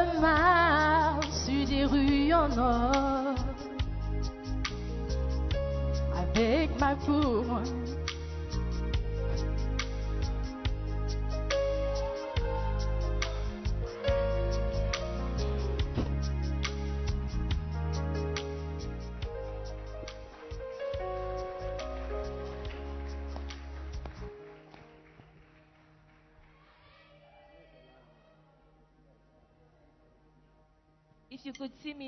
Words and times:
Je 0.00 0.20
marche 0.20 1.28
sur 1.30 1.66
des 1.66 1.84
rues 1.84 2.32
en 2.32 2.50
or 2.56 3.34
avec 6.16 6.70
ma 6.80 6.94
couronne. 6.94 7.99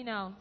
Now. 0.03 0.35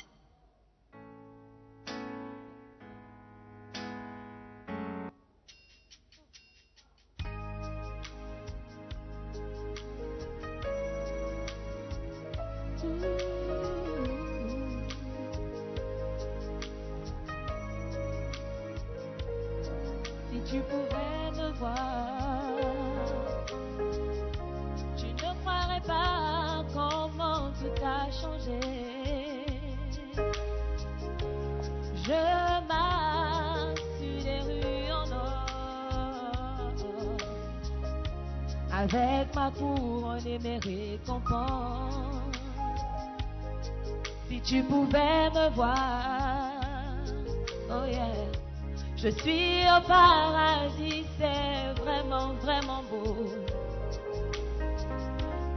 Je 49.03 49.09
suis 49.09 49.63
au 49.65 49.81
paradis, 49.87 51.05
c'est 51.17 51.81
vraiment, 51.81 52.35
vraiment 52.35 52.83
beau. 52.87 53.15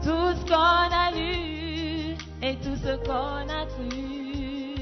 Tout 0.02 0.32
ce 0.34 0.44
qu'on 0.46 0.88
a 1.04 1.10
lu 1.14 2.16
et 2.42 2.56
tout 2.62 2.74
ce 2.82 2.96
qu'on 3.06 3.46
a 3.46 3.66
cru 3.66 4.74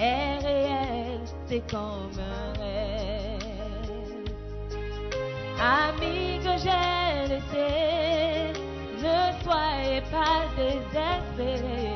est 0.00 0.38
réel, 0.38 1.20
c'est 1.46 1.70
comme 1.70 2.18
un 2.18 2.58
rêve. 2.58 3.42
Amis 5.60 6.38
que 6.42 6.56
j'ai 6.56 7.28
laissés, 7.28 8.52
ne 8.96 9.42
soyez 9.44 10.00
pas 10.10 10.46
désespérés. 10.56 11.87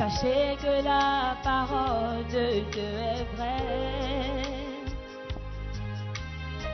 Sachez 0.00 0.56
que 0.62 0.82
la 0.82 1.36
parole 1.44 2.24
de 2.32 2.60
Dieu 2.72 2.92
est 3.12 3.26
vraie. 3.36 4.42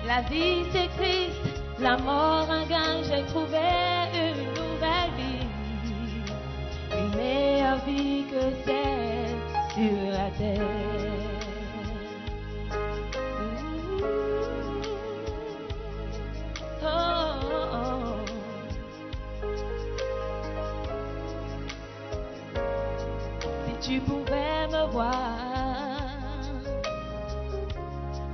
La 0.06 0.20
vie 0.30 0.62
c'est 0.70 0.86
Christ, 0.96 1.60
la 1.80 1.96
mort 1.96 2.48
un 2.48 2.64
gain, 2.66 3.02
j'ai 3.02 3.24
trouvé 3.24 3.66
une 4.14 4.46
nouvelle 4.60 5.12
vie. 5.18 5.48
Une 6.96 7.16
meilleure 7.16 7.84
vie 7.84 8.26
que 8.30 8.42
celle 8.64 9.34
sur 9.74 10.10
la 10.12 10.30
terre. 10.38 10.95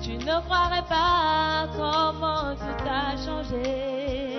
Tu 0.01 0.17
ne 0.17 0.41
croirais 0.43 0.85
pas 0.89 1.67
comment 1.77 2.55
tout 2.55 2.85
a 2.89 3.17
changé. 3.17 4.39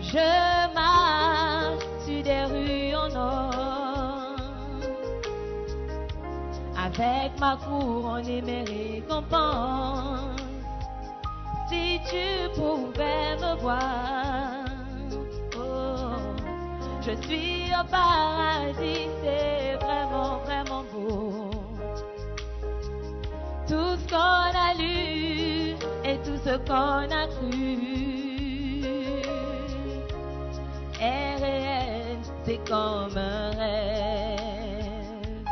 Je 0.00 0.74
marche 0.74 1.84
sur 2.04 2.22
des 2.22 2.44
rues 2.44 2.94
en 2.94 3.16
or, 3.16 4.36
avec 6.76 7.38
ma 7.40 7.56
couronne 7.56 8.28
et 8.28 8.42
mes 8.42 8.64
récompenses. 8.64 10.40
Si 11.68 12.00
tu 12.10 12.50
pouvais 12.54 13.36
me 13.36 13.60
voir, 13.60 14.64
oh, 15.56 16.34
je 17.00 17.12
suis 17.26 17.72
au 17.72 17.84
paradis, 17.90 19.08
Tout 23.66 23.96
ce 23.98 24.08
qu'on 24.08 24.16
a 24.16 24.74
lu 24.78 25.74
et 26.04 26.18
tout 26.24 26.38
ce 26.44 26.56
qu'on 26.68 27.10
a 27.10 27.26
cru 27.26 28.84
est 31.00 31.36
réel, 31.42 32.18
c'est 32.44 32.60
comme 32.68 33.16
un 33.16 33.50
rêve. 33.50 35.44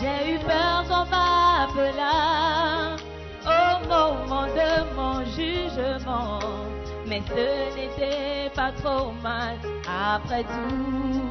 J'ai 0.00 0.34
eu 0.34 0.38
peur 0.38 0.84
qu'on 0.88 1.04
m'appelât 1.10 2.96
au 3.44 3.86
moment 3.88 4.46
de 4.46 4.70
mon 4.96 5.18
jugement, 5.36 6.38
mais 7.06 7.20
ce 7.28 7.76
n'était 7.76 8.50
pas 8.54 8.72
trop 8.72 9.12
mal 9.22 9.58
après 9.86 10.44
tout. 10.44 11.29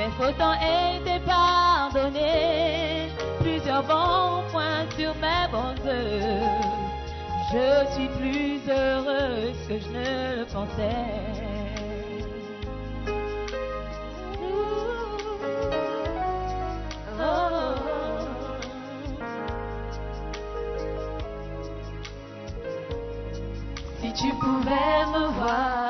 Mes 0.00 0.08
fautes 0.12 0.40
ont 0.40 0.54
été 0.54 1.18
pardonnées, 1.26 3.10
plusieurs 3.38 3.82
bons 3.82 4.42
points 4.50 4.86
sur 4.96 5.14
mes 5.16 5.46
bons 5.52 5.76
œuvres. 5.86 6.70
Je 7.52 7.92
suis 7.92 8.08
plus 8.08 8.60
heureuse 8.66 9.58
que 9.68 9.78
je 9.78 9.88
ne 9.90 10.36
le 10.38 10.46
pensais. 10.46 11.50
Si 24.00 24.12
tu 24.14 24.32
pouvais 24.36 25.04
me 25.12 25.26
voir, 25.38 25.89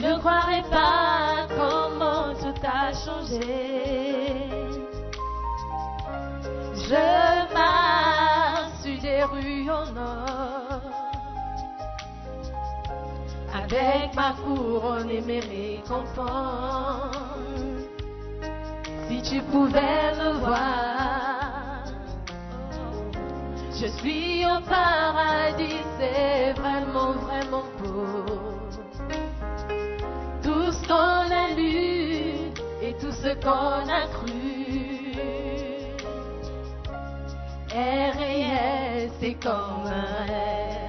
ne 0.00 0.18
croirais 0.18 0.62
pas 0.70 1.46
comment 1.56 2.34
tout 2.34 2.60
a 2.64 2.92
changé. 2.92 3.40
Je 6.74 7.52
marche 7.52 8.72
sur 8.82 9.00
des 9.00 9.24
rues 9.24 9.70
en 9.70 9.96
or, 9.96 10.80
avec 13.52 14.14
ma 14.14 14.32
couronne 14.44 15.10
et 15.10 15.20
mes 15.20 15.40
récompenses. 15.40 17.16
Si 19.08 19.22
tu 19.22 19.40
pouvais 19.42 20.12
me 20.16 20.38
voir, 20.38 21.84
je 23.80 23.86
suis 23.86 24.44
au 24.44 24.60
paradis, 24.68 25.80
c'est 25.98 26.52
vraiment, 26.52 27.12
vraiment 27.12 27.64
beau. 27.78 28.57
Ce 33.22 33.34
qu'on 33.42 33.88
a 33.88 34.06
cru 34.12 35.12
est 37.74 38.10
réel, 38.10 39.10
c'est 39.20 39.34
comme 39.34 39.86
un 39.86 40.26
rêve. 40.26 40.88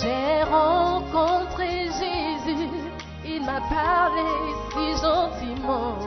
J'ai 0.00 0.42
rencontré 0.44 1.86
Jésus, 1.86 2.68
il 3.24 3.42
m'a 3.44 3.60
parlé 3.68 4.30
si 4.70 5.02
gentiment, 5.02 5.98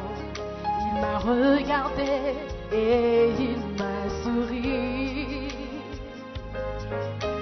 il 0.86 1.02
m'a 1.02 1.18
regardé 1.20 2.38
et 2.72 3.32
il 3.38 3.60
m'a 3.78 4.10
souri. 4.24 5.50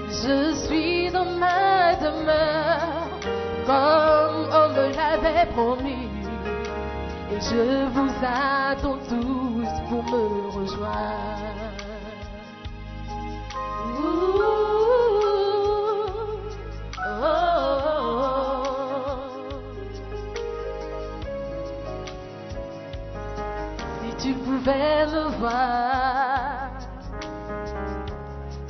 Je 0.09 0.53
suis 0.65 1.11
dans 1.11 1.25
ma 1.25 1.95
demeure 1.95 3.11
comme 3.65 4.49
on 4.59 4.69
me 4.69 4.95
l'avait 4.95 5.45
promis. 5.53 6.10
Je 7.49 7.88
vous 7.89 8.11
attends 8.23 8.99
tous 9.09 9.67
pour 9.89 10.03
me 10.03 10.49
rejoindre. 10.51 11.41
Si 23.99 24.27
tu 24.27 24.33
pouvais 24.35 25.07
me 25.07 25.29
voir, 25.39 26.69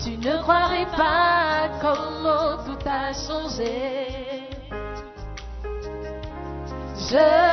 tu 0.01 0.18
ne 0.18 0.41
croirais 0.41 0.88
pas 0.95 1.69
comment 1.81 2.63
tout 2.63 2.88
a 2.88 3.12
changé. 3.13 4.47
Je 6.95 7.50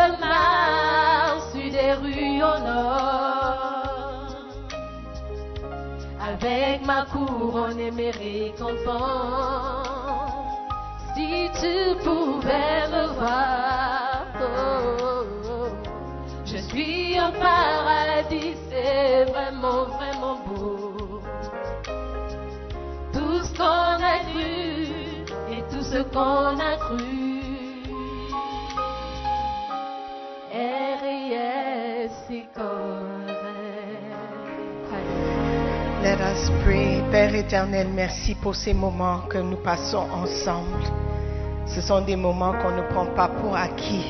avec 6.21 6.85
ma 6.85 7.05
couronne 7.07 7.81
et 7.81 7.91
mes 7.91 8.11
récompenses. 8.11 8.99
Si 11.15 11.51
tu 11.61 11.97
pouvais 12.05 12.87
me 12.93 13.07
voir, 13.15 14.27
oh, 14.41 15.69
je 16.45 16.59
suis 16.59 17.19
au 17.19 17.33
paradis, 17.41 18.55
c'est 18.71 19.25
vraiment, 19.25 19.85
vraiment 19.97 20.39
beau. 20.47 21.21
Tout 23.13 23.43
ce 23.43 23.53
qu'on 23.57 23.99
a 24.15 24.19
cru 24.31 24.45
et 25.51 25.63
tout 25.71 25.83
ce 25.83 26.03
qu'on 26.13 26.59
a 26.59 26.77
cru 26.77 27.08
Père 37.19 37.35
éternel, 37.35 37.89
merci 37.93 38.37
pour 38.37 38.55
ces 38.55 38.73
moments 38.73 39.23
que 39.29 39.39
nous 39.39 39.57
passons 39.57 40.07
ensemble. 40.13 40.85
Ce 41.67 41.81
sont 41.81 42.01
des 42.01 42.15
moments 42.15 42.53
qu'on 42.53 42.71
ne 42.71 42.83
prend 42.83 43.07
pas 43.07 43.27
pour 43.27 43.57
acquis. 43.57 44.07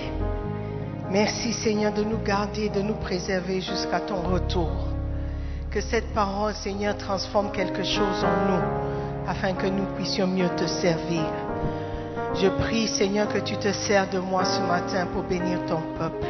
Merci 1.11 1.55
Seigneur 1.55 1.95
de 1.95 2.05
nous 2.05 2.19
garder, 2.19 2.69
de 2.69 2.83
nous 2.83 2.97
préserver 2.97 3.63
jusqu'à 3.63 4.01
ton 4.01 4.21
retour. 4.21 4.89
Que 5.71 5.81
cette 5.81 6.13
parole, 6.13 6.53
Seigneur, 6.53 6.99
transforme 6.99 7.51
quelque 7.51 7.83
chose 7.83 8.23
en 8.23 8.51
nous 8.51 8.63
afin 9.27 9.55
que 9.55 9.69
nous 9.69 9.87
puissions 9.97 10.27
mieux 10.27 10.51
te 10.51 10.67
servir. 10.67 11.25
Je 12.35 12.49
prie, 12.49 12.89
Seigneur, 12.89 13.27
que 13.33 13.39
tu 13.39 13.57
te 13.57 13.73
sers 13.73 14.11
de 14.11 14.19
moi 14.19 14.45
ce 14.45 14.61
matin 14.61 15.07
pour 15.15 15.23
bénir 15.23 15.65
ton 15.65 15.81
peuple. 15.99 16.27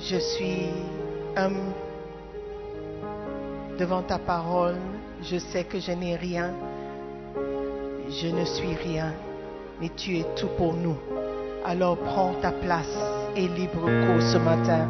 Je 0.00 0.16
suis 0.16 0.70
homme 1.36 1.72
devant 3.78 4.02
ta 4.02 4.18
parole. 4.18 4.74
Je 5.30 5.38
sais 5.38 5.64
que 5.64 5.80
je 5.80 5.92
n'ai 5.92 6.16
rien. 6.16 6.50
Je 8.10 8.28
ne 8.28 8.44
suis 8.44 8.74
rien. 8.74 9.14
Mais 9.80 9.88
tu 9.96 10.18
es 10.18 10.26
tout 10.36 10.50
pour 10.58 10.74
nous. 10.74 10.98
Alors 11.64 11.96
prends 11.96 12.34
ta 12.42 12.52
place 12.52 12.98
et 13.34 13.48
libre 13.48 13.80
cours 13.80 14.22
ce 14.22 14.36
matin. 14.36 14.86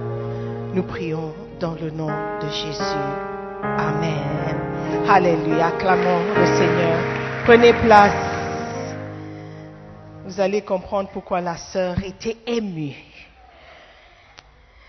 Nous 0.74 0.82
prions 0.82 1.32
dans 1.60 1.74
le 1.74 1.90
nom 1.90 2.08
de 2.08 2.48
Jésus. 2.48 3.04
Amen. 3.62 5.06
Alléluia. 5.08 5.66
Acclamons 5.68 6.24
le 6.34 6.46
Seigneur. 6.46 6.98
Prenez 7.44 7.72
place. 7.72 8.64
Vous 10.24 10.40
allez 10.40 10.62
comprendre 10.62 11.10
pourquoi 11.12 11.40
la 11.40 11.56
sœur 11.56 12.02
était 12.02 12.38
émue. 12.44 12.96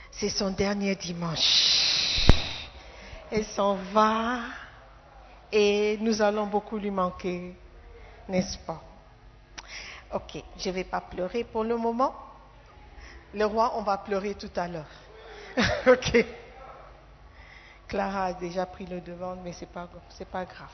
C'est 0.10 0.30
son 0.30 0.50
dernier 0.50 0.96
dimanche. 0.96 2.26
Elle 3.32 3.44
s'en 3.44 3.78
va 3.94 4.40
et 5.52 5.98
nous 6.02 6.22
allons 6.22 6.48
beaucoup 6.48 6.78
lui 6.78 6.92
manquer, 6.92 7.56
n'est-ce 8.28 8.58
pas? 8.60 8.82
Ok, 10.14 10.42
je 10.58 10.70
ne 10.70 10.76
vais 10.76 10.84
pas 10.84 11.02
pleurer 11.02 11.44
pour 11.44 11.64
le 11.64 11.78
moment. 11.78 12.16
Le 13.34 13.46
roi, 13.46 13.74
on 13.76 13.82
va 13.82 13.98
pleurer 13.98 14.36
tout 14.36 14.52
à 14.56 14.68
l'heure. 14.68 14.86
ok. 15.88 16.26
Clara 17.88 18.26
a 18.26 18.34
déjà 18.34 18.66
pris 18.66 18.86
le 18.86 19.02
devant, 19.02 19.36
mais 19.44 19.52
ce 19.52 19.62
n'est 19.62 20.26
pas, 20.26 20.46
grave. 20.46 20.70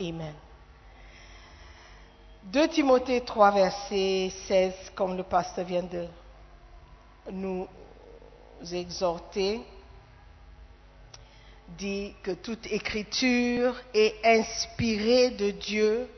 Amen. 0.00 0.34
2 2.44 2.68
Timothée 2.68 3.20
3, 3.22 3.50
verset 3.50 4.32
16, 4.46 4.92
comme 4.94 5.16
le 5.16 5.22
pasteur 5.22 5.64
vient 5.64 5.82
de 5.82 6.06
nous 7.30 7.66
exhorter, 8.72 9.62
dit 11.76 12.14
que 12.22 12.32
toute 12.32 12.66
écriture 12.66 13.74
est 13.92 14.14
inspirée 14.24 15.30
de 15.30 15.50
Dieu 15.50 16.08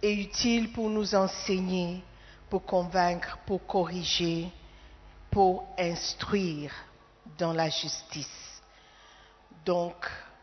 et 0.00 0.12
utile 0.12 0.72
pour 0.72 0.88
nous 0.88 1.14
enseigner, 1.14 2.02
pour 2.48 2.64
convaincre, 2.64 3.38
pour 3.46 3.66
corriger, 3.66 4.48
pour 5.30 5.66
instruire 5.78 6.72
dans 7.38 7.52
la 7.52 7.68
justice. 7.68 8.62
Donc, 9.64 9.94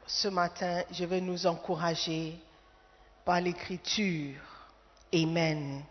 ce 0.07 0.27
matin, 0.27 0.83
je 0.91 1.05
vais 1.05 1.21
nous 1.21 1.45
encourager 1.45 2.37
par 3.25 3.39
l'écriture. 3.41 4.41
Amen. 5.13 5.83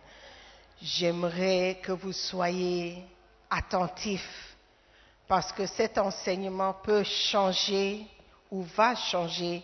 J'aimerais 0.80 1.80
que 1.82 1.92
vous 1.92 2.12
soyez 2.12 3.04
attentifs 3.50 4.56
parce 5.26 5.52
que 5.52 5.66
cet 5.66 5.98
enseignement 5.98 6.75
peut 6.82 7.04
changer 7.04 8.06
ou 8.50 8.62
va 8.62 8.95
changer 8.95 9.62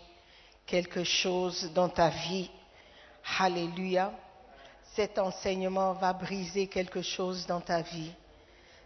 quelque 0.65 1.03
chose 1.03 1.71
dans 1.73 1.89
ta 1.89 2.09
vie. 2.09 2.49
Alléluia. 3.39 4.11
Cet 4.93 5.19
enseignement 5.19 5.93
va 5.93 6.13
briser 6.13 6.67
quelque 6.67 7.01
chose 7.01 7.45
dans 7.45 7.61
ta 7.61 7.81
vie. 7.81 8.11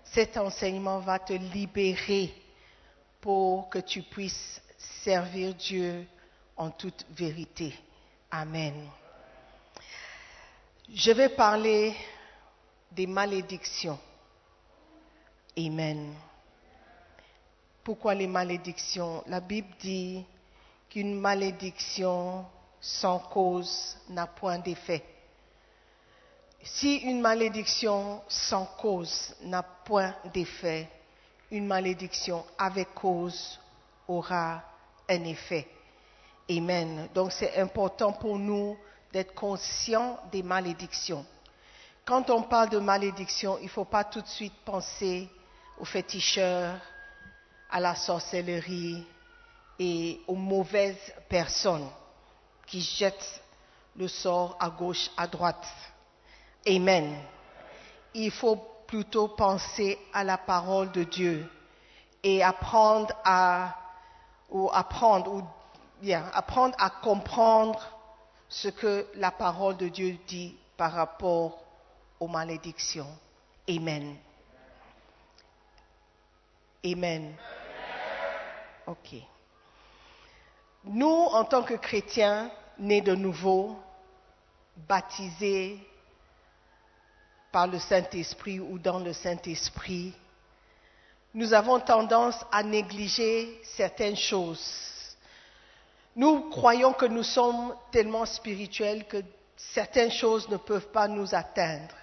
Cet 0.04 0.38
enseignement 0.38 1.00
va 1.00 1.20
te 1.20 1.34
libérer 1.34 2.34
pour 3.22 3.70
que 3.70 3.80
tu 3.80 4.02
puisses 4.02 4.62
servir 5.04 5.54
Dieu 5.54 6.08
en 6.58 6.72
toute 6.72 7.06
vérité. 7.12 7.74
Amen. 8.32 8.90
Je 10.92 11.12
vais 11.12 11.30
parler 11.30 11.96
des 12.92 13.06
malédictions. 13.06 14.00
Amen. 15.58 16.16
Pourquoi 17.90 18.14
les 18.14 18.28
malédictions? 18.28 19.24
La 19.26 19.40
Bible 19.40 19.68
dit 19.80 20.24
qu'une 20.92 21.20
malédiction 21.20 22.46
sans 22.80 23.18
cause 23.18 23.98
n'a 24.10 24.28
point 24.28 24.60
d'effet. 24.60 25.04
Si 26.62 26.98
une 26.98 27.20
malédiction 27.20 28.22
sans 28.28 28.68
cause 28.80 29.34
n'a 29.42 29.64
point 29.64 30.14
d'effet, 30.32 30.88
une 31.50 31.66
malédiction 31.66 32.46
avec 32.60 32.94
cause 32.94 33.60
aura 34.08 34.62
un 35.10 35.24
effet. 35.24 35.68
Amen. 36.48 37.10
Donc 37.16 37.32
c'est 37.32 37.58
important 37.58 38.14
pour 38.14 38.38
nous 38.38 38.78
d'être 39.12 39.34
conscients 39.34 40.20
des 40.32 40.44
malédictions. 40.44 41.26
Quand 42.06 42.30
on 42.30 42.44
parle 42.44 42.70
de 42.70 42.78
malédiction, 42.78 43.58
il 43.58 43.64
ne 43.64 43.70
faut 43.70 43.86
pas 43.86 44.04
tout 44.04 44.22
de 44.22 44.28
suite 44.28 44.54
penser 44.64 45.28
aux 45.80 45.86
féticheurs, 45.86 46.80
à 47.70 47.80
la 47.80 47.96
sorcellerie 47.96 49.06
et 49.78 50.22
aux 50.28 50.36
mauvaises 50.36 51.14
personnes 51.28 51.88
qui 52.66 52.82
jettent 52.82 53.42
le 53.96 54.08
sort 54.08 54.58
à 54.60 54.70
gauche, 54.70 55.10
à 55.18 55.28
droite. 55.28 55.68
Amen. 56.68 57.18
Il 58.14 58.32
faut 58.32 58.58
plutôt 58.88 59.30
penser 59.30 60.00
à 60.14 60.24
la 60.24 60.38
parole 60.38 60.92
de 60.92 61.04
Dieu 61.04 61.50
et 62.24 62.44
apprendre 62.44 63.14
à, 63.24 63.76
ou 64.50 64.70
apprendre, 64.74 65.32
ou, 65.32 65.44
bien, 66.02 66.26
apprendre 66.34 66.76
à 66.80 66.90
comprendre 66.90 67.80
ce 68.48 68.68
que 68.68 69.08
la 69.16 69.32
parole 69.32 69.78
de 69.78 69.88
Dieu 69.88 70.18
dit 70.28 70.56
par 70.76 70.94
rapport 70.94 71.60
aux 72.20 72.28
malédictions. 72.28 73.08
Amen. 73.70 74.16
Amen. 76.84 77.36
OK. 78.90 79.22
Nous, 80.86 81.06
en 81.08 81.46
tant 81.46 81.62
que 81.62 81.76
chrétiens, 81.76 82.50
nés 82.80 83.02
de 83.02 83.14
nouveau, 83.14 83.78
baptisés 84.88 85.78
par 87.52 87.68
le 87.68 87.78
Saint-Esprit 87.78 88.60
ou 88.60 88.80
dans 88.80 89.00
le 89.00 89.14
Saint-Esprit, 89.14 90.14
nous 91.36 91.54
avons 91.54 91.80
tendance 91.80 92.44
à 92.52 92.64
négliger 92.64 93.62
certaines 93.64 94.18
choses. 94.18 95.16
Nous 96.16 96.50
croyons 96.50 96.94
que 96.94 97.06
nous 97.06 97.24
sommes 97.24 97.76
tellement 97.92 98.26
spirituels 98.26 99.06
que 99.06 99.22
certaines 99.56 100.12
choses 100.12 100.50
ne 100.50 100.58
peuvent 100.58 100.90
pas 100.90 101.08
nous 101.08 101.36
atteindre. 101.36 101.96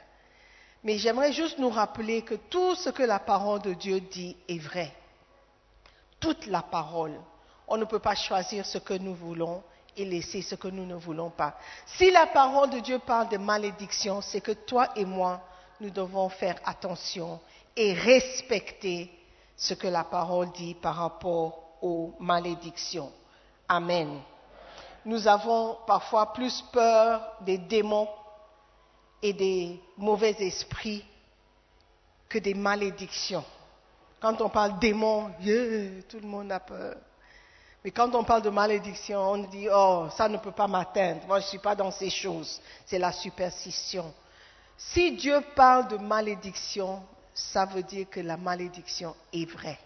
Mais 0.84 0.98
j'aimerais 0.98 1.32
juste 1.32 1.58
nous 1.58 1.70
rappeler 1.70 2.22
que 2.22 2.36
tout 2.36 2.76
ce 2.76 2.90
que 2.90 3.02
la 3.02 3.18
parole 3.18 3.62
de 3.62 3.74
Dieu 3.74 3.98
dit 3.98 4.36
est 4.48 4.58
vrai. 4.58 4.92
Toute 6.26 6.46
la 6.46 6.62
parole. 6.62 7.20
On 7.68 7.76
ne 7.76 7.84
peut 7.84 8.00
pas 8.00 8.16
choisir 8.16 8.66
ce 8.66 8.78
que 8.78 8.94
nous 8.94 9.14
voulons 9.14 9.62
et 9.96 10.04
laisser 10.04 10.42
ce 10.42 10.56
que 10.56 10.66
nous 10.66 10.84
ne 10.84 10.96
voulons 10.96 11.30
pas. 11.30 11.56
Si 11.86 12.10
la 12.10 12.26
parole 12.26 12.70
de 12.70 12.80
Dieu 12.80 12.98
parle 12.98 13.28
de 13.28 13.36
malédiction, 13.36 14.20
c'est 14.20 14.40
que 14.40 14.50
toi 14.50 14.88
et 14.96 15.04
moi, 15.04 15.40
nous 15.80 15.90
devons 15.90 16.28
faire 16.28 16.56
attention 16.64 17.38
et 17.76 17.92
respecter 17.92 19.08
ce 19.56 19.74
que 19.74 19.86
la 19.86 20.02
parole 20.02 20.50
dit 20.50 20.74
par 20.74 20.96
rapport 20.96 21.62
aux 21.80 22.16
malédictions. 22.18 23.12
Amen. 23.68 24.20
Nous 25.04 25.28
avons 25.28 25.78
parfois 25.86 26.32
plus 26.32 26.60
peur 26.72 27.20
des 27.42 27.58
démons 27.58 28.08
et 29.22 29.32
des 29.32 29.80
mauvais 29.96 30.34
esprits 30.40 31.04
que 32.28 32.38
des 32.38 32.54
malédictions. 32.54 33.44
Quand 34.26 34.40
on 34.40 34.48
parle 34.48 34.80
démons, 34.80 35.30
tout 36.08 36.18
le 36.18 36.26
monde 36.26 36.50
a 36.50 36.58
peur. 36.58 36.96
Mais 37.84 37.92
quand 37.92 38.12
on 38.12 38.24
parle 38.24 38.42
de 38.42 38.50
malédiction, 38.50 39.20
on 39.20 39.36
dit, 39.36 39.68
oh, 39.72 40.08
ça 40.16 40.28
ne 40.28 40.36
peut 40.38 40.50
pas 40.50 40.66
m'atteindre. 40.66 41.20
Moi, 41.28 41.38
je 41.38 41.44
ne 41.44 41.48
suis 41.50 41.58
pas 41.60 41.76
dans 41.76 41.92
ces 41.92 42.10
choses. 42.10 42.60
C'est 42.86 42.98
la 42.98 43.12
superstition. 43.12 44.12
Si 44.76 45.12
Dieu 45.12 45.40
parle 45.54 45.86
de 45.86 45.96
malédiction, 45.98 47.04
ça 47.32 47.66
veut 47.66 47.84
dire 47.84 48.10
que 48.10 48.18
la 48.18 48.36
malédiction 48.36 49.14
est 49.32 49.48
vraie. 49.48 49.78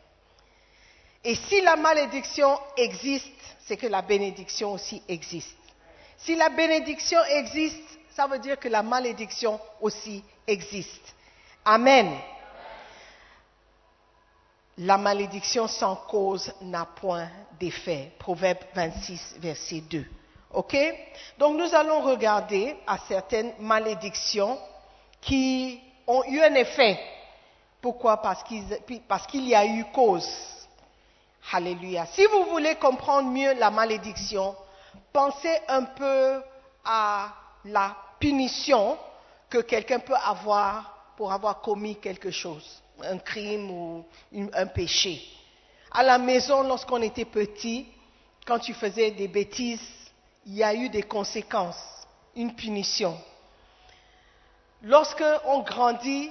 Et 1.23 1.35
si 1.35 1.61
la 1.61 1.77
malédiction 1.77 2.59
existe, 2.79 3.29
c'est 3.67 3.77
que 3.77 3.89
la 3.89 4.01
bénédiction 4.01 4.73
aussi 4.73 5.03
existe. 5.07 5.59
Si 6.17 6.35
la 6.35 6.49
bénédiction 6.49 7.21
existe, 7.29 7.99
ça 8.17 8.27
veut 8.27 8.39
dire 8.39 8.59
que 8.59 8.69
la 8.69 8.83
malédiction 8.83 9.61
aussi 9.83 10.25
existe. 10.47 11.15
Amen. 11.63 12.17
La 14.81 14.97
malédiction 14.97 15.69
sans 15.69 15.95
cause 15.95 16.51
n'a 16.63 16.87
point 16.87 17.29
d'effet. 17.59 18.13
Proverbe 18.19 18.61
26, 18.75 19.37
verset 19.39 19.83
2. 19.83 20.07
OK? 20.55 20.77
Donc 21.39 21.59
nous 21.59 21.75
allons 21.75 22.01
regarder 22.01 22.77
à 22.87 22.97
certaines 23.07 23.53
malédictions 23.59 24.59
qui 25.21 25.79
ont 26.07 26.25
eu 26.25 26.41
un 26.41 26.55
effet. 26.55 26.99
Pourquoi? 27.83 28.23
Parce 28.23 28.43
qu'il 28.43 29.49
y 29.49 29.55
a 29.55 29.67
eu 29.67 29.85
cause. 29.93 30.29
Alléluia. 31.53 32.07
Si 32.07 32.25
vous 32.25 32.45
voulez 32.45 32.77
comprendre 32.77 33.29
mieux 33.31 33.53
la 33.55 33.71
malédiction, 33.71 34.57
pensez 35.13 35.61
un 35.69 35.85
peu 35.85 36.43
à 36.85 37.29
la 37.67 37.95
punition 38.19 38.97
que 39.51 39.59
quelqu'un 39.59 39.99
peut 39.99 40.15
avoir 40.15 41.13
pour 41.19 41.33
avoir 41.33 41.61
commis 41.61 41.97
quelque 41.97 42.31
chose, 42.31 42.81
un 43.03 43.19
crime 43.19 43.71
ou 43.71 44.05
un 44.33 44.67
péché. 44.67 45.23
À 45.91 46.03
la 46.03 46.19
maison, 46.19 46.63
lorsqu'on 46.63 47.03
était 47.03 47.25
petit, 47.25 47.87
quand 48.47 48.59
tu 48.59 48.75
faisais 48.75 49.11
des 49.11 49.29
bêtises, 49.29 49.81
il 50.47 50.55
y 50.55 50.63
a 50.63 50.75
eu 50.75 50.89
des 50.89 51.03
conséquences, 51.03 51.83
une 52.37 52.55
punition. 52.55 53.19
Lorsqu'on 54.83 55.61
grandit, 55.61 56.31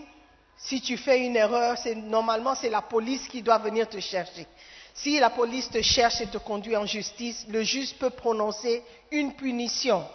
si 0.57 0.81
tu 0.81 0.97
fais 0.97 1.25
une 1.25 1.35
erreur, 1.35 1.77
normalement 1.95 2.55
c'est 2.55 2.69
la 2.69 2.81
police 2.81 3.27
qui 3.27 3.41
doit 3.41 3.59
venir 3.59 3.87
te 3.87 3.99
chercher. 3.99 4.47
Si 4.93 5.19
la 5.19 5.29
police 5.29 5.69
te 5.69 5.81
cherche 5.81 6.19
et 6.19 6.27
te 6.27 6.37
conduit 6.37 6.75
en 6.75 6.85
justice, 6.85 7.45
le 7.47 7.63
juge 7.63 7.93
peut 7.95 8.09
prononcer 8.09 8.83
une 9.11 9.33
punition. 9.33 10.05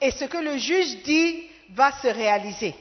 Et 0.00 0.10
ce 0.10 0.24
que 0.24 0.38
le 0.38 0.58
juge 0.58 1.02
dit 1.02 1.44
va 1.70 1.92
se 1.92 2.08
réaliser. 2.08 2.74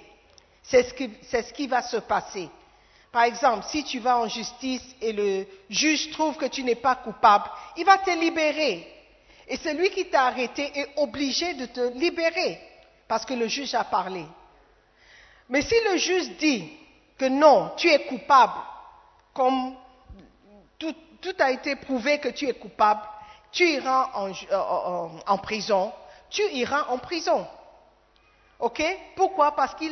C'est 0.64 0.84
ce, 0.84 1.54
qui 1.54 1.68
va 1.68 1.82
se 1.82 1.98
passer. 1.98 2.50
Par 3.18 3.24
exemple, 3.24 3.66
si 3.70 3.84
tu 3.84 3.98
vas 3.98 4.20
en 4.20 4.28
justice 4.28 4.96
et 5.02 5.12
le 5.12 5.48
juge 5.72 6.12
trouve 6.12 6.38
que 6.38 6.46
tu 6.46 6.62
n'es 6.62 6.76
pas 6.76 6.94
coupable, 6.94 7.50
il 7.76 7.84
va 7.84 7.98
te 7.98 8.12
libérer. 8.12 8.88
Et 9.48 9.58
celui 9.58 9.90
qui 9.90 10.06
t'a 10.06 10.26
arrêté 10.26 10.72
est 10.78 10.90
obligé 10.98 11.56
de 11.56 11.66
te 11.66 11.98
libérer 11.98 12.62
parce 13.08 13.26
que 13.26 13.34
le 13.34 13.48
juge 13.48 13.74
a 13.74 13.84
parlé. 13.86 14.24
Mais 15.50 15.64
si 15.64 15.74
le 15.90 15.98
juge 15.98 16.30
dit 16.38 16.70
que 17.18 17.26
non, 17.26 17.72
tu 17.76 17.90
es 17.90 18.06
coupable, 18.06 18.62
comme 19.34 19.76
tout, 20.78 20.94
a 21.40 21.50
été 21.50 21.76
prouvé 21.76 22.20
que 22.20 22.30
tu 22.30 22.48
es 22.48 22.54
coupable, 22.54 23.02
tu 23.52 23.68
iras 23.68 24.12
en 25.26 25.38
prison, 25.40 25.92
tu 26.30 26.44
iras 26.52 26.86
en 26.90 27.00
prison. 27.00 27.48
OK? 28.60 28.84
Pourquoi? 29.16 29.56
Parce 29.56 29.74
que 29.74 29.86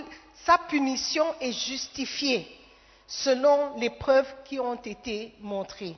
sa 0.43 0.59
punition 0.59 1.25
est 1.41 1.53
justifiée 1.53 2.61
selon 3.07 3.75
les 3.77 3.89
preuves 3.89 4.33
qui 4.43 4.59
ont 4.59 4.75
été 4.75 5.33
montrées. 5.39 5.95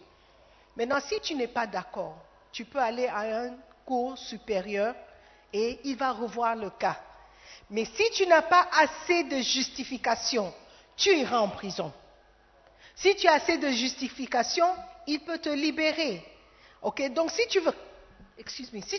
Maintenant, 0.76 1.00
si 1.00 1.20
tu 1.22 1.36
n'es 1.36 1.48
pas 1.48 1.68
d'accord, 1.68 2.18
tu 2.52 2.66
peux 2.66 2.80
aller 2.80 3.08
à 3.08 3.44
un 3.44 3.56
cours 3.86 4.18
supérieur 4.18 4.96
et 5.54 5.80
il 5.84 5.96
va 5.96 6.12
revoir 6.12 6.56
le 6.56 6.70
cas. 6.70 6.98
Mais 7.70 7.86
si 7.86 8.04
tu 8.12 8.28
n'as 8.28 8.42
pas 8.42 8.68
assez 8.72 9.24
de 9.24 9.38
justification, 9.38 10.54
tu 10.96 11.16
iras 11.16 11.40
en 11.40 11.50
prison. 11.50 11.92
Si 12.96 13.16
tu 13.16 13.28
as 13.28 13.34
assez 13.34 13.58
de 13.58 13.70
justification, 13.70 14.68
il 15.06 15.20
peut 15.22 15.38
te 15.38 15.50
libérer. 15.50 16.24
OK 16.82 17.12
Donc 17.14 17.32
si 17.32 17.48
tu 17.48 17.60
veux 17.60 17.74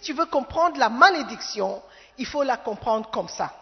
tu 0.02 0.12
veux 0.12 0.26
comprendre 0.26 0.78
la 0.78 0.88
malédiction, 0.88 1.80
il 2.18 2.26
faut 2.26 2.42
la 2.42 2.56
comprendre 2.56 3.08
comme 3.10 3.28
ça. 3.28 3.54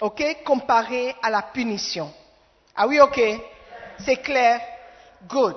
OK 0.00 0.42
Comparé 0.44 1.14
à 1.22 1.30
la 1.30 1.42
punition. 1.42 2.12
Ah 2.76 2.86
oui, 2.86 3.00
OK 3.00 3.20
C'est 3.98 4.16
clair 4.16 4.60
Good. 5.28 5.56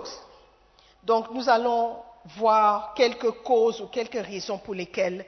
Donc 1.04 1.32
nous 1.32 1.50
allons 1.50 1.98
voir 2.38 2.94
quelques 2.94 3.32
causes 3.44 3.82
ou 3.82 3.88
quelques 3.88 4.26
raisons 4.26 4.58
pour 4.58 4.74
lesquelles 4.74 5.26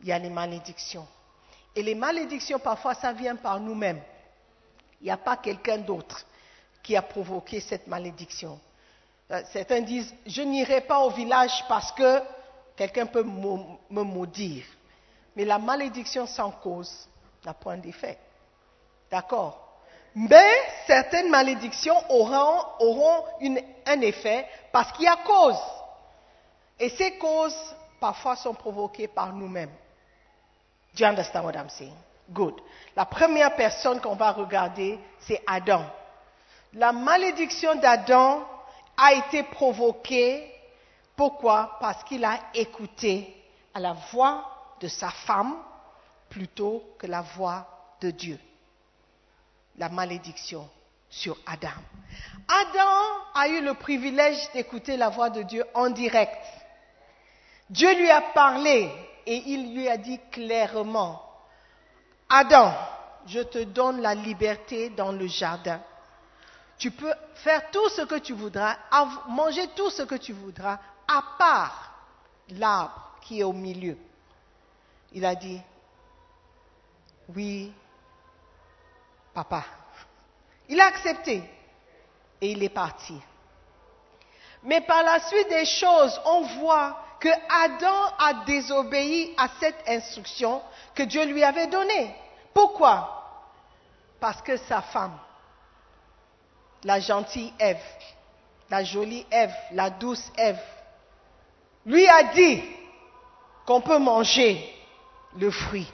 il 0.00 0.08
y 0.08 0.12
a 0.12 0.18
les 0.18 0.30
malédictions. 0.30 1.06
Et 1.74 1.82
les 1.82 1.94
malédictions, 1.94 2.58
parfois, 2.58 2.94
ça 2.94 3.12
vient 3.12 3.36
par 3.36 3.60
nous-mêmes. 3.60 4.00
Il 5.00 5.04
n'y 5.04 5.10
a 5.10 5.16
pas 5.16 5.36
quelqu'un 5.36 5.78
d'autre 5.78 6.24
qui 6.82 6.96
a 6.96 7.02
provoqué 7.02 7.60
cette 7.60 7.86
malédiction. 7.86 8.58
Euh, 9.30 9.42
certains 9.52 9.80
disent, 9.80 10.12
je 10.26 10.42
n'irai 10.42 10.80
pas 10.80 11.00
au 11.00 11.10
village 11.10 11.64
parce 11.68 11.92
que 11.92 12.20
Quelqu'un 12.78 13.06
peut 13.06 13.24
me 13.24 14.02
maudire. 14.04 14.64
Mais 15.34 15.44
la 15.44 15.58
malédiction 15.58 16.28
sans 16.28 16.52
cause 16.52 17.08
n'a 17.44 17.52
point 17.52 17.76
d'effet. 17.76 18.16
D'accord? 19.10 19.67
Mais 20.20 20.52
certaines 20.88 21.30
malédictions 21.30 21.96
auront, 22.08 23.24
un 23.86 24.00
effet 24.00 24.48
parce 24.72 24.90
qu'il 24.92 25.04
y 25.04 25.08
a 25.08 25.16
cause. 25.24 25.60
Et 26.80 26.88
ces 26.88 27.16
causes, 27.18 27.76
parfois, 28.00 28.34
sont 28.34 28.52
provoquées 28.54 29.06
par 29.06 29.32
nous-mêmes. 29.32 29.70
You 30.98 31.06
understand 31.06 31.44
what 31.44 31.52
I'm 31.52 31.68
saying? 31.68 31.94
Good. 32.30 32.54
La 32.96 33.04
première 33.04 33.54
personne 33.54 34.00
qu'on 34.00 34.16
va 34.16 34.32
regarder, 34.32 34.98
c'est 35.20 35.40
Adam. 35.46 35.84
La 36.74 36.90
malédiction 36.90 37.76
d'Adam 37.76 38.44
a 38.96 39.14
été 39.14 39.44
provoquée, 39.44 40.52
pourquoi? 41.14 41.76
Parce 41.80 42.02
qu'il 42.02 42.24
a 42.24 42.40
écouté 42.54 43.36
la 43.76 43.92
voix 44.10 44.50
de 44.80 44.88
sa 44.88 45.10
femme 45.10 45.58
plutôt 46.28 46.82
que 46.98 47.06
la 47.06 47.20
voix 47.20 47.66
de 48.00 48.10
Dieu. 48.10 48.40
La 49.78 49.88
malédiction 49.88 50.68
sur 51.08 51.36
Adam. 51.46 51.68
Adam 52.48 53.22
a 53.34 53.48
eu 53.48 53.62
le 53.62 53.74
privilège 53.74 54.50
d'écouter 54.52 54.96
la 54.96 55.08
voix 55.08 55.30
de 55.30 55.42
Dieu 55.42 55.64
en 55.74 55.90
direct. 55.90 56.44
Dieu 57.70 57.94
lui 57.96 58.10
a 58.10 58.20
parlé 58.20 58.90
et 59.26 59.36
il 59.46 59.74
lui 59.74 59.88
a 59.88 59.96
dit 59.96 60.18
clairement, 60.30 61.22
Adam, 62.28 62.72
je 63.26 63.40
te 63.40 63.62
donne 63.64 64.00
la 64.00 64.14
liberté 64.14 64.90
dans 64.90 65.12
le 65.12 65.26
jardin. 65.26 65.80
Tu 66.78 66.90
peux 66.90 67.12
faire 67.34 67.70
tout 67.70 67.88
ce 67.90 68.02
que 68.02 68.18
tu 68.18 68.32
voudras, 68.32 68.76
manger 69.28 69.66
tout 69.76 69.90
ce 69.90 70.02
que 70.02 70.14
tu 70.14 70.32
voudras, 70.32 70.78
à 71.06 71.22
part 71.38 71.94
l'arbre 72.50 73.18
qui 73.22 73.40
est 73.40 73.44
au 73.44 73.52
milieu. 73.52 73.98
Il 75.12 75.24
a 75.24 75.34
dit, 75.34 75.60
oui, 77.34 77.72
papa. 79.44 79.64
Il 80.68 80.80
a 80.80 80.86
accepté 80.86 81.42
et 82.40 82.50
il 82.50 82.62
est 82.62 82.68
parti. 82.68 83.14
Mais 84.64 84.80
par 84.80 85.02
la 85.04 85.20
suite 85.20 85.48
des 85.48 85.64
choses, 85.64 86.20
on 86.24 86.40
voit 86.60 87.04
que 87.20 87.28
Adam 87.64 88.14
a 88.18 88.44
désobéi 88.44 89.34
à 89.36 89.48
cette 89.60 89.88
instruction 89.88 90.60
que 90.94 91.04
Dieu 91.04 91.24
lui 91.26 91.44
avait 91.44 91.68
donnée. 91.68 92.14
Pourquoi? 92.52 93.14
Parce 94.18 94.42
que 94.42 94.56
sa 94.56 94.82
femme, 94.82 95.16
la 96.82 96.98
gentille 96.98 97.52
Ève, 97.58 97.76
la 98.68 98.82
jolie 98.82 99.24
Ève, 99.30 99.54
la 99.72 99.90
douce 99.90 100.32
Ève, 100.36 100.60
lui 101.86 102.06
a 102.08 102.24
dit 102.34 102.62
qu'on 103.64 103.80
peut 103.80 103.98
manger 103.98 104.74
le 105.36 105.50
fruit. 105.50 105.90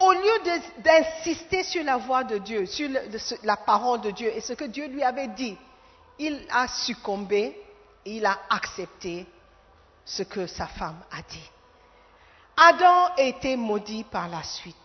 Au 0.00 0.12
lieu 0.12 0.60
d'insister 0.78 1.64
sur 1.64 1.82
la 1.82 1.96
voix 1.96 2.22
de 2.22 2.38
Dieu, 2.38 2.66
sur 2.66 2.88
la 3.42 3.56
parole 3.56 4.00
de 4.00 4.10
Dieu 4.12 4.30
et 4.34 4.40
ce 4.40 4.52
que 4.52 4.64
Dieu 4.64 4.86
lui 4.86 5.02
avait 5.02 5.28
dit, 5.28 5.56
il 6.18 6.46
a 6.50 6.68
succombé 6.68 7.60
et 8.04 8.16
il 8.16 8.26
a 8.26 8.38
accepté 8.50 9.26
ce 10.04 10.22
que 10.22 10.46
sa 10.46 10.66
femme 10.66 11.00
a 11.10 11.22
dit. 11.22 11.50
Adam 12.56 13.14
été 13.16 13.56
maudit 13.56 14.04
par 14.04 14.28
la 14.28 14.42
suite. 14.42 14.76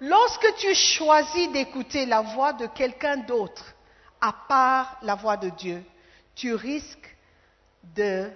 Lorsque 0.00 0.54
tu 0.56 0.74
choisis 0.74 1.50
d'écouter 1.52 2.06
la 2.06 2.20
voix 2.20 2.52
de 2.52 2.66
quelqu'un 2.66 3.18
d'autre, 3.18 3.64
à 4.20 4.32
part 4.48 4.96
la 5.02 5.14
voix 5.14 5.36
de 5.36 5.48
Dieu, 5.50 5.84
tu 6.34 6.54
risques 6.54 7.16
de 7.82 8.30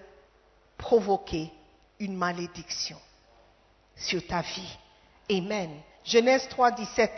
provoquer 0.76 1.50
une 1.98 2.16
malédiction 2.16 2.98
sur 3.96 4.26
ta 4.26 4.42
vie. 4.42 4.78
Amen. 5.30 5.70
Genèse 6.04 6.48
3, 6.48 6.72
17. 6.72 7.10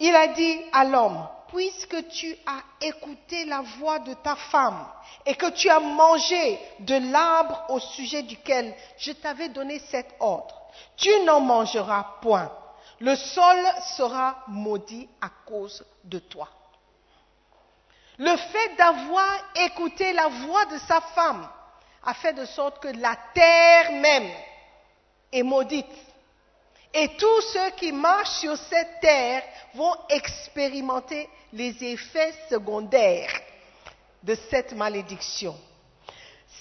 Il 0.00 0.14
a 0.14 0.28
dit 0.28 0.60
à 0.72 0.84
l'homme, 0.84 1.26
puisque 1.48 2.08
tu 2.08 2.36
as 2.46 2.86
écouté 2.86 3.44
la 3.44 3.60
voix 3.60 3.98
de 3.98 4.14
ta 4.14 4.36
femme 4.36 4.86
et 5.26 5.34
que 5.34 5.50
tu 5.50 5.68
as 5.68 5.80
mangé 5.80 6.58
de 6.80 7.10
l'arbre 7.10 7.64
au 7.70 7.80
sujet 7.80 8.22
duquel 8.22 8.74
je 8.98 9.12
t'avais 9.12 9.48
donné 9.48 9.78
cet 9.78 10.14
ordre, 10.20 10.54
tu 10.96 11.10
n'en 11.24 11.40
mangeras 11.40 12.16
point. 12.22 12.50
Le 13.00 13.14
sol 13.14 13.58
sera 13.96 14.42
maudit 14.48 15.08
à 15.20 15.28
cause 15.46 15.84
de 16.04 16.18
toi. 16.18 16.48
Le 18.18 18.36
fait 18.36 18.76
d'avoir 18.76 19.30
écouté 19.66 20.12
la 20.12 20.26
voix 20.26 20.66
de 20.66 20.78
sa 20.78 21.00
femme 21.00 21.48
a 22.04 22.14
fait 22.14 22.32
de 22.32 22.44
sorte 22.44 22.80
que 22.80 22.88
la 22.88 23.16
terre 23.32 23.92
même 23.92 24.28
est 25.32 25.42
maudite. 25.42 25.86
Et 26.94 27.08
tous 27.16 27.40
ceux 27.52 27.70
qui 27.76 27.92
marchent 27.92 28.40
sur 28.40 28.56
cette 28.56 29.00
terre 29.00 29.42
vont 29.74 29.94
expérimenter 30.08 31.28
les 31.52 31.84
effets 31.84 32.34
secondaires 32.48 33.32
de 34.22 34.34
cette 34.50 34.72
malédiction. 34.72 35.54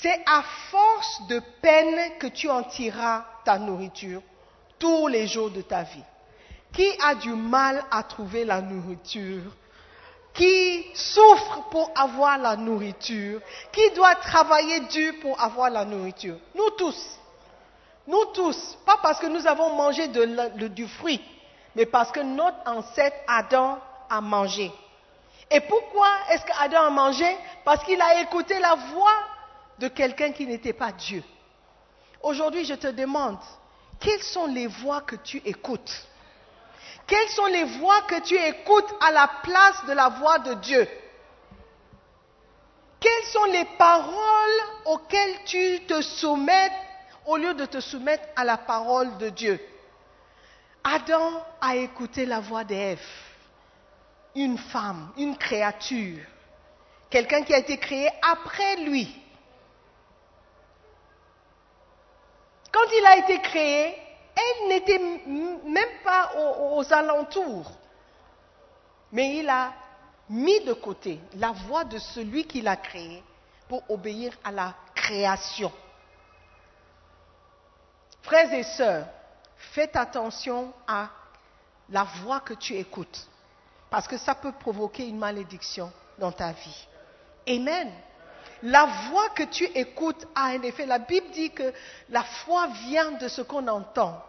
C'est 0.01 0.21
à 0.25 0.43
force 0.69 1.27
de 1.27 1.41
peine 1.61 2.17
que 2.19 2.27
tu 2.27 2.49
en 2.49 2.63
tireras 2.63 3.25
ta 3.45 3.57
nourriture 3.57 4.21
tous 4.77 5.07
les 5.07 5.27
jours 5.27 5.49
de 5.49 5.61
ta 5.61 5.83
vie. 5.83 6.03
Qui 6.73 6.87
a 7.03 7.15
du 7.15 7.33
mal 7.33 7.83
à 7.89 8.03
trouver 8.03 8.45
la 8.45 8.61
nourriture? 8.61 9.55
Qui 10.33 10.85
souffre 10.93 11.63
pour 11.71 11.89
avoir 11.95 12.37
la 12.37 12.55
nourriture? 12.55 13.41
Qui 13.71 13.89
doit 13.91 14.15
travailler 14.15 14.81
dur 14.81 15.13
pour 15.21 15.41
avoir 15.41 15.69
la 15.69 15.85
nourriture? 15.85 16.37
Nous 16.53 16.69
tous. 16.71 17.17
Nous 18.07 18.25
tous, 18.33 18.77
pas 18.85 18.97
parce 19.03 19.19
que 19.19 19.27
nous 19.27 19.45
avons 19.45 19.73
mangé 19.73 20.07
du 20.07 20.87
fruit, 20.87 21.21
mais 21.75 21.85
parce 21.85 22.11
que 22.11 22.21
notre 22.21 22.57
ancêtre 22.65 23.17
Adam 23.27 23.77
a 24.09 24.21
mangé. 24.21 24.71
Et 25.51 25.59
pourquoi 25.61 26.07
est-ce 26.29 26.45
qu'Adam 26.45 26.83
a 26.83 26.89
mangé? 26.89 27.37
Parce 27.63 27.83
qu'il 27.83 28.01
a 28.01 28.21
écouté 28.21 28.59
la 28.59 28.75
voix 28.75 29.17
de 29.79 29.87
quelqu'un 29.87 30.31
qui 30.31 30.45
n'était 30.45 30.73
pas 30.73 30.91
Dieu. 30.91 31.23
Aujourd'hui, 32.23 32.65
je 32.65 32.73
te 32.73 32.87
demande, 32.87 33.37
quelles 33.99 34.23
sont 34.23 34.47
les 34.47 34.67
voix 34.67 35.01
que 35.01 35.15
tu 35.17 35.41
écoutes? 35.45 36.05
Quelles 37.05 37.29
sont 37.29 37.45
les 37.45 37.63
voix 37.63 38.01
que 38.03 38.19
tu 38.21 38.35
écoutes 38.35 38.93
à 39.01 39.11
la 39.11 39.29
place 39.43 39.85
de 39.85 39.93
la 39.93 40.09
voix 40.09 40.39
de 40.39 40.53
Dieu? 40.55 40.87
Quelles 42.99 43.25
sont 43.31 43.45
les 43.45 43.65
paroles 43.77 44.61
auxquelles 44.85 45.43
tu 45.45 45.85
te 45.87 46.01
soumets 46.01 46.71
au 47.27 47.37
lieu 47.37 47.53
de 47.53 47.65
te 47.65 47.79
soumettre 47.79 48.27
à 48.35 48.43
la 48.43 48.57
parole 48.57 49.17
de 49.17 49.29
Dieu 49.29 49.59
Adam 50.83 51.43
a 51.59 51.75
écouté 51.75 52.25
la 52.25 52.39
voix 52.39 52.63
d'Ève, 52.63 53.05
une 54.35 54.57
femme, 54.57 55.11
une 55.17 55.37
créature, 55.37 56.23
quelqu'un 57.09 57.43
qui 57.43 57.53
a 57.53 57.57
été 57.57 57.77
créé 57.77 58.09
après 58.21 58.77
lui. 58.77 59.13
Quand 62.71 62.87
il 62.97 63.05
a 63.05 63.17
été 63.17 63.41
créé, 63.41 63.97
elle 64.33 64.69
n'était 64.69 64.99
même 64.99 65.99
pas 66.05 66.31
aux, 66.37 66.77
aux 66.77 66.93
alentours. 66.93 67.69
Mais 69.11 69.37
il 69.37 69.49
a 69.49 69.73
mis 70.29 70.61
de 70.61 70.73
côté 70.73 71.19
la 71.35 71.51
voix 71.51 71.83
de 71.83 71.97
celui 71.97 72.45
qui 72.45 72.61
l'a 72.61 72.77
créé 72.77 73.21
pour 73.67 73.83
obéir 73.89 74.31
à 74.45 74.51
la 74.53 74.73
création. 74.95 75.71
Frères 78.27 78.51
et 78.51 78.63
sœurs, 78.63 79.05
faites 79.55 79.95
attention 79.95 80.73
à 80.85 81.07
la 81.89 82.03
voix 82.03 82.41
que 82.41 82.53
tu 82.55 82.75
écoutes, 82.75 83.25
parce 83.89 84.05
que 84.05 84.17
ça 84.17 84.35
peut 84.35 84.51
provoquer 84.51 85.07
une 85.07 85.17
malédiction 85.17 85.89
dans 86.19 86.33
ta 86.33 86.51
vie. 86.51 86.87
Amen. 87.47 87.89
La 88.63 88.83
voix 89.09 89.29
que 89.29 89.43
tu 89.43 89.63
écoutes 89.63 90.27
a 90.35 90.47
un 90.47 90.61
effet. 90.63 90.85
La 90.85 90.99
Bible 90.99 91.29
dit 91.31 91.51
que 91.51 91.73
la 92.09 92.23
foi 92.23 92.67
vient 92.89 93.11
de 93.13 93.29
ce 93.29 93.41
qu'on 93.41 93.65
entend. 93.69 94.21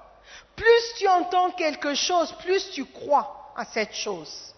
Plus 0.54 0.94
tu 0.98 1.08
entends 1.08 1.50
quelque 1.50 1.94
chose, 1.94 2.32
plus 2.38 2.70
tu 2.70 2.84
crois 2.84 3.52
à 3.56 3.64
cette 3.64 3.94
chose. 3.94 4.54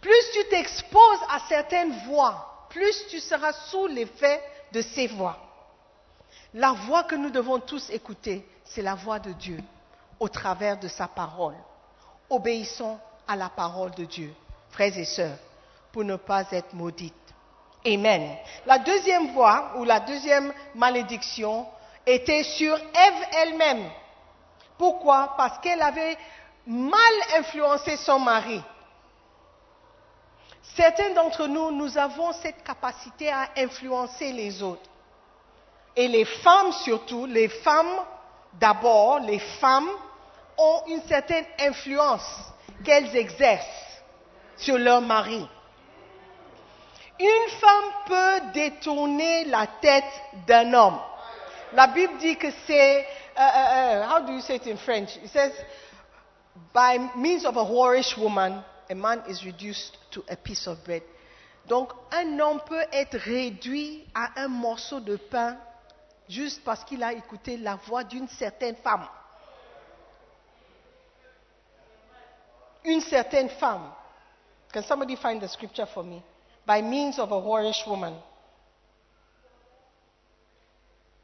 Plus 0.00 0.30
tu 0.32 0.48
t'exposes 0.48 1.20
à 1.28 1.40
certaines 1.50 1.92
voix, 2.06 2.66
plus 2.70 3.06
tu 3.08 3.20
seras 3.20 3.52
sous 3.52 3.88
l'effet 3.88 4.42
de 4.72 4.80
ces 4.80 5.08
voix. 5.08 5.36
La 6.54 6.72
voix 6.72 7.04
que 7.04 7.16
nous 7.16 7.30
devons 7.30 7.58
tous 7.58 7.90
écouter, 7.90 8.46
c'est 8.70 8.82
la 8.82 8.94
voix 8.94 9.18
de 9.18 9.32
Dieu 9.32 9.60
au 10.18 10.28
travers 10.28 10.78
de 10.78 10.88
sa 10.88 11.08
parole. 11.08 11.56
Obéissons 12.28 12.98
à 13.26 13.36
la 13.36 13.48
parole 13.48 13.90
de 13.92 14.04
Dieu, 14.04 14.32
frères 14.70 14.96
et 14.96 15.04
sœurs, 15.04 15.36
pour 15.92 16.04
ne 16.04 16.16
pas 16.16 16.44
être 16.52 16.72
maudites. 16.74 17.14
Amen. 17.84 18.36
La 18.66 18.78
deuxième 18.78 19.32
voix 19.32 19.72
ou 19.76 19.84
la 19.84 20.00
deuxième 20.00 20.52
malédiction 20.74 21.66
était 22.06 22.44
sur 22.44 22.76
Ève 22.76 23.26
elle-même. 23.42 23.90
Pourquoi? 24.78 25.34
Parce 25.36 25.58
qu'elle 25.58 25.82
avait 25.82 26.16
mal 26.66 27.12
influencé 27.38 27.96
son 27.96 28.18
mari. 28.20 28.62
Certains 30.76 31.10
d'entre 31.14 31.46
nous, 31.46 31.72
nous 31.72 31.98
avons 31.98 32.32
cette 32.34 32.62
capacité 32.62 33.30
à 33.30 33.48
influencer 33.56 34.32
les 34.32 34.62
autres. 34.62 34.88
Et 35.96 36.06
les 36.06 36.24
femmes 36.24 36.72
surtout, 36.84 37.26
les 37.26 37.48
femmes 37.48 37.98
d'abord, 38.58 39.20
les 39.20 39.38
femmes 39.38 39.88
ont 40.58 40.82
une 40.88 41.02
certaine 41.02 41.44
influence. 41.58 42.50
qu'elles 42.84 43.14
exercent 43.16 44.02
sur 44.56 44.78
leur 44.78 45.00
mari. 45.00 45.46
Une 47.18 47.50
femme 47.60 47.92
peut 48.06 48.40
détourner 48.54 49.44
la 49.44 49.66
tête 49.80 50.04
d'un 50.46 50.72
homme. 50.72 50.98
La 51.72 51.86
Bible 51.86 52.14
dit 52.18 52.36
que 52.36 52.48
c'est, 52.66 53.06
uh, 53.36 53.40
uh, 53.40 54.06
how 54.08 54.26
do 54.26 54.32
you 54.32 54.40
say 54.40 54.56
it 54.56 54.66
in 54.66 54.76
French? 54.76 55.16
It 55.22 55.28
says, 55.28 55.52
by 56.72 56.98
means 57.16 57.44
of 57.44 57.56
a 57.56 57.64
whorish 57.64 58.16
woman, 58.16 58.62
a 58.88 58.94
man 58.94 59.22
is 59.28 59.44
reduced 59.44 59.96
to 60.12 60.24
a 60.28 60.36
piece 60.36 60.66
of 60.66 60.82
bread. 60.84 61.02
Donc, 61.68 61.92
un 62.10 62.40
homme 62.40 62.60
peut 62.66 62.84
être 62.90 63.16
réduit 63.18 64.04
à 64.14 64.40
un 64.42 64.48
morceau 64.48 64.98
de 64.98 65.16
pain 65.16 65.56
juste 66.30 66.62
parce 66.64 66.84
qu'il 66.84 67.02
a 67.02 67.12
écouté 67.12 67.56
la 67.56 67.76
voix 67.76 68.04
d'une 68.04 68.28
certaine 68.28 68.76
femme. 68.76 69.06
Une 72.84 73.00
certaine 73.00 73.48
femme. 73.50 73.90
Can 74.72 74.82
somebody 74.82 75.16
find 75.16 75.40
the 75.40 75.48
scripture 75.48 75.86
for 75.86 76.04
me? 76.04 76.22
By 76.66 76.80
means 76.82 77.18
of 77.18 77.32
a 77.32 77.38
whorish 77.38 77.84
woman. 77.86 78.14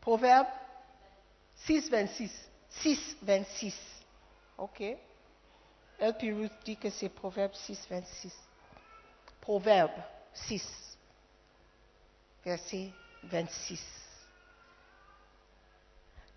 Proverbe 0.00 0.48
6, 1.66 1.88
26. 1.88 2.30
6, 2.68 3.16
26. 3.22 3.74
OK. 4.58 4.96
LP 5.98 6.32
Ruth 6.32 6.52
dit 6.64 6.76
que 6.76 6.90
c'est 6.90 7.08
Proverbe 7.08 7.54
6, 7.54 7.86
26. 7.88 8.32
Proverbe 9.40 9.92
6, 10.34 10.98
verset 12.44 12.90
26. 13.24 14.05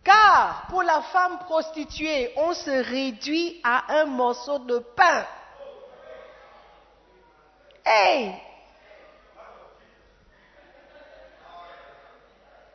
Car 0.04 0.68
pour 0.70 0.84
la 0.84 1.02
femme 1.02 1.40
prostituée, 1.40 2.34
on 2.38 2.54
se 2.54 2.70
réduit 2.70 3.60
à 3.64 4.00
un 4.00 4.06
morceau 4.06 4.60
de 4.60 4.80
pain. 4.80 5.26
Hey! 7.86 8.36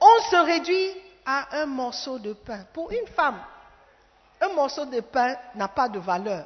On 0.01 0.23
se 0.31 0.37
réduit 0.37 0.91
à 1.25 1.61
un 1.63 1.67
morceau 1.67 2.19
de 2.19 2.35
pain. 2.35 2.67
Pour 2.73 2.91
une 2.93 3.07
femme, 3.07 3.41
un 4.41 4.49
morceau 4.49 4.85
de 4.85 5.01
pain 5.01 5.37
n'a 5.55 5.69
pas 5.69 5.89
de 5.89 5.99
valeur. 5.99 6.45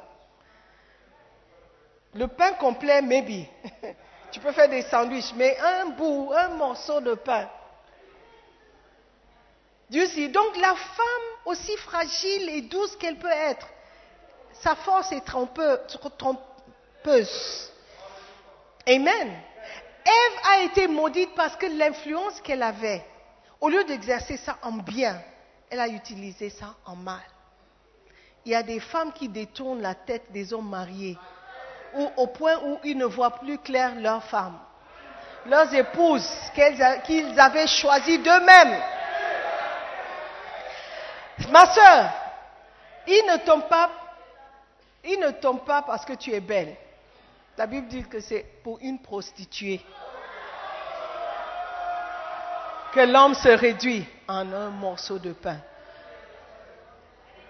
Le 2.13 2.27
pain 2.27 2.53
complet, 2.53 3.01
maybe. 3.01 3.45
tu 4.31 4.39
peux 4.39 4.51
faire 4.51 4.69
des 4.69 4.81
sandwichs, 4.83 5.33
mais 5.35 5.57
un 5.59 5.87
bout, 5.89 6.31
un 6.33 6.49
morceau 6.49 7.01
de 7.01 7.15
pain. 7.15 7.47
Donc 9.89 10.57
la 10.57 10.75
femme, 10.75 11.29
aussi 11.45 11.75
fragile 11.77 12.49
et 12.49 12.61
douce 12.61 12.95
qu'elle 12.97 13.17
peut 13.17 13.27
être, 13.27 13.67
sa 14.61 14.75
force 14.75 15.11
est 15.11 15.25
trompeuse. 15.25 16.41
Amen. 18.87 19.41
Ève 20.05 20.39
a 20.51 20.61
été 20.63 20.87
maudite 20.87 21.33
parce 21.35 21.55
que 21.55 21.65
l'influence 21.65 22.39
qu'elle 22.41 22.63
avait, 22.63 23.03
au 23.59 23.69
lieu 23.69 23.83
d'exercer 23.83 24.37
ça 24.37 24.57
en 24.61 24.73
bien, 24.73 25.19
elle 25.69 25.79
a 25.79 25.87
utilisé 25.87 26.49
ça 26.49 26.75
en 26.85 26.95
mal. 26.95 27.21
Il 28.45 28.51
y 28.51 28.55
a 28.55 28.63
des 28.63 28.79
femmes 28.79 29.11
qui 29.11 29.27
détournent 29.27 29.81
la 29.81 29.95
tête 29.95 30.31
des 30.31 30.53
hommes 30.53 30.69
mariés 30.69 31.17
au 32.17 32.27
point 32.27 32.57
où 32.63 32.77
ils 32.83 32.97
ne 32.97 33.05
voient 33.05 33.39
plus 33.39 33.57
clair 33.57 33.95
leurs 33.95 34.23
femmes, 34.25 34.59
leurs 35.47 35.73
épouses 35.73 36.29
qu'ils 36.53 37.39
avaient 37.39 37.67
choisies 37.67 38.19
d'eux-mêmes. 38.19 38.79
Ma 41.47 41.73
soeur, 41.73 42.11
il 43.07 43.23
ne 43.25 43.37
tombe 45.31 45.65
pas, 45.65 45.81
parce 45.81 46.05
que 46.05 46.13
tu 46.13 46.31
es 46.31 46.39
belle. 46.39 46.75
La 47.57 47.65
Bible 47.65 47.87
dit 47.87 48.03
que 48.03 48.19
c'est 48.19 48.45
pour 48.63 48.77
une 48.81 48.99
prostituée 48.99 49.81
que 52.93 52.99
l'homme 53.01 53.35
se 53.35 53.49
réduit 53.49 54.05
en 54.27 54.51
un 54.51 54.69
morceau 54.69 55.19
de 55.19 55.33
pain. 55.33 55.59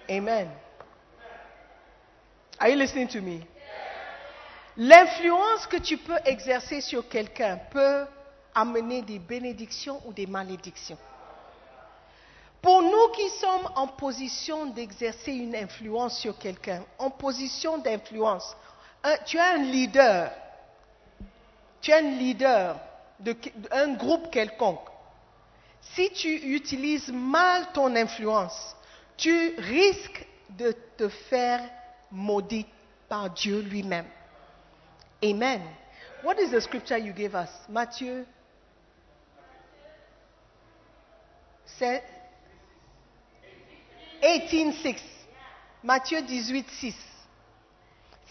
Amen. 0.09 0.49
Are 2.59 2.69
you 2.69 2.77
listening 2.77 3.07
to 3.07 3.21
me? 3.21 3.41
L'influence 4.75 5.67
que 5.67 5.77
tu 5.77 5.97
peux 5.97 6.17
exercer 6.25 6.81
sur 6.81 7.07
quelqu'un 7.07 7.57
peut 7.69 8.05
amener 8.55 9.01
des 9.01 9.19
bénédictions 9.19 10.01
ou 10.05 10.13
des 10.13 10.25
malédictions. 10.25 10.97
Pour 12.61 12.81
nous 12.81 13.07
qui 13.15 13.29
sommes 13.29 13.69
en 13.75 13.87
position 13.87 14.65
d'exercer 14.65 15.31
une 15.31 15.55
influence 15.55 16.19
sur 16.19 16.37
quelqu'un, 16.37 16.83
en 16.97 17.09
position 17.09 17.77
d'influence, 17.77 18.55
tu 19.25 19.37
es 19.37 19.39
un 19.39 19.57
leader, 19.57 20.31
tu 21.81 21.91
es 21.91 21.95
un 21.95 22.01
leader 22.01 22.77
d'un 23.19 23.93
groupe 23.93 24.29
quelconque. 24.29 24.87
Si 25.81 26.09
tu 26.11 26.27
utilises 26.27 27.11
mal 27.11 27.71
ton 27.73 27.95
influence, 27.95 28.75
tu 29.15 29.55
risques 29.57 30.27
de 30.49 30.75
te 30.97 31.07
faire 31.07 31.61
maudit 32.11 32.65
par 33.07 33.29
Dieu 33.29 33.61
lui-même. 33.61 34.07
Amen. 35.23 35.61
What 36.23 36.35
is 36.39 36.51
the 36.51 36.59
scripture 36.59 36.97
you 36.97 37.13
gave 37.13 37.33
us? 37.33 37.49
Matthieu 37.69 38.25
7, 41.65 42.03
18, 44.21 44.95
Matthieu 45.83 46.21
18, 46.21 46.69
6. 46.69 46.95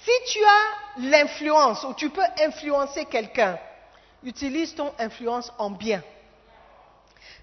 Si 0.02 0.32
tu 0.32 0.44
as 0.44 1.00
l'influence 1.08 1.84
ou 1.84 1.94
tu 1.94 2.10
peux 2.10 2.22
influencer 2.40 3.04
quelqu'un, 3.06 3.58
utilise 4.22 4.74
ton 4.74 4.92
influence 4.98 5.52
en 5.58 5.70
bien. 5.70 6.02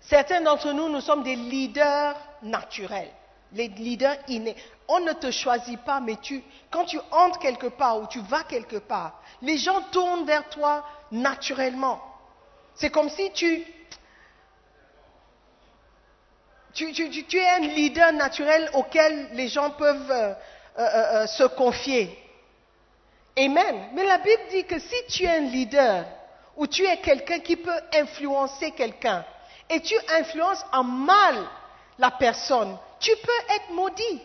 Certains 0.01 0.41
d'entre 0.41 0.71
nous, 0.71 0.89
nous 0.89 1.01
sommes 1.01 1.23
des 1.23 1.35
leaders 1.35 2.15
naturels, 2.43 3.11
les 3.53 3.67
leaders 3.67 4.17
innés. 4.27 4.55
On 4.87 4.99
ne 4.99 5.13
te 5.13 5.31
choisit 5.31 5.81
pas, 5.81 5.99
mais 5.99 6.15
tu, 6.21 6.43
quand 6.69 6.85
tu 6.85 6.99
entres 7.11 7.39
quelque 7.39 7.67
part 7.67 7.99
ou 7.99 8.07
tu 8.07 8.19
vas 8.19 8.43
quelque 8.43 8.77
part, 8.77 9.21
les 9.41 9.57
gens 9.57 9.81
tournent 9.91 10.25
vers 10.25 10.47
toi 10.49 10.85
naturellement. 11.11 12.01
C'est 12.75 12.89
comme 12.91 13.09
si 13.09 13.31
tu, 13.31 13.63
tu, 16.75 17.37
es 17.37 17.49
un 17.49 17.59
leader 17.59 18.11
naturel 18.13 18.69
auquel 18.73 19.29
les 19.33 19.47
gens 19.47 19.71
peuvent 19.71 20.11
euh, 20.11 20.33
euh, 20.77 20.81
euh, 21.23 21.27
se 21.27 21.43
confier. 21.43 22.19
Amen. 23.37 23.89
Mais 23.93 24.05
la 24.05 24.17
Bible 24.17 24.43
dit 24.51 24.65
que 24.65 24.79
si 24.79 24.95
tu 25.09 25.23
es 25.23 25.37
un 25.37 25.39
leader 25.39 26.05
ou 26.57 26.67
tu 26.67 26.85
es 26.85 26.97
quelqu'un 26.97 27.39
qui 27.39 27.55
peut 27.55 27.79
influencer 27.93 28.71
quelqu'un 28.71 29.25
et 29.69 29.81
tu 29.81 29.95
influences 30.19 30.63
en 30.71 30.83
mal 30.83 31.35
la 31.97 32.11
personne, 32.11 32.77
tu 32.99 33.11
peux 33.11 33.53
être 33.55 33.71
maudit. 33.71 34.21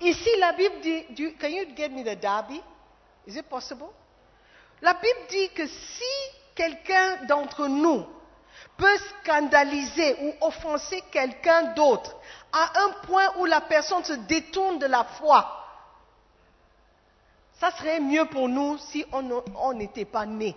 Ici, 0.00 0.28
la 0.38 0.52
Bible 0.52 0.80
dit, 0.80 1.34
can 1.38 1.48
you 1.48 1.64
get 1.74 1.88
me 1.88 2.02
the 2.02 2.18
derby? 2.18 2.60
Is 3.26 3.36
it 3.36 3.48
possible? 3.48 3.88
La 4.80 4.94
Bible 4.94 5.26
dit 5.28 5.48
que 5.50 5.66
si 5.66 6.04
quelqu'un 6.54 7.24
d'entre 7.28 7.66
nous 7.66 8.06
peut 8.82 8.98
scandaliser 9.22 10.16
ou 10.24 10.34
offenser 10.44 11.04
quelqu'un 11.12 11.72
d'autre 11.74 12.16
à 12.52 12.80
un 12.84 12.90
point 13.06 13.28
où 13.38 13.44
la 13.44 13.60
personne 13.60 14.02
se 14.02 14.12
détourne 14.12 14.80
de 14.80 14.86
la 14.86 15.04
foi, 15.04 15.46
ça 17.60 17.70
serait 17.70 18.00
mieux 18.00 18.24
pour 18.24 18.48
nous 18.48 18.76
si 18.78 19.04
on 19.12 19.72
n'était 19.72 20.04
pas 20.04 20.26
né. 20.26 20.56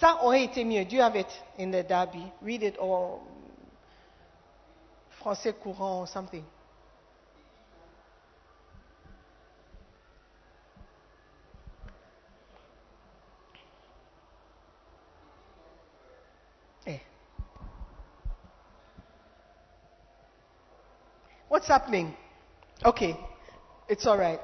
Ça 0.00 0.24
aurait 0.24 0.42
été 0.42 0.64
mieux. 0.64 0.84
Dieu 0.84 1.00
avait 1.00 1.24
in 1.60 1.70
the 1.70 1.86
Derby. 1.86 2.26
Read 2.42 2.64
it 2.64 2.74
or 2.80 3.20
français 5.20 5.52
courant 5.54 6.00
or 6.00 6.08
something. 6.08 6.42
What's 21.48 21.68
happening? 21.68 22.12
Okay, 22.84 23.16
it's 23.88 24.06
all 24.06 24.18
right. 24.18 24.40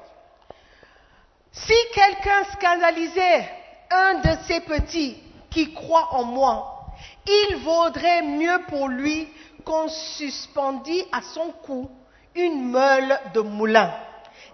Si 1.51 1.73
quelqu'un 1.93 2.43
scandalisait 2.53 3.49
un 3.91 4.19
de 4.21 4.43
ses 4.47 4.61
petits 4.61 5.21
qui 5.49 5.73
croit 5.73 6.13
en 6.13 6.23
moi, 6.23 6.87
il 7.27 7.57
vaudrait 7.57 8.21
mieux 8.23 8.59
pour 8.69 8.87
lui 8.87 9.27
qu'on 9.65 9.87
suspendît 9.87 11.05
à 11.11 11.21
son 11.21 11.51
cou 11.63 11.89
une 12.35 12.71
meule 12.71 13.19
de 13.33 13.41
moulin 13.41 13.93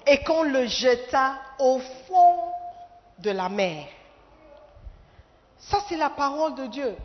et 0.06 0.24
qu'on 0.24 0.44
le 0.44 0.66
jetât 0.68 1.36
au 1.60 1.80
fond 2.08 2.52
de 3.20 3.32
la 3.32 3.48
mer. 3.48 3.86
Ça, 5.60 5.80
c'est 5.88 5.98
la 5.98 6.10
parole 6.10 6.56
de 6.56 6.66
Dieu. 6.68 6.96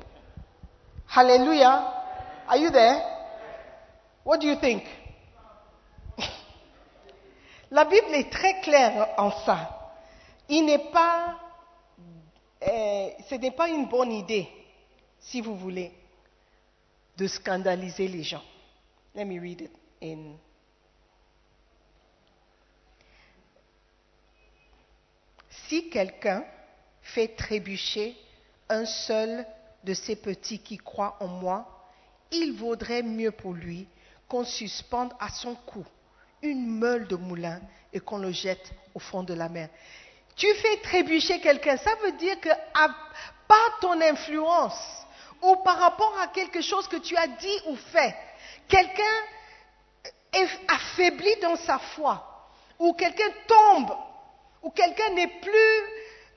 Hallelujah. 1.14 1.92
Are 2.48 2.56
you 2.56 2.70
there? 2.70 3.00
What 4.24 4.38
do 4.38 4.46
you 4.46 4.56
think? 4.56 4.84
La 7.74 7.84
Bible 7.86 8.14
est 8.14 8.30
très 8.30 8.60
claire 8.60 9.08
en 9.18 9.32
ça. 9.44 9.90
Euh, 10.48 10.54
ce 13.28 13.34
n'est 13.34 13.50
pas 13.50 13.68
une 13.68 13.88
bonne 13.88 14.12
idée, 14.12 14.48
si 15.18 15.40
vous 15.40 15.56
voulez, 15.56 15.90
de 17.16 17.26
scandaliser 17.26 18.06
les 18.06 18.22
gens. 18.22 18.44
Let 19.16 19.24
me 19.24 19.40
read 19.40 19.62
it 19.62 19.72
in. 20.00 20.36
Si 25.66 25.90
quelqu'un 25.90 26.44
fait 27.02 27.34
trébucher 27.34 28.16
un 28.68 28.86
seul 28.86 29.44
de 29.82 29.94
ces 29.94 30.14
petits 30.14 30.60
qui 30.60 30.76
croient 30.76 31.16
en 31.18 31.26
moi, 31.26 31.88
il 32.30 32.52
vaudrait 32.52 33.02
mieux 33.02 33.32
pour 33.32 33.52
lui 33.52 33.88
qu'on 34.28 34.44
suspende 34.44 35.12
à 35.18 35.28
son 35.30 35.56
cou 35.56 35.84
une 36.44 36.66
meule 36.66 37.06
de 37.08 37.16
moulin 37.16 37.60
et 37.92 38.00
qu'on 38.00 38.18
le 38.18 38.30
jette 38.30 38.72
au 38.94 38.98
fond 38.98 39.22
de 39.22 39.34
la 39.34 39.48
mer. 39.48 39.68
Tu 40.36 40.46
fais 40.54 40.76
trébucher 40.82 41.40
quelqu'un, 41.40 41.76
ça 41.76 41.94
veut 42.02 42.12
dire 42.12 42.40
que 42.40 42.50
par 43.48 43.78
ton 43.80 44.00
influence 44.00 44.78
ou 45.42 45.56
par 45.56 45.78
rapport 45.78 46.16
à 46.22 46.28
quelque 46.28 46.60
chose 46.60 46.88
que 46.88 46.96
tu 46.96 47.16
as 47.16 47.26
dit 47.26 47.60
ou 47.66 47.76
fait, 47.76 48.14
quelqu'un 48.68 49.02
est 50.32 50.48
affaibli 50.68 51.30
dans 51.42 51.56
sa 51.56 51.78
foi, 51.78 52.48
ou 52.78 52.92
quelqu'un 52.94 53.30
tombe, 53.46 53.96
ou 54.62 54.70
quelqu'un 54.70 55.10
n'est 55.10 55.40
plus 55.40 55.50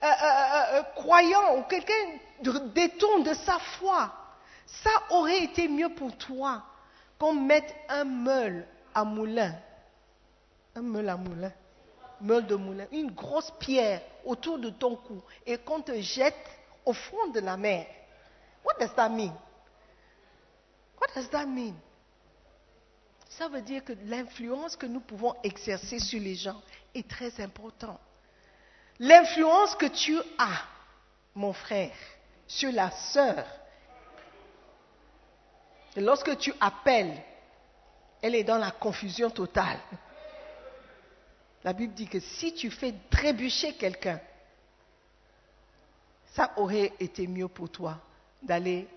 euh, 0.04 0.06
euh, 0.06 0.64
euh, 0.74 0.84
croyant, 0.96 1.58
ou 1.58 1.64
quelqu'un 1.64 1.94
détourne 2.74 3.24
de 3.24 3.34
sa 3.34 3.58
foi, 3.80 4.12
ça 4.66 4.92
aurait 5.10 5.44
été 5.44 5.68
mieux 5.68 5.90
pour 5.90 6.16
toi 6.18 6.62
qu'on 7.18 7.34
mette 7.34 7.74
un 7.90 8.04
meule 8.04 8.68
à 8.94 9.04
moulin, 9.04 9.56
un 10.78 10.82
meule 10.82 11.10
à 11.10 11.18
moulin, 11.18 11.52
meule 12.22 12.46
de 12.46 12.56
moulin, 12.56 12.86
une 12.92 13.12
grosse 13.12 13.52
pierre 13.60 14.02
autour 14.24 14.60
de 14.60 14.70
ton 14.70 14.96
cou 14.96 15.22
et 15.46 15.58
qu'on 15.58 15.82
te 15.82 16.00
jette 16.02 16.36
au 16.86 16.94
fond 16.94 17.28
de 17.34 17.40
la 17.40 17.58
mer. 17.58 17.88
What 18.64 18.76
does 18.80 18.94
that 18.96 19.10
mean? 19.10 19.34
What 21.00 21.14
does 21.16 21.30
that 21.30 21.46
mean? 21.46 21.76
Ça 23.30 23.48
veut 23.48 23.62
dire 23.62 23.84
que 23.84 23.94
l'influence 24.06 24.76
que 24.76 24.86
nous 24.86 25.00
pouvons 25.00 25.36
exercer 25.44 26.00
sur 26.00 26.20
les 26.20 26.36
gens 26.36 26.62
est 26.94 27.08
très 27.08 27.42
importante. 27.42 28.00
L'influence 29.00 29.76
que 29.76 29.86
tu 29.88 30.18
as, 30.38 30.62
mon 31.36 31.54
frère, 31.54 31.96
sur 32.48 32.72
la 32.72 32.90
sœur, 32.92 33.46
lorsque 35.96 36.38
tu 36.38 36.54
appelles, 36.60 37.22
elle 38.22 38.36
est 38.36 38.44
dans 38.44 38.58
la 38.58 38.72
confusion 38.72 39.30
totale. 39.30 39.80
La 41.68 41.74
Bible 41.74 41.94
dit 41.96 42.08
que 42.08 42.22
si 42.22 42.54
tu 42.54 42.72
fais 42.72 42.94
trébucher 43.10 43.74
quelqu'un, 43.74 44.22
ça 46.34 46.50
aurait 46.56 46.94
été 46.98 47.28
mieux 47.28 47.50
pour 47.50 47.70
toi 47.70 47.98
d'aller 48.42 48.88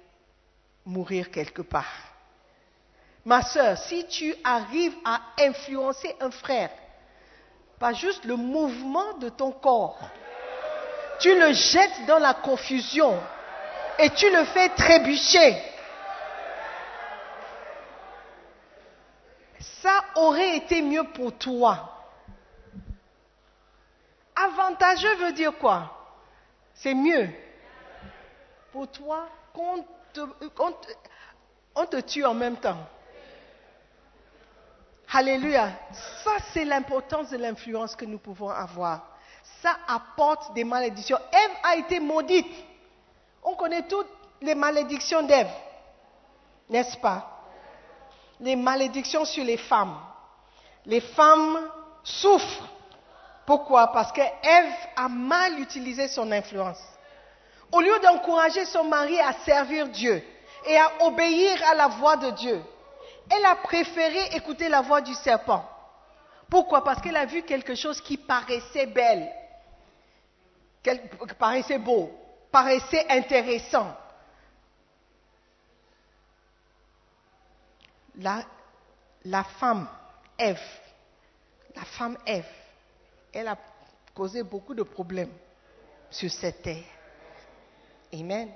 mourir 0.87 1.33
quelque 1.33 1.63
part. 1.63 1.93
Ma 3.25 3.43
sœur, 3.43 3.77
si 3.77 4.07
tu 4.07 4.33
arrives 4.45 4.95
à 5.05 5.21
influencer 5.41 6.15
un 6.21 6.31
frère, 6.31 6.71
pas 7.81 7.93
juste 7.93 8.25
le 8.25 8.37
mouvement 8.37 9.15
de 9.15 9.31
ton 9.31 9.51
corps, 9.51 9.99
tu 11.19 11.37
le 11.37 11.53
jettes 11.53 12.07
dans 12.07 12.21
la 12.21 12.35
confusion 12.35 13.21
et 13.99 14.11
tu 14.11 14.31
le 14.31 14.45
fais 14.45 14.69
trébucher. 14.69 15.61
Ça 19.59 20.05
aurait 20.15 20.59
été 20.59 20.81
mieux 20.83 21.03
pour 21.13 21.37
toi. 21.37 21.97
Avantageux 24.45 25.17
veut 25.17 25.33
dire 25.33 25.57
quoi? 25.59 25.91
C'est 26.75 26.95
mieux. 26.95 27.29
Pour 28.73 28.89
toi, 28.91 29.29
on 31.75 31.87
te 31.87 32.01
tue 32.01 32.25
en 32.25 32.35
même 32.35 32.57
temps. 32.57 32.79
Alléluia. 35.13 35.71
Ça, 36.23 36.33
c'est 36.53 36.65
l'importance 36.65 37.31
de 37.31 37.37
l'influence 37.37 37.97
que 37.97 38.05
nous 38.05 38.19
pouvons 38.19 38.49
avoir. 38.49 39.07
Ça 39.61 39.77
apporte 39.89 40.55
des 40.55 40.65
malédictions. 40.65 41.19
Ève 41.33 41.57
a 41.65 41.77
été 41.77 41.99
maudite. 42.01 42.53
On 43.43 43.55
connaît 43.57 43.87
toutes 43.89 44.09
les 44.41 44.55
malédictions 44.55 45.23
d'Ève, 45.23 45.51
n'est-ce 46.69 46.97
pas? 46.99 47.43
Les 48.39 48.57
malédictions 48.57 49.25
sur 49.25 49.45
les 49.45 49.57
femmes. 49.57 49.99
Les 50.87 51.01
femmes 51.01 51.69
souffrent. 52.03 52.69
Pourquoi? 53.51 53.89
Parce 53.89 54.13
que 54.13 54.21
Ève 54.21 54.73
a 54.95 55.09
mal 55.09 55.59
utilisé 55.59 56.07
son 56.07 56.31
influence. 56.31 56.79
Au 57.73 57.81
lieu 57.81 57.99
d'encourager 57.99 58.65
son 58.65 58.85
mari 58.85 59.19
à 59.19 59.33
servir 59.45 59.89
Dieu 59.89 60.23
et 60.65 60.77
à 60.79 61.05
obéir 61.05 61.61
à 61.69 61.75
la 61.75 61.89
voix 61.89 62.17
de 62.17 62.31
Dieu, 62.31 62.63
elle 63.29 63.45
a 63.45 63.57
préféré 63.57 64.37
écouter 64.37 64.69
la 64.69 64.83
voix 64.83 65.01
du 65.01 65.15
serpent. 65.15 65.69
Pourquoi? 66.49 66.85
Parce 66.85 67.03
qu'elle 67.03 67.17
a 67.17 67.25
vu 67.25 67.43
quelque 67.43 67.75
chose 67.75 68.01
qui 68.01 68.17
paraissait 68.17 68.87
belle, 68.87 69.29
qui 70.85 70.93
paraissait 71.37 71.79
beau, 71.79 72.09
paraissait 72.53 73.05
intéressant. 73.11 73.97
La, 78.15 78.45
la 79.25 79.43
femme 79.43 79.89
Ève, 80.39 80.63
la 81.75 81.83
femme 81.83 82.17
Ève, 82.25 82.47
elle 83.33 83.49
a 83.49 83.59
causé 84.15 84.43
beaucoup 84.43 84.75
de 84.75 84.83
problèmes 84.83 85.33
sur 86.11 86.31
cette 86.31 86.63
terre. 86.63 86.85
Amen. 88.13 88.51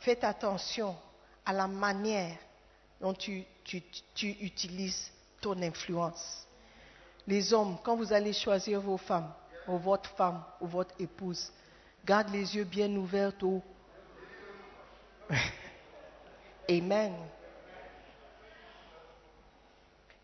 Faites 0.00 0.24
attention 0.24 0.96
à 1.44 1.52
la 1.52 1.66
manière 1.66 2.36
dont 3.00 3.14
tu, 3.14 3.44
utilises 4.22 5.10
ton 5.40 5.60
influence. 5.62 6.46
Les 7.26 7.52
hommes, 7.52 7.78
quand 7.82 7.96
vous 7.96 8.12
allez 8.12 8.32
choisir 8.32 8.80
vos 8.80 8.96
femmes, 8.96 9.32
ou 9.68 9.76
votre 9.78 10.10
femme, 10.10 10.42
ou 10.60 10.66
votre 10.66 10.94
épouse, 10.98 11.52
garde 12.04 12.30
les 12.30 12.56
yeux 12.56 12.64
bien 12.64 12.90
ouverts 12.96 13.32
au... 13.42 13.62
Amen. 16.68 17.14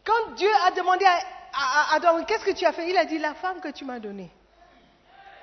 Quand 0.05 0.35
Dieu 0.37 0.51
a 0.65 0.71
demandé 0.71 1.05
à 1.05 1.36
Adam, 1.93 2.25
qu'est-ce 2.25 2.45
que 2.45 2.53
tu 2.53 2.67
as 2.67 2.73
fait? 2.73 2.91
Il 2.91 2.97
a 2.99 3.05
dit, 3.05 3.19
la 3.19 3.35
femme 3.35 3.61
que 3.61 3.69
tu 3.69 3.85
m'as 3.85 3.99
donnée. 3.99 4.31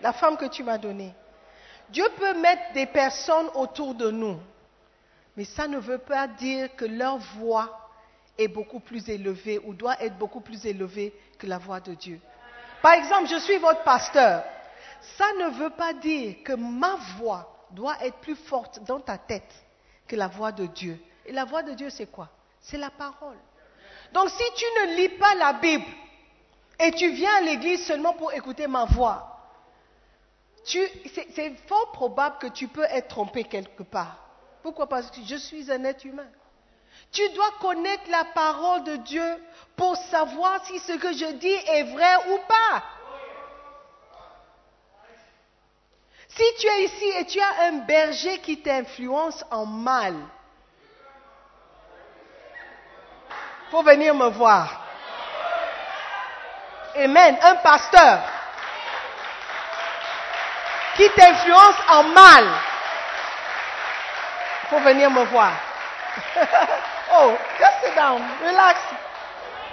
La 0.02 0.14
femme 0.14 0.38
que 0.38 0.46
tu 0.46 0.64
m'as 0.64 0.78
donnée. 0.78 1.14
Dieu 1.90 2.06
peut 2.18 2.34
mettre 2.40 2.74
des 2.74 2.86
personnes 2.86 3.50
autour 3.56 3.94
de 3.96 4.10
nous, 4.10 4.40
mais 5.36 5.46
ça 5.46 5.68
ne 5.68 5.78
veut 5.78 5.98
pas 5.98 6.28
dire 6.28 6.76
que 6.76 6.86
leur 6.86 7.18
voix 7.18 7.90
est 8.38 8.48
beaucoup 8.48 8.80
plus 8.80 9.08
élevée 9.10 9.60
ou 9.64 9.74
doit 9.74 10.02
être 10.02 10.18
beaucoup 10.18 10.42
plus 10.42 10.66
élevée 10.66 11.14
que 11.38 11.48
la 11.48 11.58
voix 11.58 11.80
de 11.80 11.94
Dieu. 11.94 12.20
Par 12.82 12.94
exemple, 12.94 13.28
je 13.28 13.38
suis 13.38 13.58
votre 13.58 13.84
pasteur. 13.84 14.44
Ça 15.18 15.26
ne 15.40 15.50
veut 15.50 15.70
pas 15.72 15.94
dire 15.94 16.38
que 16.44 16.54
ma 16.54 16.96
voix 17.18 17.66
doit 17.72 17.96
être 18.02 18.18
plus 18.18 18.36
forte 18.36 18.84
dans 18.84 19.00
ta 19.00 19.18
tête 19.18 19.54
que 20.08 20.16
la 20.16 20.28
voix 20.28 20.52
de 20.52 20.66
Dieu. 20.66 21.00
Et 21.26 21.32
la 21.32 21.46
voix 21.46 21.64
de 21.64 21.74
Dieu, 21.74 21.90
c'est 21.90 22.08
quoi? 22.08 22.30
C'est 22.60 22.78
la 22.78 22.90
parole. 22.90 23.38
Donc 24.14 24.30
si 24.30 24.44
tu 24.56 24.66
ne 24.82 24.96
lis 24.96 25.10
pas 25.10 25.36
la 25.36 25.54
Bible 25.54 25.86
et 26.84 26.92
tu 26.92 27.10
viens 27.12 27.36
à 27.36 27.42
l'église 27.42 27.86
seulement 27.86 28.14
pour 28.14 28.34
écouter 28.34 28.68
ma 28.68 28.84
voix, 28.84 29.40
c'est 30.66 31.56
fort 31.68 31.92
probable 31.94 32.38
que 32.40 32.48
tu 32.48 32.68
peux 32.68 32.84
être 32.84 33.08
trompé 33.08 33.46
quelque 33.46 33.84
part. 33.84 34.18
Pourquoi? 34.62 34.88
Parce 34.88 35.10
que 35.10 35.22
je 35.26 35.36
suis 35.36 35.72
un 35.72 35.84
être 35.86 36.04
humain. 36.06 36.28
Tu 37.12 37.28
dois 37.30 37.52
connaître 37.62 38.10
la 38.10 38.26
parole 38.26 38.84
de 38.84 38.96
Dieu 38.98 39.44
pour 39.78 39.96
savoir 39.96 40.66
si 40.66 40.78
ce 40.80 40.94
que 40.94 41.14
je 41.14 41.32
dis 41.34 41.48
est 41.48 41.84
vrai 41.84 42.16
ou 42.32 42.38
pas. 42.48 42.84
Si 46.28 46.44
tu 46.60 46.68
es 46.68 46.84
ici 46.86 47.06
et 47.20 47.26
tu 47.26 47.40
as 47.40 47.68
un 47.68 47.78
berger 47.86 48.40
qui 48.40 48.62
t'influence 48.62 49.44
en 49.52 49.66
mal, 49.66 50.16
faut 53.72 53.84
venir 53.84 54.14
me 54.16 54.30
voir. 54.30 54.83
Amen. 56.96 57.38
Un 57.42 57.56
pasteur 57.56 58.20
qui 60.96 61.10
t'influence 61.10 61.76
en 61.90 62.04
mal, 62.04 62.46
faut 64.70 64.80
venir 64.80 65.10
me 65.10 65.24
voir. 65.26 65.52
oh, 67.16 67.34
just 67.58 67.84
sit 67.84 67.96
down, 67.96 68.22
relax. 68.46 68.80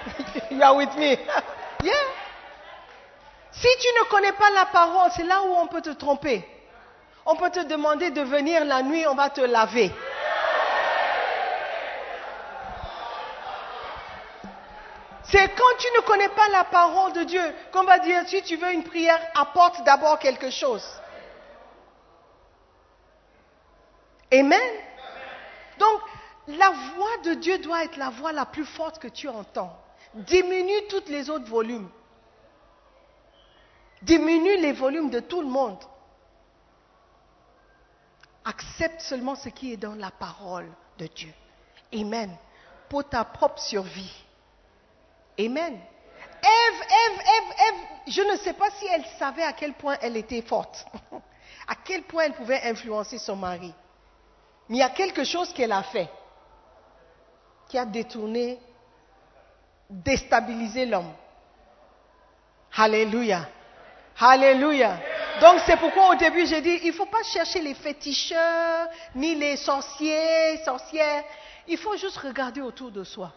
you 0.51 0.63
are 0.63 0.75
with 0.77 0.97
me. 0.97 1.11
yeah. 1.85 1.93
Si 3.53 3.69
tu 3.81 3.89
ne 3.99 4.05
connais 4.09 4.33
pas 4.33 4.51
la 4.51 4.67
parole, 4.67 5.11
c'est 5.15 5.25
là 5.25 5.43
où 5.43 5.55
on 5.55 5.67
peut 5.67 5.83
te 5.83 5.91
tromper. 5.91 6.43
On 7.27 7.37
peut 7.37 7.51
te 7.51 7.61
demander 7.61 8.11
de 8.11 8.23
venir 8.23 8.65
la 8.65 8.83
nuit, 8.83 9.07
on 9.07 9.15
va 9.15 9.29
te 9.29 9.43
laver. 9.43 9.93
C'est 15.31 15.49
quand 15.55 15.77
tu 15.79 15.87
ne 15.97 16.01
connais 16.03 16.29
pas 16.31 16.49
la 16.49 16.65
parole 16.65 17.13
de 17.13 17.25
Dieu 17.25 17.43
qu'on 17.73 17.85
va 17.85 17.99
dire 18.01 18.27
si 18.27 18.43
tu 18.43 18.57
veux 18.57 18.73
une 18.73 18.83
prière, 18.83 19.21
apporte 19.35 19.85
d'abord 19.85 20.19
quelque 20.19 20.51
chose. 20.51 20.85
Amen. 24.33 24.71
Donc, 25.79 26.01
la 26.49 26.71
voix 26.71 27.17
de 27.25 27.35
Dieu 27.35 27.59
doit 27.59 27.85
être 27.85 27.97
la 27.97 28.11
voix 28.11 28.33
la 28.33 28.47
plus 28.47 28.65
forte 28.65 28.99
que 28.99 29.09
tu 29.09 29.29
entends. 29.29 29.77
Diminue 30.15 30.87
toutes 30.89 31.09
les 31.09 31.31
autres 31.31 31.49
volumes. 31.49 31.89
Diminue 34.03 34.57
les 34.57 34.73
volumes 34.73 35.11
de 35.11 35.21
tout 35.21 35.43
le 35.43 35.49
monde. 35.49 35.79
Accepte 38.45 39.01
seulement 39.03 39.37
ce 39.37 39.49
qui 39.49 39.73
est 39.73 39.77
dans 39.77 39.95
la 39.95 40.11
parole 40.11 40.69
de 40.99 41.07
Dieu. 41.07 41.33
Amen. 41.95 42.37
Pour 42.89 43.09
ta 43.09 43.25
propre 43.25 43.61
survie. 43.61 44.25
Amen. 45.47 45.79
Ève, 46.43 46.83
Ève, 46.83 47.21
Ève, 47.21 47.55
Ève, 47.69 47.81
je 48.09 48.23
ne 48.23 48.37
sais 48.37 48.53
pas 48.53 48.71
si 48.79 48.87
elle 48.87 49.05
savait 49.19 49.43
à 49.43 49.53
quel 49.53 49.75
point 49.75 49.97
elle 50.01 50.17
était 50.17 50.43
forte. 50.43 50.85
à 51.69 51.75
quel 51.85 52.03
point 52.03 52.25
elle 52.25 52.35
pouvait 52.35 52.63
influencer 52.63 53.19
son 53.19 53.37
mari. 53.37 53.73
Mais 54.69 54.77
il 54.77 54.81
y 54.81 54.83
a 54.83 54.91
quelque 54.91 55.25
chose 55.25 55.53
qu'elle 55.53 55.73
a 55.73 55.83
fait 55.83 56.09
qui 57.69 57.79
a 57.79 57.85
détourné, 57.85 58.59
déstabilisé 59.89 60.87
l'homme. 60.87 61.13
Alléluia. 62.77 63.49
Alléluia. 64.19 64.99
Donc 65.41 65.61
c'est 65.65 65.77
pourquoi 65.77 66.11
au 66.11 66.15
début 66.17 66.47
j'ai 66.47 66.61
dit, 66.61 66.81
il 66.83 66.89
ne 66.89 66.93
faut 66.93 67.07
pas 67.07 67.23
chercher 67.23 67.61
les 67.61 67.75
féticheurs, 67.75 68.89
ni 69.15 69.37
les 69.37 69.57
sorciers, 69.57 70.59
sorcières. 70.65 71.25
Il 71.69 71.79
faut 71.79 71.97
juste 71.97 72.17
regarder 72.19 72.61
autour 72.61 72.91
de 72.91 73.05
soi. 73.05 73.33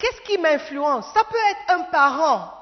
Qu'est-ce 0.00 0.22
qui 0.22 0.38
m'influence? 0.38 1.12
Ça 1.12 1.22
peut 1.24 1.36
être 1.50 1.78
un 1.78 1.82
parent. 1.84 2.54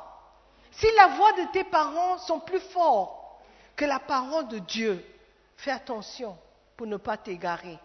Si 0.73 0.87
la 0.97 1.07
voix 1.09 1.33
de 1.33 1.53
tes 1.53 1.65
parents 1.65 2.19
sont 2.19 2.41
plus 2.41 2.61
fortes 2.61 3.17
que 3.77 3.85
la 3.85 4.01
parole 4.01 4.49
de 4.49 4.59
Dieu, 4.59 5.05
fais 5.57 5.71
attention 5.71 6.37
pour 6.77 6.89
ne 6.89 6.97
pas 6.97 7.17
t'égarer. 7.17 7.79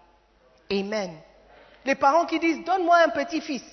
Amen. 0.72 1.16
Les 1.86 1.94
parents 1.94 2.26
qui 2.26 2.40
disent, 2.40 2.64
donne-moi 2.66 2.98
un 2.98 3.10
petit-fils. 3.10 3.64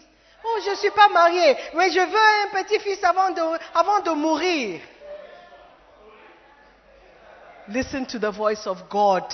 Oh, 0.44 0.58
je 0.64 0.70
ne 0.70 0.76
suis 0.76 0.90
pas 0.90 1.08
marié, 1.08 1.56
mais 1.74 1.90
je 1.90 2.00
veux 2.00 2.58
un 2.58 2.62
petit-fils 2.62 3.02
avant 3.02 4.00
de, 4.02 4.10
mourir. 4.12 4.80
Listen 7.68 8.06
to 8.06 8.18
the 8.18 8.30
voice 8.34 8.66
of 8.66 8.86
God. 8.88 9.24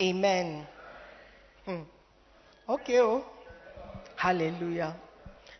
Amen. 0.00 0.64
Hmm. 1.66 1.82
Ok, 2.68 2.92
oh. 3.00 3.24
Alléluia. 4.18 4.94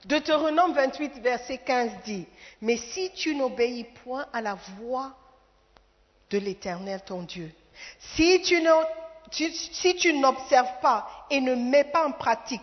Deutéronome 0.06 0.72
28, 0.72 1.18
verset 1.18 1.58
15 1.58 1.90
dit, 2.04 2.26
Mais 2.62 2.76
si 2.76 3.10
tu 3.10 3.34
n'obéis 3.34 3.84
point 4.04 4.26
à 4.32 4.40
la 4.40 4.54
voix 4.54 5.12
de 6.30 6.38
l'Éternel 6.38 7.02
ton 7.04 7.22
Dieu, 7.22 7.52
si 7.98 8.40
tu 8.40 10.12
n'observes 10.12 10.80
pas 10.80 11.26
et 11.28 11.40
ne 11.40 11.56
mets 11.56 11.84
pas 11.84 12.06
en 12.06 12.12
pratique 12.12 12.62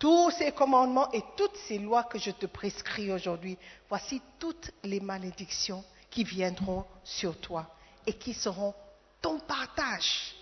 tous 0.00 0.32
ces 0.32 0.50
commandements 0.50 1.12
et 1.12 1.22
toutes 1.36 1.56
ces 1.68 1.78
lois 1.78 2.02
que 2.02 2.18
je 2.18 2.32
te 2.32 2.46
prescris 2.46 3.12
aujourd'hui, 3.12 3.56
voici 3.88 4.20
toutes 4.40 4.72
les 4.82 4.98
malédictions 4.98 5.84
qui 6.10 6.24
viendront 6.24 6.84
sur 7.04 7.38
toi 7.38 7.66
et 8.04 8.14
qui 8.14 8.34
seront 8.34 8.74
ton 9.22 9.38
partage. 9.38 10.34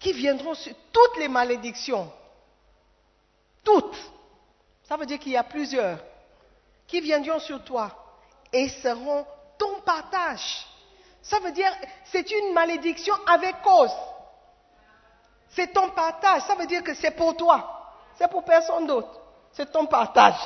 Qui 0.00 0.12
viendront 0.12 0.54
sur 0.54 0.74
toutes 0.92 1.18
les 1.18 1.28
malédictions. 1.28 2.10
Toutes. 3.62 4.13
Ça 4.84 4.96
veut 4.96 5.06
dire 5.06 5.18
qu'il 5.18 5.32
y 5.32 5.36
a 5.36 5.44
plusieurs. 5.44 5.98
Qui 6.86 7.00
viendront 7.00 7.38
sur 7.38 7.64
toi 7.64 7.90
et 8.52 8.68
seront 8.68 9.26
ton 9.58 9.80
partage. 9.80 10.66
Ça 11.22 11.38
veut 11.40 11.52
dire 11.52 11.72
c'est 12.04 12.30
une 12.30 12.52
malédiction 12.52 13.14
avec 13.26 13.62
cause. 13.62 13.94
C'est 15.48 15.72
ton 15.72 15.90
partage. 15.90 16.42
Ça 16.42 16.54
veut 16.54 16.66
dire 16.66 16.82
que 16.82 16.94
c'est 16.94 17.12
pour 17.12 17.36
toi. 17.36 17.92
C'est 18.16 18.28
pour 18.28 18.44
personne 18.44 18.86
d'autre. 18.86 19.20
C'est 19.52 19.72
ton 19.72 19.86
partage. 19.86 20.38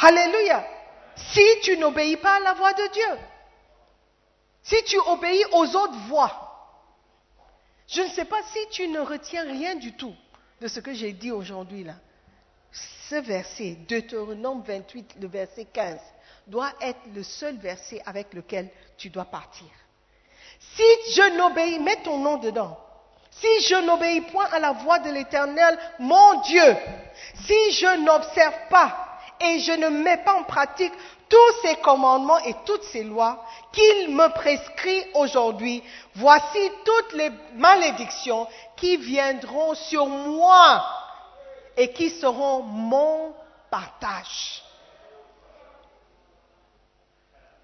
Alléluia. 0.00 0.64
Si 1.16 1.44
tu 1.62 1.76
n'obéis 1.76 2.16
pas 2.16 2.36
à 2.36 2.40
la 2.40 2.52
voix 2.54 2.72
de 2.72 2.86
Dieu, 2.92 3.18
si 4.62 4.82
tu 4.84 4.98
obéis 4.98 5.44
aux 5.52 5.76
autres 5.76 5.98
voix, 6.08 6.30
je 7.88 8.02
ne 8.02 8.08
sais 8.08 8.24
pas 8.24 8.42
si 8.44 8.68
tu 8.70 8.88
ne 8.88 9.00
retiens 9.00 9.42
rien 9.42 9.74
du 9.74 9.96
tout 9.96 10.14
de 10.62 10.68
ce 10.68 10.80
que 10.80 10.94
j'ai 10.94 11.12
dit 11.12 11.32
aujourd'hui 11.32 11.82
là. 11.82 11.94
Ce 12.70 13.16
verset, 13.16 13.76
Deutéronome 13.86 14.62
28, 14.62 15.16
le 15.20 15.26
verset 15.26 15.66
15, 15.66 15.98
doit 16.46 16.72
être 16.80 17.00
le 17.14 17.22
seul 17.22 17.56
verset 17.56 18.00
avec 18.06 18.32
lequel 18.32 18.70
tu 18.96 19.10
dois 19.10 19.24
partir. 19.24 19.66
Si 20.58 20.82
je 21.14 21.36
n'obéis, 21.36 21.80
mets 21.80 22.02
ton 22.02 22.18
nom 22.18 22.38
dedans. 22.38 22.78
Si 23.30 23.60
je 23.62 23.84
n'obéis 23.84 24.20
point 24.22 24.46
à 24.52 24.60
la 24.60 24.72
voix 24.72 25.00
de 25.00 25.10
l'Éternel, 25.10 25.76
mon 25.98 26.40
Dieu, 26.42 26.76
si 27.44 27.72
je 27.72 28.04
n'observe 28.04 28.54
pas 28.70 29.11
et 29.42 29.58
je 29.60 29.72
ne 29.72 29.88
mets 29.88 30.18
pas 30.18 30.34
en 30.34 30.44
pratique 30.44 30.92
tous 31.28 31.52
ces 31.62 31.76
commandements 31.76 32.38
et 32.40 32.54
toutes 32.64 32.84
ces 32.84 33.02
lois 33.04 33.44
qu'il 33.72 34.14
me 34.14 34.32
prescrit 34.34 35.04
aujourd'hui, 35.14 35.82
voici 36.14 36.70
toutes 36.84 37.12
les 37.14 37.30
malédictions 37.54 38.46
qui 38.76 38.96
viendront 38.96 39.74
sur 39.74 40.06
moi 40.06 40.84
et 41.76 41.92
qui 41.92 42.10
seront 42.10 42.62
mon 42.62 43.34
partage. 43.70 44.62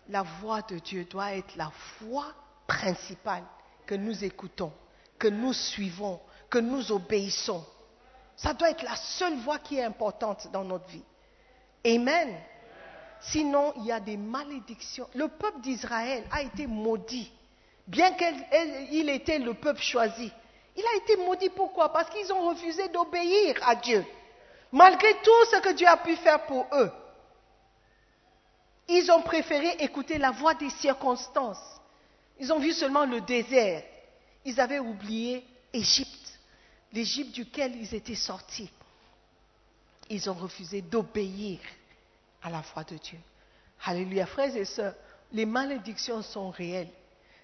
La 0.09 0.23
voix 0.23 0.63
de 0.63 0.79
Dieu 0.79 1.05
doit 1.05 1.35
être 1.35 1.55
la 1.57 1.71
voix 2.01 2.33
principale 2.67 3.45
que 3.87 3.95
nous 3.95 4.25
écoutons 4.25 4.73
que 5.19 5.29
nous 5.29 5.53
suivons, 5.53 6.21
que 6.49 6.59
nous 6.59 6.93
obéissons. 6.93 7.65
Ça 8.37 8.55
doit 8.55 8.71
être 8.71 8.85
la 8.85 8.97
seule 8.97 9.37
voie 9.39 9.59
qui 9.59 9.79
est 9.79 9.85
importante 9.85 10.49
dans 10.53 10.65
notre 10.65 10.87
vie. 10.87 11.03
Amen. 11.85 12.37
Sinon, 13.21 13.73
il 13.77 13.87
y 13.87 13.93
a 13.93 14.01
des 14.01 14.17
malédictions. 14.17 15.09
Le 15.15 15.29
peuple 15.29 15.61
d'Israël 15.61 16.25
a 16.31 16.43
été 16.43 16.67
maudit, 16.67 17.33
bien 17.87 18.13
qu'il 18.13 19.09
était 19.11 19.39
le 19.39 19.55
peuple 19.55 19.83
choisi. 19.83 20.31
Il 20.77 20.85
a 20.85 20.97
été 20.97 21.17
maudit 21.17 21.51
pourquoi? 21.51 21.93
Parce 21.93 22.11
qu'ils 22.11 22.33
ont 22.33 22.49
refusé 22.49 22.89
d'obéir 22.89 23.57
à 23.67 23.75
Dieu, 23.75 24.05
malgré 24.71 25.13
tout 25.23 25.45
ce 25.51 25.57
que 25.61 25.73
Dieu 25.73 25.89
a 25.89 25.97
pu 25.97 26.15
faire 26.17 26.47
pour 26.47 26.67
eux. 26.73 26.93
Ils 28.89 29.11
ont 29.11 29.23
préféré 29.23 29.77
écouter 29.81 30.19
la 30.19 30.31
voix 30.31 30.55
des 30.55 30.71
circonstances. 30.71 31.81
Ils 32.39 32.53
ont 32.53 32.59
vu 32.59 32.73
seulement 32.73 33.05
le 33.05 33.21
désert 33.21 33.83
ils 34.49 34.61
avaient 34.61 34.79
oublié 34.79 35.45
Égypte, 35.73 36.39
l'Égypte 36.93 37.35
duquel 37.35 37.77
ils 37.77 37.95
étaient 37.95 38.15
sortis. 38.15 38.71
Ils 40.11 40.29
ont 40.31 40.35
refusé 40.35 40.83
d'obéir 40.83 41.61
à 42.43 42.51
la 42.51 42.63
foi 42.63 42.85
de 42.85 42.97
Dieu. 42.97 43.19
Alléluia, 43.85 44.27
frères 44.27 44.57
et 44.57 44.65
sœurs, 44.65 44.95
les 45.33 45.47
malédictions 45.47 46.23
sont 46.23 46.51
réelles. 46.51 46.91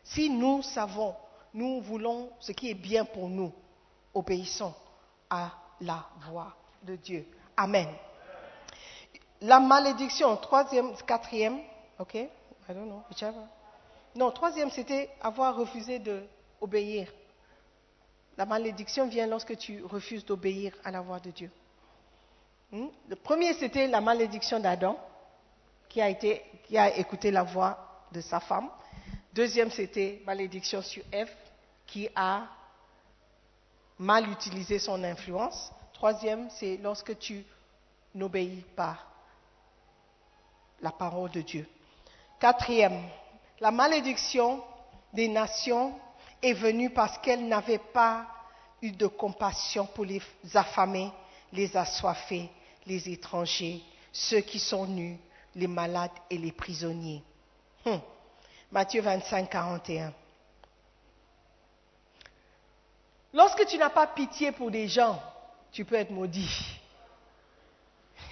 Si 0.02 0.30
nous 0.30 0.62
savons, 0.62 1.14
nous 1.52 1.80
voulons 1.80 2.30
ce 2.40 2.52
qui 2.52 2.70
est 2.70 2.74
bien 2.74 3.04
pour 3.04 3.28
nous, 3.28 3.52
obéissons 4.12 4.74
à 5.30 5.52
la 5.80 6.06
voix 6.28 6.54
de 6.82 6.96
Dieu. 6.96 7.26
Amen. 7.56 7.88
La 9.40 9.60
malédiction, 9.60 10.36
troisième, 10.36 10.94
quatrième, 11.06 11.58
ok, 11.98 12.14
I 12.14 12.28
don't 12.68 12.86
know, 12.86 13.02
whichever. 13.10 13.44
Non, 14.14 14.30
troisième, 14.30 14.70
c'était 14.70 15.10
avoir 15.20 15.56
refusé 15.56 15.98
de 15.98 16.24
obéir. 16.60 17.12
La 18.36 18.46
malédiction 18.46 19.06
vient 19.06 19.26
lorsque 19.26 19.56
tu 19.56 19.84
refuses 19.84 20.24
d'obéir 20.24 20.74
à 20.84 20.90
la 20.90 21.00
voix 21.00 21.20
de 21.20 21.30
Dieu. 21.30 21.50
Hmm? 22.70 22.86
Le 23.08 23.16
premier, 23.16 23.54
c'était 23.54 23.86
la 23.86 24.00
malédiction 24.00 24.58
d'Adam, 24.60 24.98
qui 25.88 26.00
a, 26.00 26.96
écouté 26.98 27.30
la 27.30 27.44
voix 27.44 28.06
de 28.10 28.20
sa 28.20 28.40
femme. 28.40 28.68
Deuxième, 29.32 29.70
c'était 29.70 30.22
malédiction 30.26 30.82
sur 30.82 31.04
Ève, 31.12 31.32
qui 31.86 32.08
a 32.14 32.42
mal 33.98 34.28
utilisé 34.28 34.78
son 34.78 35.02
influence. 35.04 35.70
Troisième, 35.92 36.48
c'est 36.50 36.78
lorsque 36.78 37.16
tu 37.18 37.44
n'obéis 38.14 38.64
pas 38.74 38.98
la 40.80 40.90
parole 40.90 41.30
de 41.30 41.42
Dieu. 41.42 41.68
Quatrième, 42.40 43.00
la 43.60 43.70
malédiction 43.70 44.62
des 45.12 45.28
nations 45.28 45.94
est 46.42 46.54
venue 46.54 46.90
parce 46.90 47.18
qu'elle 47.18 47.46
n'avait 47.46 47.78
pas 47.78 48.26
eu 48.82 48.90
de 48.90 49.06
compassion 49.06 49.86
pour 49.86 50.04
les 50.04 50.20
affamés, 50.54 51.10
les 51.54 51.76
assoiffés, 51.76 52.50
les 52.86 53.08
étrangers, 53.08 53.82
ceux 54.12 54.40
qui 54.40 54.58
sont 54.58 54.86
nus, 54.86 55.18
les 55.54 55.66
malades 55.66 56.10
et 56.28 56.38
les 56.38 56.52
prisonniers. 56.52 57.22
Hum. 57.86 58.00
Matthieu 58.70 59.02
25, 59.02 59.48
41. 59.48 60.12
Lorsque 63.32 63.66
tu 63.66 63.78
n'as 63.78 63.90
pas 63.90 64.06
pitié 64.08 64.52
pour 64.52 64.70
des 64.70 64.88
gens, 64.88 65.20
tu 65.72 65.84
peux 65.84 65.96
être 65.96 66.10
maudit. 66.10 66.80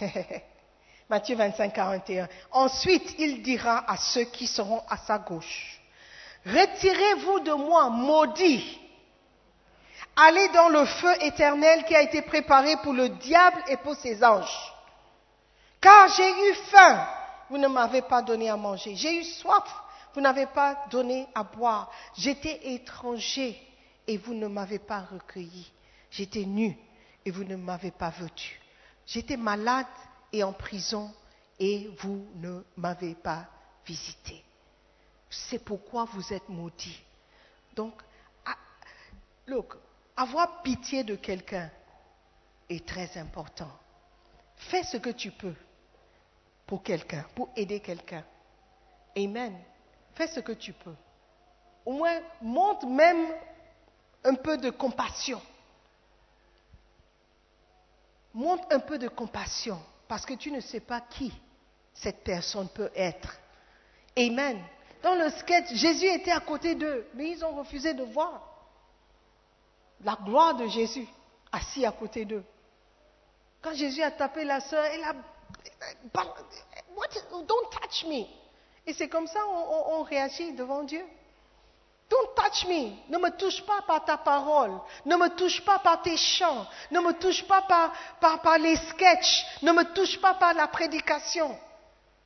Matthieu 1.09 1.37
25, 1.37 1.73
41. 1.73 2.29
Ensuite, 2.53 3.15
il 3.19 3.43
dira 3.43 3.85
à 3.91 3.97
ceux 3.97 4.25
qui 4.25 4.47
seront 4.47 4.83
à 4.89 4.97
sa 4.97 5.19
gauche, 5.19 5.81
Retirez-vous 6.45 7.41
de 7.41 7.53
moi, 7.53 7.89
maudits. 7.89 8.81
Allez 10.17 10.49
dans 10.51 10.69
le 10.69 10.85
feu 10.85 11.23
éternel 11.23 11.85
qui 11.85 11.95
a 11.95 12.03
été 12.03 12.23
préparé 12.23 12.77
pour 12.83 12.93
le 12.93 13.09
diable 13.09 13.63
et 13.69 13.77
pour 13.79 13.95
ses 13.97 14.23
anges. 14.23 14.73
Car 15.81 16.09
j'ai 16.09 16.31
eu 16.51 16.55
faim, 16.71 17.07
vous 17.49 17.59
ne 17.59 17.69
m'avez 17.69 18.03
pas 18.03 18.23
donné 18.23 18.51
à 18.51 18.57
manger. 18.57 18.95
J'ai 18.95 19.21
eu 19.21 19.25
soif, 19.25 19.65
vous 20.15 20.21
n'avez 20.21 20.47
pas 20.47 20.85
donné 20.91 21.27
à 21.35 21.43
boire. 21.43 21.91
J'étais 22.17 22.75
étranger 22.75 23.61
et 24.07 24.19
vous 24.19 24.35
ne 24.35 24.47
m'avez 24.49 24.79
pas 24.79 25.01
recueilli. 25.01 25.71
J'étais 26.11 26.45
nu 26.45 26.77
et 27.25 27.31
vous 27.31 27.45
ne 27.45 27.57
m'avez 27.57 27.91
pas 27.91 28.11
vêtu. 28.11 28.61
J'étais 29.07 29.37
malade 29.37 29.87
et 30.33 30.45
en 30.45 30.53
prison 30.53 31.13
et 31.59 31.91
vous 31.99 32.27
ne 32.37 32.63
m'avez 32.77 33.15
pas 33.15 33.47
visité. 33.87 34.45
C'est 35.31 35.65
pourquoi 35.65 36.05
vous 36.05 36.33
êtes 36.33 36.49
maudits. 36.49 37.03
Donc, 37.75 37.95
ah, 38.45 38.57
look, 39.47 39.75
avoir 40.17 40.63
pitié 40.63 41.05
de 41.05 41.17
quelqu'un 41.17 41.71
est 42.69 42.87
très 42.87 43.17
important. 43.19 43.71
Fais 44.57 44.83
ce 44.85 44.97
que 44.97 45.11
tu 45.11 45.31
peux 45.31 45.55
pour 46.67 46.83
quelqu'un, 46.83 47.25
pour 47.35 47.51
aider 47.57 47.81
quelqu'un. 47.81 48.25
Amen. 49.17 49.59
Fais 50.15 50.29
ce 50.29 50.41
que 50.41 50.53
tu 50.53 50.73
peux. 50.73 50.95
Au 51.85 51.93
moins, 51.93 52.21
montre 52.41 52.87
même 52.87 53.27
un 54.25 54.35
peu 54.35 54.57
de 54.57 54.71
compassion. 54.71 55.41
Montre 58.35 58.65
un 58.71 58.81
peu 58.81 58.99
de 58.99 59.09
compassion 59.09 59.81
parce 60.09 60.25
que 60.25 60.35
tu 60.35 60.51
ne 60.51 60.61
sais 60.61 60.81
pas 60.81 61.01
qui 61.01 61.33
cette 61.93 62.25
personne 62.25 62.69
peut 62.69 62.91
être. 62.95 63.37
Amen. 64.17 64.59
Dans 65.03 65.15
le 65.15 65.31
sketch, 65.31 65.73
Jésus 65.75 66.07
était 66.07 66.31
à 66.31 66.41
côté 66.41 66.75
d'eux, 66.75 67.07
mais 67.15 67.31
ils 67.31 67.45
ont 67.45 67.55
refusé 67.57 67.93
de 67.93 68.05
voir 68.05 68.52
la 70.05 70.17
gloire 70.25 70.55
de 70.55 70.67
Jésus 70.67 71.07
assis 71.51 71.85
à 71.87 71.93
côté 71.93 72.25
d'eux. 72.25 72.45
Quand 73.61 73.75
Jésus 73.75 74.03
a 74.03 74.11
tapé 74.11 74.45
la 74.45 74.61
sœur, 74.61 74.85
elle 74.85 75.05
a... 75.05 75.15
What? 76.15 77.09
Don't 77.31 77.71
touch 77.71 78.05
me. 78.07 78.25
Et 78.87 78.93
c'est 78.93 79.09
comme 79.09 79.27
ça 79.27 79.41
qu'on 79.41 79.99
on 79.99 80.03
réagit 80.03 80.53
devant 80.53 80.83
Dieu. 80.83 81.05
Don't 82.11 82.35
touch 82.35 82.67
me. 82.67 83.11
Ne 83.11 83.19
me 83.19 83.31
touche 83.37 83.63
pas 83.65 83.81
par 83.87 84.05
ta 84.05 84.19
parole. 84.19 84.79
Ne 85.07 85.17
me 85.17 85.29
touche 85.37 85.65
pas 85.65 85.79
par 85.79 86.03
tes 86.03 86.17
chants. 86.17 86.67
Ne 86.91 87.01
me 87.01 87.13
touche 87.13 87.47
pas 87.47 87.63
par, 87.63 87.93
par, 88.21 88.43
par 88.43 88.59
les 88.59 88.77
sketchs. 88.77 89.47
Ne 89.63 89.73
me 89.73 89.85
touche 89.95 90.21
pas 90.21 90.35
par 90.35 90.53
la 90.55 90.67
prédication. 90.67 91.57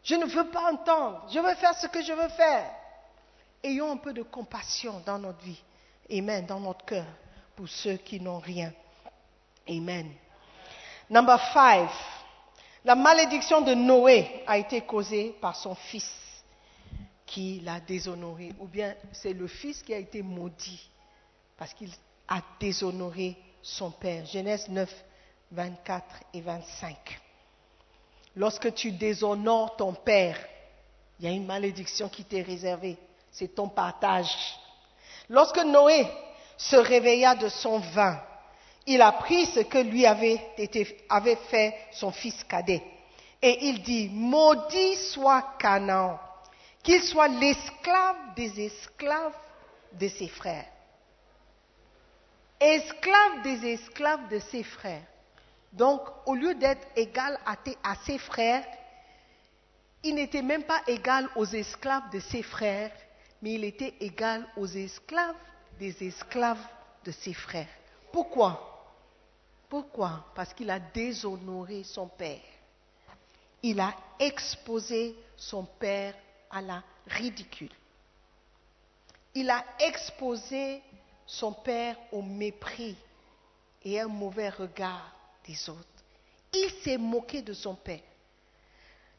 Je 0.02 0.14
ne 0.14 0.24
veux 0.24 0.48
pas 0.48 0.72
entendre. 0.72 1.26
Je 1.30 1.38
veux 1.38 1.54
faire 1.54 1.74
ce 1.74 1.86
que 1.86 2.02
je 2.02 2.12
veux 2.12 2.28
faire. 2.30 2.70
Ayons 3.62 3.92
un 3.92 3.96
peu 3.96 4.12
de 4.12 4.22
compassion 4.22 5.02
dans 5.04 5.18
notre 5.18 5.42
vie. 5.42 5.62
Amen. 6.10 6.46
Dans 6.46 6.60
notre 6.60 6.84
cœur. 6.84 7.06
Pour 7.56 7.68
ceux 7.68 7.96
qui 7.96 8.20
n'ont 8.20 8.38
rien. 8.38 8.72
Amen. 9.68 10.12
Number 11.08 11.40
five. 11.52 11.90
La 12.84 12.94
malédiction 12.94 13.62
de 13.62 13.74
Noé 13.74 14.44
a 14.46 14.58
été 14.58 14.82
causée 14.82 15.34
par 15.40 15.56
son 15.56 15.74
fils 15.74 16.08
qui 17.24 17.60
l'a 17.60 17.80
déshonoré, 17.80 18.52
ou 18.60 18.66
bien 18.66 18.94
c'est 19.10 19.32
le 19.32 19.48
fils 19.48 19.82
qui 19.82 19.92
a 19.92 19.98
été 19.98 20.22
maudit 20.22 20.88
parce 21.56 21.74
qu'il 21.74 21.90
a 22.28 22.40
déshonoré 22.60 23.36
son 23.62 23.90
père. 23.90 24.24
Genèse 24.26 24.68
9, 24.68 24.88
24 25.50 26.04
et 26.34 26.40
25. 26.40 27.20
Lorsque 28.36 28.72
tu 28.74 28.92
déshonores 28.92 29.76
ton 29.76 29.94
père, 29.94 30.38
il 31.18 31.24
y 31.24 31.28
a 31.28 31.32
une 31.32 31.46
malédiction 31.46 32.08
qui 32.08 32.24
t'est 32.24 32.42
réservée. 32.42 32.96
C'est 33.32 33.54
ton 33.54 33.68
partage. 33.68 34.30
Lorsque 35.28 35.58
Noé 35.64 36.06
se 36.56 36.76
réveilla 36.76 37.34
de 37.34 37.48
son 37.48 37.78
vin, 37.78 38.20
il 38.86 39.02
apprit 39.02 39.46
ce 39.46 39.60
que 39.60 39.78
lui 39.78 40.06
avait, 40.06 40.40
fait 41.50 41.74
son 41.92 42.12
fils 42.12 42.44
cadet. 42.44 42.82
Et 43.42 43.66
il 43.66 43.82
dit, 43.82 44.08
maudit 44.10 44.96
soit 44.96 45.56
Canaan 45.58 46.18
qu'il 46.86 47.02
soit 47.02 47.26
l'esclave 47.26 48.34
des 48.36 48.60
esclaves 48.60 49.34
de 49.92 50.06
ses 50.06 50.28
frères. 50.28 50.66
Esclave 52.60 53.42
des 53.42 53.72
esclaves 53.72 54.28
de 54.28 54.38
ses 54.38 54.62
frères. 54.62 55.02
Donc, 55.72 56.00
au 56.26 56.34
lieu 56.36 56.54
d'être 56.54 56.86
égal 56.94 57.38
à, 57.44 57.56
ses 58.06 58.18
frères, 58.18 58.64
il 60.04 60.14
n'était 60.14 60.42
même 60.42 60.62
pas 60.62 60.80
égal 60.86 61.28
aux 61.34 61.44
esclaves 61.44 62.08
de 62.12 62.20
ses 62.20 62.44
frères, 62.44 62.92
mais 63.42 63.54
il 63.54 63.64
était 63.64 63.94
égal 63.98 64.46
aux 64.56 64.68
esclaves 64.68 65.34
des 65.78 66.06
esclaves 66.06 66.64
de 67.04 67.12
ses 67.12 67.34
frères. 67.34 67.68
Pourquoi? 68.12 68.76
Pourquoi? 69.68 70.24
Parce 70.34 70.54
qu'il 70.54 70.70
a 70.70 70.78
déshonoré 70.78 71.84
son 71.84 72.08
père. 72.08 72.40
Il 73.62 73.80
a 73.80 73.94
exposé 74.18 75.16
son 75.36 75.64
père 75.64 76.14
à 76.50 76.62
la 76.62 76.82
ridicule. 77.06 77.72
Il 79.34 79.50
a 79.50 79.64
exposé 79.80 80.82
son 81.26 81.52
père 81.52 81.96
au 82.12 82.22
mépris 82.22 82.96
et 83.84 84.00
un 84.00 84.08
mauvais 84.08 84.48
regard 84.48 85.12
des 85.46 85.68
autres. 85.68 85.80
Il 86.54 86.70
s'est 86.82 86.96
moqué 86.96 87.42
de 87.42 87.52
son 87.52 87.74
père. 87.74 88.00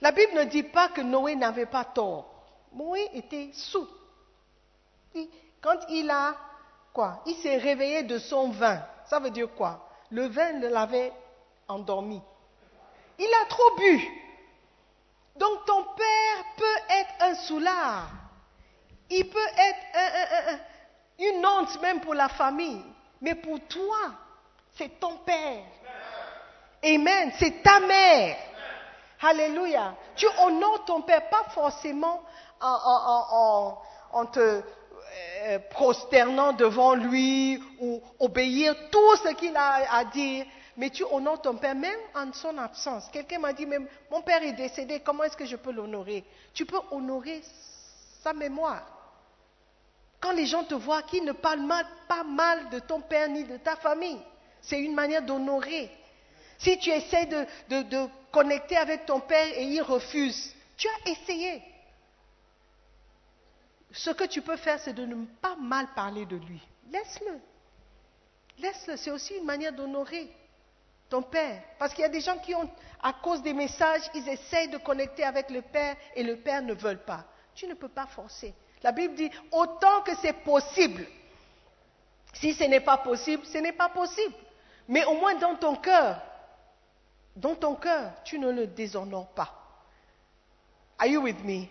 La 0.01 0.11
Bible 0.11 0.33
ne 0.33 0.43
dit 0.45 0.63
pas 0.63 0.89
que 0.89 1.01
Noé 1.01 1.35
n'avait 1.35 1.65
pas 1.65 1.85
tort. 1.85 2.29
Noé 2.73 3.09
était 3.13 3.49
sous. 3.53 3.87
Quand 5.61 5.79
il 5.89 6.09
a 6.09 6.35
Il 7.25 7.35
s'est 7.35 7.57
réveillé 7.57 8.03
de 8.03 8.17
son 8.17 8.49
vin. 8.49 8.81
Ça 9.05 9.19
veut 9.19 9.29
dire 9.29 9.49
quoi? 9.55 9.87
Le 10.09 10.27
vin 10.27 10.53
l'avait 10.59 11.13
endormi. 11.67 12.21
Il 13.19 13.33
a 13.41 13.45
trop 13.47 13.75
bu. 13.77 14.07
Donc 15.35 15.65
ton 15.65 15.83
père 15.83 16.45
peut 16.55 16.79
être 16.89 17.13
un 17.21 17.35
soulard. 17.35 18.09
Il 19.09 19.29
peut 19.29 19.49
être 19.57 20.59
une 21.19 21.45
honte 21.45 21.81
même 21.81 22.01
pour 22.01 22.13
la 22.13 22.29
famille. 22.29 22.83
Mais 23.21 23.35
pour 23.35 23.59
toi, 23.67 24.11
c'est 24.73 24.99
ton 24.99 25.17
père. 25.17 25.63
Amen. 26.83 27.31
C'est 27.37 27.63
ta 27.63 27.79
mère. 27.79 28.37
Alléluia. 29.21 29.95
Tu 30.15 30.27
honores 30.39 30.85
ton 30.85 31.01
père, 31.01 31.29
pas 31.29 31.45
forcément 31.49 32.21
en, 32.61 34.25
te 34.31 34.61
euh, 35.43 35.59
prosternant 35.69 36.53
devant 36.53 36.95
lui 36.95 37.61
ou 37.79 38.01
obéir 38.19 38.75
tout 38.91 39.15
ce 39.17 39.33
qu'il 39.33 39.55
a 39.55 39.97
à 39.97 40.05
dire, 40.05 40.45
mais 40.77 40.89
tu 40.89 41.03
honores 41.03 41.41
ton 41.41 41.55
père 41.55 41.75
même 41.75 41.99
en 42.15 42.31
son 42.33 42.57
absence. 42.57 43.09
Quelqu'un 43.11 43.39
m'a 43.39 43.53
dit 43.53 43.65
même, 43.65 43.87
mon 44.11 44.21
père 44.21 44.43
est 44.43 44.53
décédé, 44.53 45.01
comment 45.03 45.23
est-ce 45.23 45.37
que 45.37 45.45
je 45.45 45.55
peux 45.55 45.71
l'honorer? 45.71 46.23
Tu 46.53 46.65
peux 46.65 46.79
honorer 46.91 47.41
sa 48.23 48.33
mémoire. 48.33 48.85
Quand 50.19 50.31
les 50.31 50.45
gens 50.45 50.63
te 50.63 50.73
voient, 50.73 51.03
qu'ils 51.03 51.23
ne 51.23 51.31
parlent 51.31 51.67
pas 52.07 52.23
mal 52.23 52.69
de 52.69 52.79
ton 52.79 53.01
père 53.01 53.29
ni 53.29 53.43
de 53.43 53.57
ta 53.57 53.75
famille, 53.75 54.19
c'est 54.61 54.79
une 54.79 54.95
manière 54.95 55.21
d'honorer. 55.21 55.89
Si 56.57 56.77
tu 56.79 56.89
essaies 56.89 57.27
de, 57.27 57.81
de, 57.83 58.07
connecter 58.31 58.77
avec 58.77 59.05
ton 59.05 59.19
père 59.19 59.47
et 59.55 59.63
il 59.63 59.81
refuse, 59.81 60.53
tu 60.75 60.87
as 60.87 61.11
essayé. 61.11 61.61
Ce 63.91 64.09
que 64.11 64.25
tu 64.25 64.41
peux 64.41 64.57
faire, 64.57 64.79
c'est 64.79 64.93
de 64.93 65.05
ne 65.05 65.25
pas 65.41 65.55
mal 65.55 65.87
parler 65.95 66.25
de 66.25 66.35
lui. 66.35 66.61
Laisse-le. 66.91 67.39
Laisse-le, 68.59 68.97
c'est 68.97 69.11
aussi 69.11 69.35
une 69.35 69.45
manière 69.45 69.73
d'honorer 69.73 70.29
ton 71.09 71.21
père. 71.21 71.61
Parce 71.79 71.93
qu'il 71.93 72.01
y 72.01 72.05
a 72.05 72.09
des 72.09 72.21
gens 72.21 72.37
qui 72.37 72.53
ont, 72.53 72.69
à 73.01 73.13
cause 73.13 73.41
des 73.41 73.53
messages, 73.53 74.09
ils 74.13 74.27
essayent 74.27 74.69
de 74.69 74.77
connecter 74.77 75.23
avec 75.23 75.49
le 75.49 75.61
père 75.61 75.95
et 76.15 76.23
le 76.23 76.37
père 76.37 76.61
ne 76.61 76.73
veut 76.73 76.97
pas. 76.97 77.25
Tu 77.55 77.67
ne 77.67 77.73
peux 77.73 77.89
pas 77.89 78.07
forcer. 78.07 78.53
La 78.83 78.91
Bible 78.91 79.15
dit 79.15 79.31
autant 79.51 80.01
que 80.01 80.15
c'est 80.21 80.33
possible. 80.33 81.05
Si 82.33 82.53
ce 82.53 82.65
n'est 82.65 82.81
pas 82.81 82.97
possible, 82.97 83.45
ce 83.45 83.57
n'est 83.57 83.71
pas 83.71 83.89
possible. 83.89 84.35
Mais 84.87 85.03
au 85.05 85.15
moins 85.15 85.35
dans 85.35 85.55
ton 85.55 85.75
cœur, 85.75 86.21
dans 87.35 87.55
ton 87.55 87.75
cœur, 87.75 88.11
tu 88.23 88.39
ne 88.39 88.51
le 88.51 88.67
déshonores 88.67 89.29
pas. 89.29 89.53
Are 90.99 91.07
you 91.07 91.21
with 91.21 91.43
me? 91.43 91.67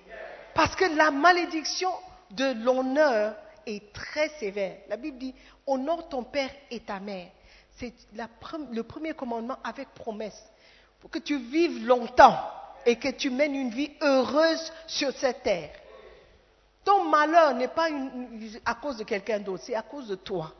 Parce 0.54 0.74
que 0.76 0.84
la 0.96 1.10
malédiction 1.10 1.90
de 2.30 2.64
l'honneur 2.64 3.36
est 3.66 3.92
très 3.92 4.28
sévère. 4.38 4.78
La 4.88 4.96
Bible 4.96 5.18
dit 5.18 5.34
honore 5.66 6.08
ton 6.08 6.24
père 6.24 6.50
et 6.70 6.80
ta 6.80 7.00
mère 7.00 7.28
c'est 7.76 7.92
le 8.72 8.82
premier 8.82 9.14
commandement 9.14 9.58
avec 9.62 9.88
promesse. 9.90 10.42
Pour 11.00 11.10
que 11.10 11.18
tu 11.18 11.38
vives 11.38 11.86
longtemps 11.86 12.38
et 12.84 12.96
que 12.96 13.08
tu 13.08 13.30
mènes 13.30 13.54
une 13.54 13.70
vie 13.70 13.92
heureuse 14.00 14.72
sur 14.86 15.12
cette 15.12 15.42
terre. 15.42 15.70
Ton 16.84 17.04
malheur 17.04 17.54
n'est 17.54 17.68
pas 17.68 17.88
à 18.64 18.74
cause 18.76 18.96
de 18.96 19.04
quelqu'un 19.04 19.40
d'autre, 19.40 19.64
c'est 19.64 19.74
à 19.74 19.82
cause 19.82 20.08
de 20.08 20.14
toi 20.14 20.52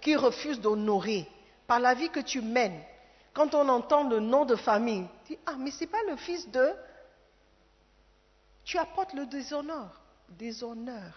qui 0.00 0.16
refuse 0.16 0.60
d'honorer 0.60 1.28
par 1.66 1.78
la 1.78 1.94
vie 1.94 2.08
que 2.08 2.20
tu 2.20 2.40
mènes, 2.40 2.80
quand 3.32 3.54
on 3.54 3.68
entend 3.68 4.08
le 4.08 4.18
nom 4.18 4.44
de 4.44 4.56
famille, 4.56 5.06
tu 5.24 5.34
dis, 5.34 5.38
ah, 5.46 5.54
mais 5.58 5.70
ce 5.70 5.84
pas 5.84 6.02
le 6.08 6.16
fils 6.16 6.50
de... 6.50 6.72
Tu 8.64 8.78
apportes 8.78 9.12
le 9.14 9.26
déshonneur. 9.26 10.01
Déshonneur. 10.38 11.12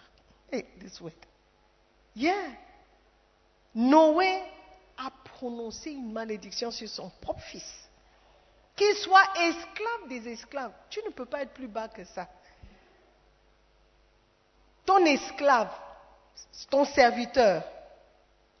Hey, 0.50 0.64
this 0.80 1.00
word. 1.00 1.14
Yeah. 2.14 2.52
Noé 3.74 4.42
a 4.96 5.10
prononcé 5.24 5.90
une 5.90 6.12
malédiction 6.12 6.70
sur 6.70 6.88
son 6.88 7.10
propre 7.20 7.42
fils. 7.42 7.88
Qu'il 8.74 8.94
soit 8.96 9.26
esclave 9.38 10.08
des 10.08 10.28
esclaves. 10.28 10.72
Tu 10.88 11.00
ne 11.04 11.10
peux 11.10 11.26
pas 11.26 11.42
être 11.42 11.52
plus 11.52 11.68
bas 11.68 11.88
que 11.88 12.04
ça. 12.04 12.28
Ton 14.84 15.04
esclave, 15.04 15.72
ton 16.70 16.84
serviteur, 16.84 17.64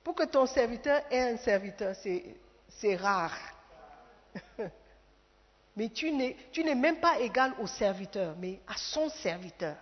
pour 0.02 0.14
que 0.14 0.24
ton 0.24 0.46
serviteur 0.46 1.02
ait 1.10 1.32
un 1.32 1.36
serviteur, 1.36 1.94
c'est 2.68 2.96
rare. 2.96 3.36
mais 5.76 5.88
tu 5.90 6.12
n'es 6.12 6.74
même 6.74 6.98
pas 7.00 7.20
égal 7.20 7.54
au 7.60 7.66
serviteur, 7.66 8.34
mais 8.38 8.60
à 8.66 8.76
son 8.76 9.08
serviteur. 9.08 9.76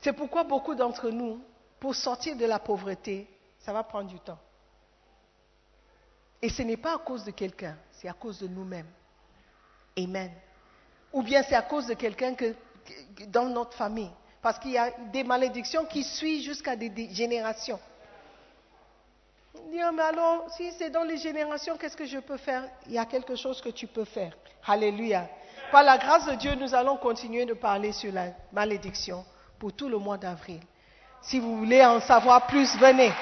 C'est 0.00 0.12
pourquoi 0.12 0.44
beaucoup 0.44 0.74
d'entre 0.74 1.10
nous, 1.10 1.40
pour 1.80 1.94
sortir 1.94 2.36
de 2.36 2.44
la 2.44 2.58
pauvreté, 2.58 3.28
ça 3.58 3.72
va 3.72 3.82
prendre 3.82 4.08
du 4.08 4.20
temps. 4.20 4.38
Et 6.40 6.48
ce 6.48 6.62
n'est 6.62 6.76
pas 6.76 6.94
à 6.94 6.98
cause 6.98 7.24
de 7.24 7.32
quelqu'un, 7.32 7.76
c'est 7.92 8.08
à 8.08 8.12
cause 8.12 8.40
de 8.40 8.46
nous-mêmes. 8.46 8.88
Amen. 9.96 10.30
Ou 11.12 11.22
bien 11.22 11.42
c'est 11.42 11.56
à 11.56 11.62
cause 11.62 11.86
de 11.86 11.94
quelqu'un 11.94 12.34
que, 12.34 12.54
dans 13.26 13.46
notre 13.46 13.74
famille. 13.76 14.10
Parce 14.40 14.58
qu'il 14.60 14.70
y 14.70 14.78
a 14.78 14.90
des 15.12 15.24
malédictions 15.24 15.84
qui 15.84 16.04
suivent 16.04 16.44
jusqu'à 16.44 16.76
des, 16.76 17.12
générations. 17.12 17.80
Dire, 19.72 19.92
mais 19.92 20.02
alors, 20.02 20.48
si 20.52 20.70
c'est 20.78 20.90
dans 20.90 21.02
les 21.02 21.16
générations, 21.16 21.76
qu'est-ce 21.76 21.96
que 21.96 22.06
je 22.06 22.18
peux 22.18 22.36
faire? 22.36 22.64
Il 22.86 22.92
y 22.92 22.98
a 22.98 23.04
quelque 23.04 23.34
chose 23.34 23.60
que 23.60 23.70
tu 23.70 23.88
peux 23.88 24.04
faire. 24.04 24.36
Alléluia. 24.64 25.28
Par 25.72 25.82
la 25.82 25.98
grâce 25.98 26.26
de 26.26 26.34
Dieu, 26.34 26.54
nous 26.54 26.72
allons 26.74 26.96
continuer 26.96 27.44
de 27.44 27.54
parler 27.54 27.92
sur 27.92 28.12
la 28.12 28.28
malédiction 28.52 29.24
pour 29.58 29.72
tout 29.72 29.88
le 29.88 29.98
mois 29.98 30.18
d'avril. 30.18 30.60
Si 31.22 31.38
vous 31.38 31.58
voulez 31.58 31.84
en 31.84 32.00
savoir 32.00 32.46
plus, 32.46 32.76
venez. 32.76 33.12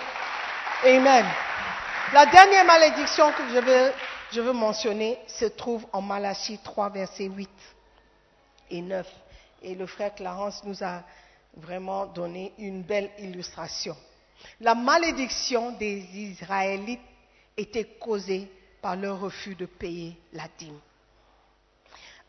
Amen. 0.84 1.26
La 2.12 2.26
dernière 2.26 2.64
malédiction 2.64 3.32
que 3.32 3.42
je 4.32 4.40
veux, 4.40 4.52
mentionner 4.52 5.18
se 5.26 5.46
trouve 5.46 5.86
en 5.92 6.02
Malachie 6.02 6.58
3, 6.62 6.90
versets 6.90 7.24
8 7.24 7.50
et 8.70 8.82
9. 8.82 9.06
Et 9.62 9.74
le 9.74 9.86
frère 9.86 10.14
Clarence 10.14 10.62
nous 10.64 10.84
a 10.84 11.02
vraiment 11.56 12.06
donné 12.06 12.52
une 12.58 12.82
belle 12.82 13.10
illustration. 13.18 13.96
La 14.60 14.74
malédiction 14.74 15.72
des 15.72 15.98
Israélites 16.14 17.00
était 17.56 17.96
causée 17.98 18.50
par 18.82 18.94
leur 18.94 19.18
refus 19.18 19.54
de 19.54 19.66
payer 19.66 20.16
la 20.32 20.44
dîme. 20.58 20.78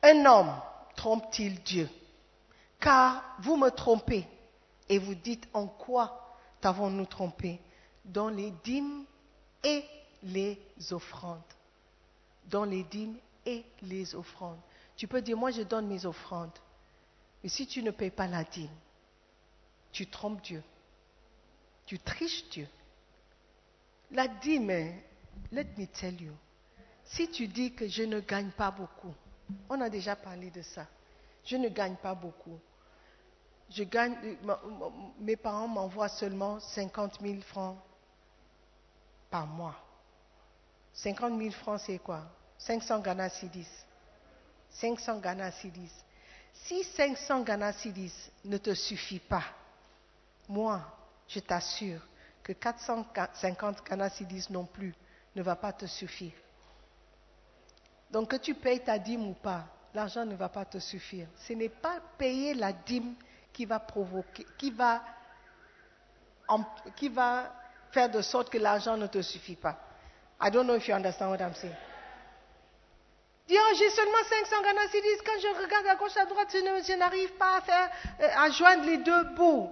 Un 0.01 0.25
homme 0.25 0.53
trompe-t-il 0.95 1.61
Dieu? 1.61 1.89
Car 2.79 3.23
vous 3.39 3.57
me 3.57 3.69
trompez 3.69 4.27
et 4.89 4.99
vous 4.99 5.15
dites 5.15 5.47
en 5.53 5.67
quoi 5.67 6.35
t'avons-nous 6.61 7.05
trompé? 7.05 7.59
Dans 8.05 8.29
les 8.29 8.51
dîmes 8.63 9.05
et 9.63 9.83
les 10.23 10.59
offrandes. 10.91 11.41
Dans 12.45 12.63
les 12.63 12.83
dîmes 12.83 13.17
et 13.45 13.65
les 13.81 14.15
offrandes. 14.15 14.59
Tu 14.95 15.07
peux 15.07 15.21
dire, 15.21 15.37
moi 15.37 15.51
je 15.51 15.61
donne 15.61 15.87
mes 15.87 16.05
offrandes. 16.05 16.57
Mais 17.43 17.49
si 17.49 17.67
tu 17.67 17.83
ne 17.83 17.91
payes 17.91 18.11
pas 18.11 18.27
la 18.27 18.43
dîme, 18.43 18.69
tu 19.91 20.07
trompes 20.07 20.41
Dieu. 20.41 20.63
Tu 21.85 21.99
triches 21.99 22.49
Dieu. 22.49 22.67
La 24.11 24.27
dîme, 24.27 24.93
let 25.51 25.67
me 25.77 25.85
tell 25.85 26.21
you, 26.21 26.33
si 27.03 27.29
tu 27.29 27.47
dis 27.47 27.73
que 27.73 27.87
je 27.87 28.03
ne 28.03 28.19
gagne 28.19 28.51
pas 28.51 28.71
beaucoup, 28.71 29.13
on 29.69 29.79
a 29.81 29.89
déjà 29.89 30.15
parlé 30.15 30.49
de 30.49 30.61
ça. 30.61 30.85
Je 31.45 31.55
ne 31.55 31.69
gagne 31.69 31.95
pas 31.95 32.15
beaucoup. 32.15 32.59
Je 33.69 33.83
mes 35.19 35.35
parents 35.35 35.67
m'envoient 35.67 36.09
seulement 36.09 36.59
50 36.59 37.19
000 37.21 37.41
francs 37.41 37.77
par 39.29 39.45
mois. 39.45 39.75
50 40.93 41.37
000 41.37 41.51
francs, 41.51 41.81
c'est 41.85 41.99
quoi? 41.99 42.23
500 42.57 43.01
Ghana 43.01 43.29
Sidis. 43.29 43.67
500 44.69 45.19
Ghana 45.19 45.51
Sidis. 45.51 45.91
Si 46.53 46.83
500 46.83 47.43
Ghana 47.43 47.73
Sidis 47.73 48.13
ne 48.45 48.57
te 48.57 48.73
suffit 48.73 49.19
pas, 49.19 49.43
moi, 50.47 50.81
je 51.27 51.39
t'assure 51.39 52.01
que 52.41 52.53
450 52.53 53.83
Ghana 53.85 54.09
Sidis 54.09 54.47
non 54.49 54.65
plus 54.65 54.95
ne 55.35 55.43
va 55.43 55.55
pas 55.55 55.73
te 55.73 55.85
suffire. 55.85 56.33
Donc 58.09 58.31
que 58.31 58.37
tu 58.37 58.55
payes 58.55 58.79
ta 58.79 58.97
dîme 58.97 59.27
ou 59.27 59.33
pas, 59.33 59.65
l'argent 59.93 60.25
ne 60.25 60.35
va 60.35 60.47
pas 60.47 60.65
te 60.65 60.79
suffire. 60.79 61.27
Ce 61.35 61.53
n'est 61.53 61.69
pas 61.69 61.99
payer 62.17 62.53
la 62.53 62.71
dîme 62.71 63.13
qui 66.95 67.09
va 67.09 67.51
faire 67.91 68.09
de 68.09 68.21
sorte 68.21 68.49
que 68.49 68.57
l'argent 68.57 68.97
ne 68.97 69.07
te 69.07 69.21
suffit 69.21 69.55
pas. 69.55 69.77
I 70.39 70.51
don't 70.51 70.65
know 70.65 70.75
if 70.75 70.87
you 70.87 70.93
understand 70.93 71.31
what 71.31 71.41
I'm 71.41 71.55
saying. 71.55 71.75
Dis, 73.47 73.57
oh, 73.57 73.73
j'ai 73.77 73.89
seulement 73.91 74.23
500 74.29 74.61
Ghana 74.61 74.87
Cedis. 74.91 75.23
Quand 75.25 75.39
je 75.41 75.63
regarde 75.63 75.87
à 75.87 75.95
gauche, 75.95 76.17
à 76.17 76.25
droite, 76.25 76.49
je 76.53 76.97
n'arrive 76.97 77.31
pas 77.33 77.61
euh, 77.69 78.27
à 78.35 78.49
joindre 78.51 78.83
les 78.85 78.97
deux 78.97 79.23
bouts. 79.35 79.71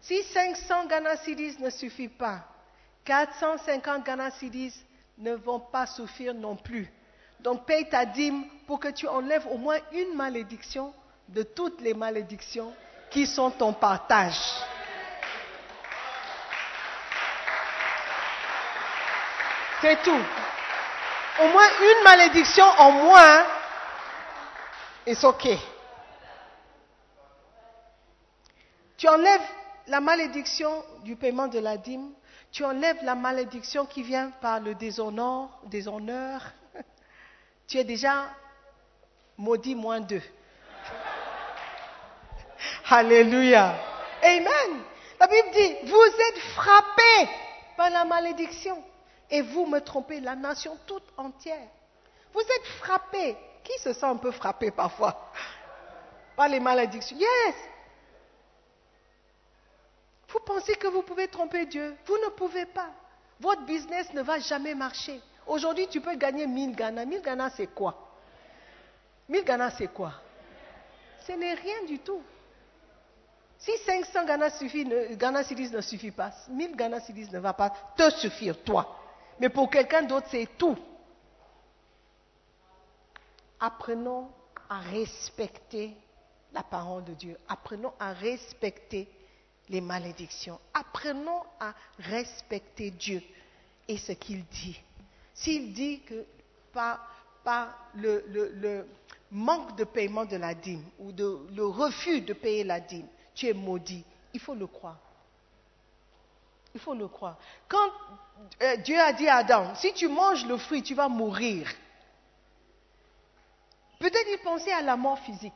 Si 0.00 0.22
500 0.22 0.86
Ghana 0.86 1.16
Cedis 1.16 1.56
ne 1.58 1.70
suffit 1.70 2.08
pas, 2.08 2.44
450 3.04 4.04
Ghana 4.04 4.30
Cedis 4.32 4.74
ne 5.18 5.34
vont 5.34 5.60
pas 5.60 5.86
suffire 5.86 6.34
non 6.34 6.56
plus. 6.56 6.92
Donc 7.40 7.66
paye 7.66 7.88
ta 7.88 8.04
dîme 8.04 8.44
pour 8.66 8.78
que 8.78 8.88
tu 8.88 9.08
enlèves 9.08 9.46
au 9.46 9.56
moins 9.56 9.78
une 9.92 10.14
malédiction 10.14 10.92
de 11.28 11.42
toutes 11.42 11.80
les 11.80 11.94
malédictions 11.94 12.74
qui 13.12 13.26
sont 13.26 13.50
ton 13.50 13.72
partage. 13.72 14.40
C'est 19.80 20.02
tout. 20.02 20.22
Au 21.40 21.48
moins 21.48 21.68
une 21.80 22.04
malédiction 22.04 22.64
en 22.64 22.92
moins, 22.92 23.44
c'est 25.06 25.24
OK. 25.24 25.48
Tu 28.96 29.08
enlèves 29.08 29.40
la 29.88 30.00
malédiction 30.00 30.84
du 31.02 31.16
paiement 31.16 31.48
de 31.48 31.58
la 31.58 31.76
dîme, 31.76 32.12
tu 32.52 32.64
enlèves 32.64 33.02
la 33.02 33.14
malédiction 33.14 33.84
qui 33.86 34.02
vient 34.02 34.30
par 34.40 34.60
le 34.60 34.74
déshonneur, 34.74 35.48
déshonneur. 35.66 36.42
Tu 37.66 37.78
es 37.78 37.84
déjà 37.84 38.26
maudit 39.38 39.74
moins 39.74 40.00
deux. 40.00 40.22
Alléluia. 42.90 43.74
Amen. 44.22 44.82
La 45.20 45.26
Bible 45.26 45.50
dit, 45.52 45.76
vous 45.84 46.04
êtes 46.04 46.38
frappés 46.54 47.28
par 47.76 47.90
la 47.90 48.04
malédiction 48.04 48.82
et 49.30 49.40
vous 49.40 49.66
me 49.66 49.80
trompez, 49.80 50.20
la 50.20 50.36
nation 50.36 50.76
toute 50.86 51.06
entière. 51.16 51.68
Vous 52.32 52.40
êtes 52.40 52.66
frappés. 52.78 53.36
Qui 53.64 53.78
se 53.78 53.92
sent 53.92 54.06
un 54.06 54.16
peu 54.16 54.32
frappé 54.32 54.72
parfois 54.72 55.30
par 56.34 56.48
les 56.48 56.58
malédictions? 56.58 57.16
Yes. 57.16 57.54
Vous 60.28 60.40
pensez 60.40 60.74
que 60.74 60.88
vous 60.88 61.02
pouvez 61.02 61.28
tromper 61.28 61.66
Dieu 61.66 61.96
Vous 62.06 62.18
ne 62.18 62.30
pouvez 62.30 62.66
pas. 62.66 62.90
Votre 63.38 63.62
business 63.62 64.12
ne 64.14 64.22
va 64.22 64.40
jamais 64.40 64.74
marcher. 64.74 65.20
Aujourd'hui, 65.46 65.86
tu 65.88 66.00
peux 66.00 66.14
gagner 66.16 66.46
1000 66.46 66.74
Ghana. 66.74 67.04
1000 67.04 67.22
Ghana, 67.22 67.50
c'est 67.50 67.68
quoi? 67.68 67.96
1000 69.28 69.44
Ghana, 69.44 69.70
c'est 69.70 69.92
quoi? 69.92 70.12
Ce 71.26 71.32
n'est 71.32 71.54
rien 71.54 71.84
du 71.86 72.00
tout. 72.00 72.22
Si 73.62 73.70
500 73.86 74.26
Ghana, 74.26 74.50
suffit, 74.50 74.84
Ghana 75.12 75.42
ne 75.42 75.80
suffit 75.80 76.10
pas, 76.10 76.32
1000 76.48 76.74
Ghana 76.74 76.98
ne 77.32 77.38
va 77.38 77.52
pas 77.52 77.70
te 77.96 78.10
suffire, 78.10 78.60
toi. 78.64 78.98
Mais 79.38 79.50
pour 79.50 79.70
quelqu'un 79.70 80.02
d'autre, 80.02 80.26
c'est 80.32 80.48
tout. 80.58 80.76
Apprenons 83.60 84.28
à 84.68 84.80
respecter 84.80 85.94
la 86.52 86.64
parole 86.64 87.04
de 87.04 87.14
Dieu. 87.14 87.38
Apprenons 87.48 87.92
à 88.00 88.12
respecter 88.12 89.08
les 89.68 89.80
malédictions. 89.80 90.58
Apprenons 90.74 91.42
à 91.60 91.72
respecter 92.00 92.90
Dieu 92.90 93.22
et 93.86 93.96
ce 93.96 94.10
qu'il 94.10 94.44
dit. 94.46 94.80
S'il 95.34 95.72
dit 95.72 96.00
que 96.00 96.24
par, 96.72 96.98
le, 97.94 98.84
manque 99.30 99.76
de 99.76 99.84
paiement 99.84 100.24
de 100.24 100.36
la 100.36 100.52
dîme 100.52 100.84
ou 100.98 101.12
le 101.12 101.64
refus 101.64 102.22
de 102.22 102.32
payer 102.32 102.64
la 102.64 102.80
dîme, 102.80 103.06
tu 103.34 103.46
es 103.46 103.52
maudit. 103.52 104.04
Il 104.34 104.40
faut 104.40 104.54
le 104.54 104.66
croire. 104.66 104.98
Il 106.74 106.80
faut 106.80 106.94
le 106.94 107.08
croire. 107.08 107.36
Quand 107.68 107.90
euh, 108.62 108.76
Dieu 108.76 108.98
a 108.98 109.12
dit 109.12 109.28
à 109.28 109.36
Adam, 109.36 109.74
si 109.74 109.92
tu 109.92 110.08
manges 110.08 110.46
le 110.46 110.56
fruit, 110.56 110.82
tu 110.82 110.94
vas 110.94 111.08
mourir. 111.08 111.70
Peut-être 113.98 114.26
il 114.30 114.38
pensait 114.38 114.72
à 114.72 114.82
la 114.82 114.96
mort 114.96 115.18
physique. 115.20 115.52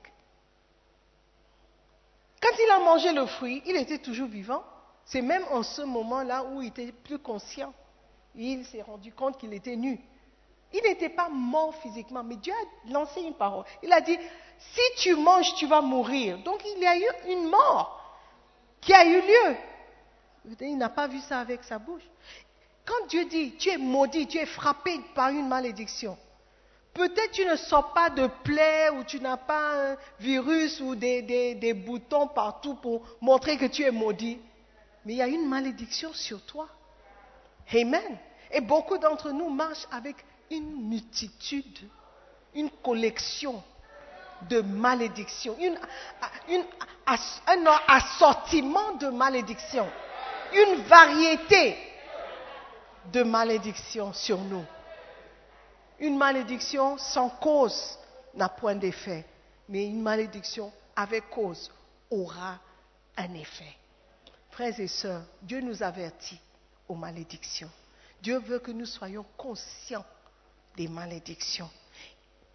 Quand 2.40 2.56
il 2.62 2.70
a 2.70 2.78
mangé 2.78 3.12
le 3.12 3.26
fruit, 3.26 3.62
il 3.66 3.76
était 3.76 3.98
toujours 3.98 4.28
vivant. 4.28 4.62
C'est 5.04 5.22
même 5.22 5.44
en 5.50 5.62
ce 5.62 5.82
moment-là 5.82 6.44
où 6.44 6.62
il 6.62 6.68
était 6.68 6.92
plus 6.92 7.18
conscient. 7.18 7.72
il 8.34 8.64
s'est 8.66 8.82
rendu 8.82 9.12
compte 9.12 9.38
qu'il 9.38 9.52
était 9.54 9.76
nu. 9.76 9.98
Il 10.72 10.82
n'était 10.82 11.08
pas 11.08 11.28
mort 11.28 11.74
physiquement, 11.76 12.22
mais 12.22 12.36
Dieu 12.36 12.52
a 12.52 12.92
lancé 12.92 13.20
une 13.22 13.34
parole. 13.34 13.64
Il 13.82 13.92
a 13.92 14.00
dit, 14.00 14.18
si 14.58 15.02
tu 15.02 15.14
manges, 15.14 15.54
tu 15.54 15.66
vas 15.66 15.80
mourir. 15.80 16.38
Donc 16.38 16.62
il 16.64 16.82
y 16.82 16.86
a 16.86 16.96
eu 16.96 17.32
une 17.32 17.48
mort 17.48 18.00
qui 18.80 18.92
a 18.92 19.04
eu 19.04 19.20
lieu. 19.20 19.56
Il 20.60 20.78
n'a 20.78 20.88
pas 20.88 21.08
vu 21.08 21.18
ça 21.20 21.40
avec 21.40 21.64
sa 21.64 21.78
bouche. 21.78 22.04
Quand 22.84 23.06
Dieu 23.08 23.24
dit, 23.24 23.56
tu 23.56 23.68
es 23.70 23.78
maudit, 23.78 24.28
tu 24.28 24.38
es 24.38 24.46
frappé 24.46 25.00
par 25.14 25.30
une 25.30 25.48
malédiction, 25.48 26.16
peut-être 26.94 27.32
tu 27.32 27.44
ne 27.44 27.56
sors 27.56 27.92
pas 27.92 28.10
de 28.10 28.28
plaies 28.44 28.90
ou 28.90 29.02
tu 29.02 29.18
n'as 29.18 29.36
pas 29.36 29.90
un 29.90 29.96
virus 30.20 30.80
ou 30.80 30.94
des, 30.94 31.22
des 31.22 31.74
boutons 31.74 32.28
partout 32.28 32.76
pour 32.76 33.02
montrer 33.20 33.56
que 33.56 33.66
tu 33.66 33.82
es 33.82 33.90
maudit, 33.90 34.38
mais 35.04 35.14
il 35.14 35.16
y 35.16 35.22
a 35.22 35.26
une 35.26 35.48
malédiction 35.48 36.12
sur 36.12 36.40
toi. 36.42 36.68
Amen. 37.74 38.18
Et 38.52 38.60
beaucoup 38.60 38.98
d'entre 38.98 39.32
nous 39.32 39.50
marchent 39.50 39.88
avec 39.90 40.16
une 40.50 40.88
multitude, 40.88 41.78
une 42.54 42.70
collection 42.70 43.62
de 44.42 44.60
malédictions, 44.60 45.56
un 46.46 47.64
assortiment 47.88 48.92
de 48.92 49.08
malédictions, 49.08 49.88
une 50.52 50.82
variété 50.82 51.76
de 53.12 53.22
malédictions 53.22 54.12
sur 54.12 54.38
nous. 54.38 54.64
Une 55.98 56.16
malédiction 56.18 56.98
sans 56.98 57.30
cause 57.30 57.98
n'a 58.34 58.48
point 58.48 58.74
d'effet, 58.74 59.24
mais 59.68 59.86
une 59.86 60.02
malédiction 60.02 60.72
avec 60.94 61.30
cause 61.30 61.70
aura 62.10 62.58
un 63.16 63.32
effet. 63.34 63.74
Frères 64.50 64.78
et 64.78 64.88
sœurs, 64.88 65.22
Dieu 65.42 65.60
nous 65.60 65.82
avertit 65.82 66.40
aux 66.88 66.94
malédictions. 66.94 67.70
Dieu 68.22 68.38
veut 68.38 68.58
que 68.58 68.70
nous 68.70 68.86
soyons 68.86 69.24
conscients 69.36 70.04
des 70.76 70.88
malédictions. 70.88 71.70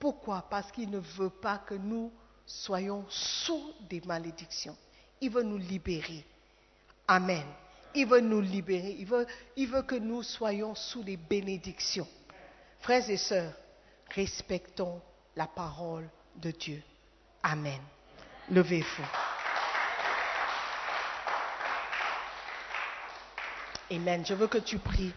Pourquoi? 0.01 0.41
Parce 0.49 0.71
qu'il 0.71 0.89
ne 0.89 0.97
veut 0.97 1.29
pas 1.29 1.59
que 1.59 1.75
nous 1.75 2.11
soyons 2.43 3.05
sous 3.07 3.71
des 3.87 4.01
malédictions. 4.01 4.75
Il 5.21 5.29
veut 5.29 5.43
nous 5.43 5.59
libérer. 5.59 6.25
Amen. 7.07 7.45
Il 7.93 8.07
veut 8.07 8.19
nous 8.19 8.41
libérer. 8.41 8.95
Il 8.97 9.05
veut, 9.05 9.83
que 9.83 9.93
nous 9.93 10.23
soyons 10.23 10.73
sous 10.73 11.03
les 11.03 11.17
bénédictions. 11.17 12.07
Frères 12.79 13.07
et 13.11 13.17
sœurs, 13.17 13.53
respectons 14.09 14.99
la 15.35 15.45
parole 15.45 16.09
de 16.37 16.49
Dieu. 16.49 16.81
Amen. 17.43 17.81
Levez-vous. 18.49 19.05
Amen. 23.91 24.25
Je 24.25 24.33
veux 24.33 24.47
que 24.47 24.57
tu 24.57 24.79
pries, 24.79 25.13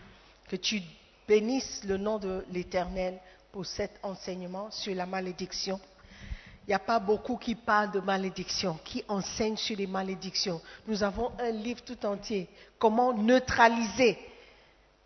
que 0.46 0.56
tu 0.56 0.82
bénisses 1.26 1.84
le 1.84 1.96
nom 1.96 2.18
de 2.18 2.44
l'Éternel 2.50 3.18
pour 3.54 3.66
cet 3.66 4.00
enseignement 4.02 4.68
sur 4.72 4.96
la 4.96 5.06
malédiction. 5.06 5.78
Il 6.66 6.70
n'y 6.70 6.74
a 6.74 6.80
pas 6.80 6.98
beaucoup 6.98 7.36
qui 7.36 7.54
parlent 7.54 7.92
de 7.92 8.00
malédiction, 8.00 8.76
qui 8.84 9.04
enseignent 9.06 9.56
sur 9.56 9.76
les 9.76 9.86
malédictions. 9.86 10.60
Nous 10.88 11.04
avons 11.04 11.30
un 11.38 11.52
livre 11.52 11.80
tout 11.84 12.04
entier, 12.04 12.48
comment 12.80 13.14
neutraliser 13.14 14.18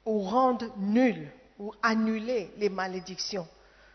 ou 0.06 0.20
rendre 0.20 0.64
nul 0.78 1.30
ou 1.58 1.74
annuler 1.82 2.50
les 2.56 2.70
malédictions. 2.70 3.46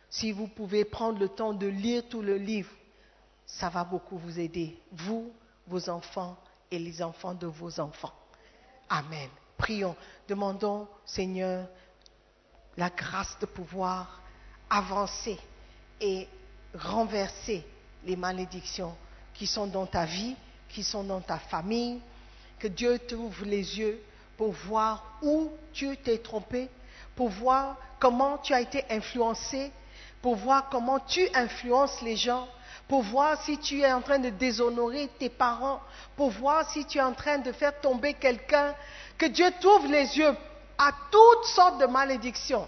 Si 0.08 0.32
vous 0.32 0.46
pouvez 0.46 0.86
prendre 0.86 1.18
le 1.18 1.30
temps 1.30 1.54
de 1.54 1.66
lire 1.66 2.04
tout 2.08 2.22
le 2.22 2.38
livre, 2.38 2.70
ça 3.48 3.70
va 3.70 3.84
beaucoup 3.84 4.20
vous 4.20 4.40
aider, 4.40 4.78
vous, 4.92 5.34
vos 5.66 5.90
enfants 5.90 6.38
et 6.70 6.78
les 6.78 7.02
enfants 7.02 7.34
de 7.34 7.48
vos 7.48 7.80
enfants. 7.80 8.14
Amen. 8.88 9.30
Prions, 9.58 9.96
demandons, 10.28 10.88
Seigneur, 11.08 11.68
la 12.78 12.92
grâce 12.92 13.40
de 13.40 13.48
pouvoir 13.48 14.23
avancer 14.74 15.40
et 16.02 16.28
renverser 16.74 17.64
les 18.04 18.16
malédictions 18.16 18.96
qui 19.36 19.46
sont 19.46 19.68
dans 19.68 19.86
ta 19.86 20.06
vie, 20.06 20.36
qui 20.70 20.84
sont 20.84 21.04
dans 21.04 21.22
ta 21.22 21.38
famille. 21.38 22.02
Que 22.60 22.68
Dieu 22.68 22.98
t'ouvre 23.00 23.46
les 23.46 23.78
yeux 23.78 24.02
pour 24.36 24.52
voir 24.52 25.04
où 25.22 25.52
tu 25.74 25.96
t'es 25.98 26.18
trompé, 26.18 26.70
pour 27.16 27.30
voir 27.30 27.78
comment 28.00 28.40
tu 28.40 28.54
as 28.54 28.62
été 28.62 28.84
influencé, 28.90 29.72
pour 30.22 30.36
voir 30.36 30.70
comment 30.70 31.00
tu 31.00 31.28
influences 31.36 32.02
les 32.02 32.16
gens, 32.16 32.48
pour 32.88 33.04
voir 33.04 33.42
si 33.44 33.60
tu 33.60 33.82
es 33.82 33.94
en 33.94 34.02
train 34.02 34.20
de 34.20 34.30
déshonorer 34.30 35.08
tes 35.20 35.30
parents, 35.30 35.82
pour 36.16 36.32
voir 36.32 36.70
si 36.72 36.84
tu 36.86 36.98
es 36.98 37.02
en 37.02 37.14
train 37.14 37.38
de 37.38 37.52
faire 37.52 37.80
tomber 37.80 38.16
quelqu'un. 38.16 38.74
Que 39.18 39.28
Dieu 39.28 39.52
t'ouvre 39.62 39.88
les 39.88 40.18
yeux 40.18 40.36
à 40.80 40.92
toutes 41.12 41.46
sortes 41.46 41.80
de 41.80 41.86
malédictions 41.86 42.68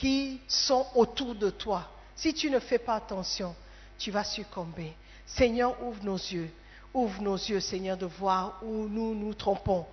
qui 0.00 0.40
sont 0.48 0.86
autour 0.94 1.34
de 1.34 1.50
toi. 1.50 1.86
Si 2.16 2.32
tu 2.32 2.48
ne 2.48 2.58
fais 2.58 2.78
pas 2.78 2.94
attention, 2.94 3.54
tu 3.98 4.10
vas 4.10 4.24
succomber. 4.24 4.94
Seigneur, 5.26 5.76
ouvre 5.82 6.02
nos 6.02 6.16
yeux. 6.16 6.50
Ouvre 6.94 7.20
nos 7.20 7.36
yeux, 7.36 7.60
Seigneur, 7.60 7.98
de 7.98 8.06
voir 8.06 8.60
où 8.62 8.88
nous 8.88 9.14
nous 9.14 9.34
trompons, 9.34 9.84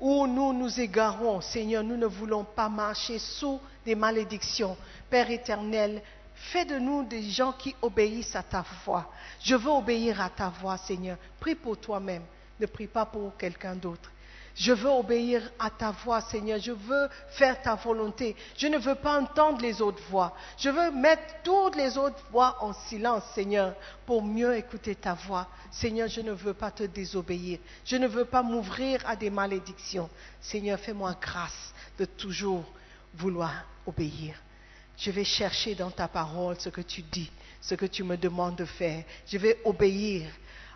où 0.00 0.26
nous 0.26 0.52
nous 0.52 0.80
égarons. 0.80 1.40
Seigneur, 1.40 1.84
nous 1.84 1.96
ne 1.96 2.06
voulons 2.06 2.42
pas 2.42 2.68
marcher 2.68 3.20
sous 3.20 3.60
des 3.86 3.94
malédictions. 3.94 4.76
Père 5.08 5.30
éternel, 5.30 6.02
fais 6.34 6.64
de 6.64 6.80
nous 6.80 7.04
des 7.04 7.22
gens 7.22 7.52
qui 7.52 7.76
obéissent 7.80 8.34
à 8.34 8.42
ta 8.42 8.64
voix. 8.84 9.08
Je 9.40 9.54
veux 9.54 9.70
obéir 9.70 10.20
à 10.20 10.30
ta 10.30 10.48
voix, 10.48 10.78
Seigneur. 10.78 11.16
Prie 11.38 11.54
pour 11.54 11.78
toi-même. 11.78 12.24
Ne 12.58 12.66
prie 12.66 12.88
pas 12.88 13.06
pour 13.06 13.36
quelqu'un 13.36 13.76
d'autre. 13.76 14.10
Je 14.54 14.72
veux 14.72 14.90
obéir 14.90 15.42
à 15.58 15.68
ta 15.68 15.90
voix, 15.90 16.20
Seigneur. 16.20 16.60
Je 16.60 16.70
veux 16.70 17.08
faire 17.30 17.60
ta 17.60 17.74
volonté. 17.74 18.36
Je 18.56 18.68
ne 18.68 18.78
veux 18.78 18.94
pas 18.94 19.20
entendre 19.20 19.60
les 19.60 19.82
autres 19.82 20.02
voix. 20.08 20.36
Je 20.56 20.68
veux 20.68 20.92
mettre 20.92 21.22
toutes 21.42 21.74
les 21.74 21.98
autres 21.98 22.22
voix 22.30 22.56
en 22.60 22.72
silence, 22.72 23.24
Seigneur, 23.34 23.74
pour 24.06 24.22
mieux 24.22 24.56
écouter 24.56 24.94
ta 24.94 25.14
voix. 25.14 25.48
Seigneur, 25.72 26.08
je 26.08 26.20
ne 26.20 26.30
veux 26.30 26.54
pas 26.54 26.70
te 26.70 26.84
désobéir. 26.84 27.58
Je 27.84 27.96
ne 27.96 28.06
veux 28.06 28.26
pas 28.26 28.44
m'ouvrir 28.44 29.00
à 29.06 29.16
des 29.16 29.30
malédictions. 29.30 30.08
Seigneur, 30.40 30.78
fais-moi 30.78 31.16
grâce 31.20 31.74
de 31.98 32.04
toujours 32.04 32.64
vouloir 33.12 33.52
obéir. 33.86 34.36
Je 34.96 35.10
vais 35.10 35.24
chercher 35.24 35.74
dans 35.74 35.90
ta 35.90 36.06
parole 36.06 36.54
ce 36.60 36.68
que 36.68 36.80
tu 36.80 37.02
dis, 37.02 37.30
ce 37.60 37.74
que 37.74 37.86
tu 37.86 38.04
me 38.04 38.16
demandes 38.16 38.54
de 38.54 38.64
faire. 38.64 39.02
Je 39.26 39.36
vais 39.36 39.58
obéir 39.64 40.30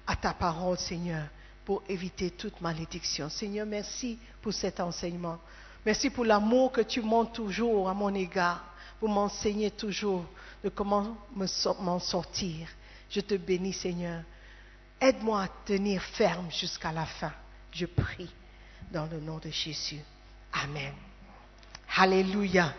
à 0.05 0.17
ta 0.17 0.35
parole, 0.35 0.79
Seigneur 0.79 1.29
pour 1.69 1.83
éviter 1.87 2.31
toute 2.31 2.63
malédiction. 2.63 3.29
Seigneur, 3.29 3.67
merci 3.67 4.19
pour 4.41 4.55
cet 4.55 4.81
enseignement. 4.81 5.39
Merci 5.85 6.09
pour 6.09 6.25
l'amour 6.25 6.73
que 6.73 6.81
tu 6.81 7.03
montres 7.03 7.33
toujours 7.33 7.91
à 7.91 7.93
mon 7.93 8.15
égard, 8.15 8.65
pour 8.99 9.11
m'enseigner 9.11 9.71
toujours 9.73 10.25
de 10.65 10.71
comment 10.71 11.19
m'en 11.35 11.99
sortir. 11.99 12.67
Je 13.11 13.21
te 13.21 13.35
bénis, 13.35 13.75
Seigneur. 13.75 14.23
Aide-moi 14.99 15.43
à 15.43 15.49
tenir 15.67 16.03
ferme 16.03 16.51
jusqu'à 16.51 16.91
la 16.91 17.05
fin. 17.05 17.35
Je 17.71 17.85
prie 17.85 18.31
dans 18.91 19.05
le 19.05 19.21
nom 19.21 19.37
de 19.37 19.51
Jésus. 19.51 20.01
Amen. 20.55 20.95
Alléluia. 21.99 22.73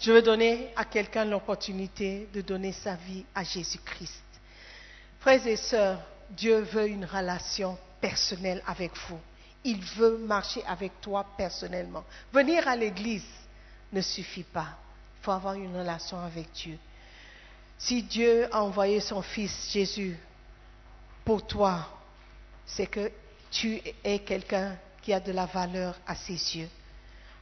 Je 0.00 0.10
veux 0.10 0.22
donner 0.22 0.70
à 0.74 0.86
quelqu'un 0.86 1.26
l'opportunité 1.26 2.30
de 2.32 2.40
donner 2.40 2.72
sa 2.72 2.94
vie 2.94 3.26
à 3.34 3.44
Jésus-Christ. 3.44 4.24
Frères 5.20 5.46
et 5.46 5.56
sœurs, 5.56 6.00
Dieu 6.30 6.60
veut 6.60 6.88
une 6.88 7.04
relation 7.04 7.76
personnel 8.02 8.62
avec 8.66 8.90
vous. 9.08 9.18
Il 9.64 9.80
veut 9.80 10.18
marcher 10.18 10.62
avec 10.66 11.00
toi 11.00 11.24
personnellement. 11.36 12.04
Venir 12.32 12.66
à 12.66 12.76
l'église 12.76 13.24
ne 13.92 14.00
suffit 14.00 14.42
pas. 14.42 14.76
Il 15.20 15.24
faut 15.24 15.30
avoir 15.30 15.54
une 15.54 15.74
relation 15.74 16.18
avec 16.18 16.50
Dieu. 16.52 16.76
Si 17.78 18.02
Dieu 18.02 18.52
a 18.52 18.62
envoyé 18.62 19.00
son 19.00 19.22
Fils 19.22 19.70
Jésus 19.70 20.18
pour 21.24 21.46
toi, 21.46 21.88
c'est 22.66 22.86
que 22.86 23.10
tu 23.50 23.80
es 24.02 24.18
quelqu'un 24.18 24.76
qui 25.00 25.12
a 25.12 25.20
de 25.20 25.32
la 25.32 25.46
valeur 25.46 25.96
à 26.06 26.14
ses 26.14 26.56
yeux. 26.56 26.68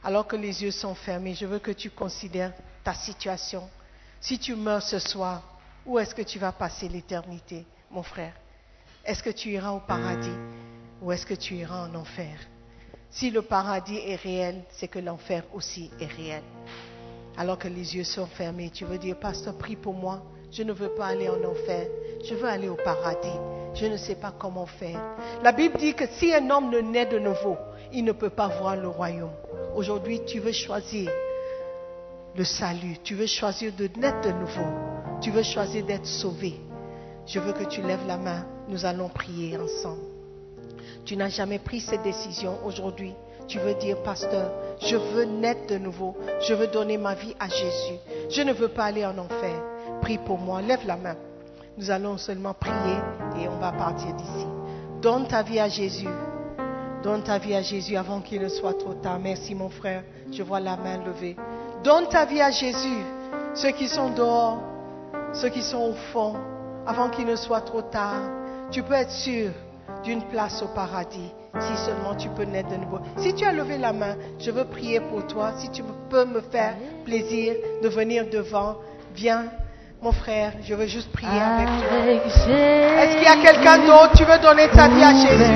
Alors 0.03 0.27
que 0.27 0.35
les 0.35 0.63
yeux 0.63 0.71
sont 0.71 0.95
fermés, 0.95 1.35
je 1.35 1.45
veux 1.45 1.59
que 1.59 1.71
tu 1.71 1.89
considères 1.89 2.53
ta 2.83 2.93
situation. 2.93 3.67
Si 4.19 4.37
tu 4.37 4.55
meurs 4.55 4.81
ce 4.83 4.99
soir, 4.99 5.43
où 5.85 5.97
est-ce 5.97 6.13
que 6.13 6.21
tu 6.21 6.37
vas 6.37 6.51
passer 6.51 6.87
l'éternité, 6.87 7.65
mon 7.89 8.03
frère? 8.03 8.33
Est-ce 9.05 9.23
que 9.23 9.31
tu 9.31 9.49
iras 9.49 9.71
au 9.71 9.79
paradis 9.79 10.29
ou 11.01 11.11
est-ce 11.11 11.25
que 11.25 11.33
tu 11.33 11.55
iras 11.55 11.87
en 11.87 11.95
enfer? 11.95 12.37
Si 13.09 13.31
le 13.31 13.41
paradis 13.41 13.97
est 13.97 14.15
réel, 14.15 14.63
c'est 14.69 14.87
que 14.87 14.99
l'enfer 14.99 15.43
aussi 15.53 15.89
est 15.99 16.05
réel. 16.05 16.43
Alors 17.37 17.57
que 17.57 17.67
les 17.67 17.95
yeux 17.95 18.03
sont 18.03 18.27
fermés, 18.27 18.69
tu 18.69 18.85
veux 18.85 18.97
dire, 18.97 19.17
pasteur, 19.19 19.57
prie 19.57 19.75
pour 19.75 19.93
moi. 19.93 20.21
Je 20.51 20.63
ne 20.63 20.73
veux 20.73 20.89
pas 20.89 21.07
aller 21.07 21.29
en 21.29 21.43
enfer. 21.43 21.87
Je 22.23 22.35
veux 22.35 22.47
aller 22.47 22.69
au 22.69 22.75
paradis. 22.75 23.39
Je 23.73 23.85
ne 23.85 23.97
sais 23.97 24.15
pas 24.15 24.33
comment 24.37 24.65
faire. 24.65 25.01
La 25.43 25.51
Bible 25.51 25.77
dit 25.77 25.93
que 25.93 26.05
si 26.07 26.33
un 26.33 26.49
homme 26.49 26.69
ne 26.69 26.79
naît 26.79 27.05
de 27.05 27.19
nouveau, 27.19 27.57
il 27.91 28.03
ne 28.03 28.11
peut 28.11 28.29
pas 28.29 28.47
voir 28.47 28.75
le 28.75 28.87
royaume. 28.87 29.31
Aujourd'hui, 29.75 30.21
tu 30.25 30.39
veux 30.39 30.51
choisir 30.51 31.09
le 32.35 32.43
salut. 32.43 32.97
Tu 33.03 33.15
veux 33.15 33.27
choisir 33.27 33.73
de 33.73 33.89
naître 33.97 34.21
de 34.21 34.31
nouveau. 34.31 35.19
Tu 35.21 35.31
veux 35.31 35.43
choisir 35.43 35.85
d'être 35.85 36.05
sauvé. 36.05 36.59
Je 37.25 37.39
veux 37.39 37.53
que 37.53 37.63
tu 37.63 37.81
lèves 37.81 38.05
la 38.07 38.17
main. 38.17 38.45
Nous 38.67 38.85
allons 38.85 39.09
prier 39.09 39.57
ensemble. 39.57 40.01
Tu 41.05 41.15
n'as 41.15 41.29
jamais 41.29 41.59
pris 41.59 41.79
cette 41.79 42.03
décision. 42.03 42.57
Aujourd'hui, 42.65 43.13
Tu 43.47 43.59
veux 43.59 43.73
dire, 43.73 44.01
pasteur, 44.01 44.49
je 44.79 44.95
veux 44.95 45.25
naître 45.25 45.67
de 45.67 45.77
nouveau. 45.77 46.15
Je 46.47 46.53
veux 46.53 46.67
donner 46.67 46.97
ma 46.97 47.15
vie 47.15 47.35
à 47.37 47.49
Jésus. 47.49 47.99
Je 48.29 48.41
ne 48.43 48.53
veux 48.53 48.69
pas 48.69 48.85
aller 48.85 49.05
en 49.05 49.17
enfer. 49.17 49.61
Prie 50.01 50.17
pour 50.19 50.37
moi. 50.37 50.61
Lève 50.61 50.87
la 50.87 50.95
main. 50.95 51.17
Nous 51.77 51.91
allons 51.91 52.17
seulement 52.17 52.53
prier 52.53 52.97
et 53.39 53.49
on 53.49 53.57
va 53.57 53.73
partir 53.73 54.13
d'ici. 54.13 54.45
Donne 55.01 55.27
ta 55.27 55.43
vie 55.43 55.59
à 55.59 55.67
Jésus. 55.67 56.07
Donne 57.03 57.23
ta 57.23 57.39
vie 57.39 57.55
à 57.55 57.61
Jésus 57.61 57.97
avant 57.97 58.21
qu'il 58.21 58.41
ne 58.41 58.47
soit 58.47 58.77
trop 58.77 58.93
tard. 58.93 59.19
Merci 59.19 59.53
mon 59.53 59.69
frère. 59.69 60.03
Je 60.31 60.43
vois 60.43 60.59
la 60.59 60.77
main 60.77 61.03
levée. 61.03 61.35
Donne 61.83 62.07
ta 62.07 62.25
vie 62.25 62.41
à 62.41 62.51
Jésus. 62.51 63.03
Ceux 63.53 63.71
qui 63.71 63.89
sont 63.89 64.11
dehors, 64.11 64.59
ceux 65.33 65.49
qui 65.49 65.61
sont 65.61 65.89
au 65.89 65.93
fond, 66.13 66.35
avant 66.85 67.09
qu'il 67.09 67.25
ne 67.25 67.35
soit 67.35 67.61
trop 67.61 67.81
tard. 67.81 68.21
Tu 68.71 68.83
peux 68.83 68.93
être 68.93 69.11
sûr 69.11 69.51
d'une 70.03 70.21
place 70.23 70.61
au 70.61 70.67
paradis 70.67 71.31
si 71.59 71.75
seulement 71.85 72.15
tu 72.15 72.29
peux 72.29 72.43
naître 72.43 72.69
de 72.69 72.77
nouveau. 72.77 72.99
Si 73.17 73.33
tu 73.33 73.43
as 73.45 73.51
levé 73.51 73.77
la 73.77 73.91
main, 73.91 74.15
je 74.39 74.51
veux 74.51 74.63
prier 74.63 75.01
pour 75.01 75.27
toi. 75.27 75.51
Si 75.57 75.69
tu 75.69 75.83
peux 76.09 76.25
me 76.25 76.41
faire 76.41 76.75
plaisir 77.03 77.55
de 77.83 77.89
venir 77.89 78.25
devant, 78.31 78.77
viens. 79.13 79.45
Mon 80.01 80.11
frère, 80.11 80.53
je 80.63 80.73
veux 80.73 80.87
juste 80.87 81.11
prier 81.11 81.39
avec 81.39 81.67
toi. 81.67 81.97
Est-ce 82.07 83.17
qu'il 83.17 83.23
y 83.23 83.27
a 83.27 83.35
quelqu'un 83.35 83.85
d'autre? 83.85 84.13
Tu 84.15 84.23
veux 84.23 84.39
donner 84.39 84.67
ta 84.69 84.87
vie 84.87 85.03
à 85.03 85.13
Jésus? 85.13 85.51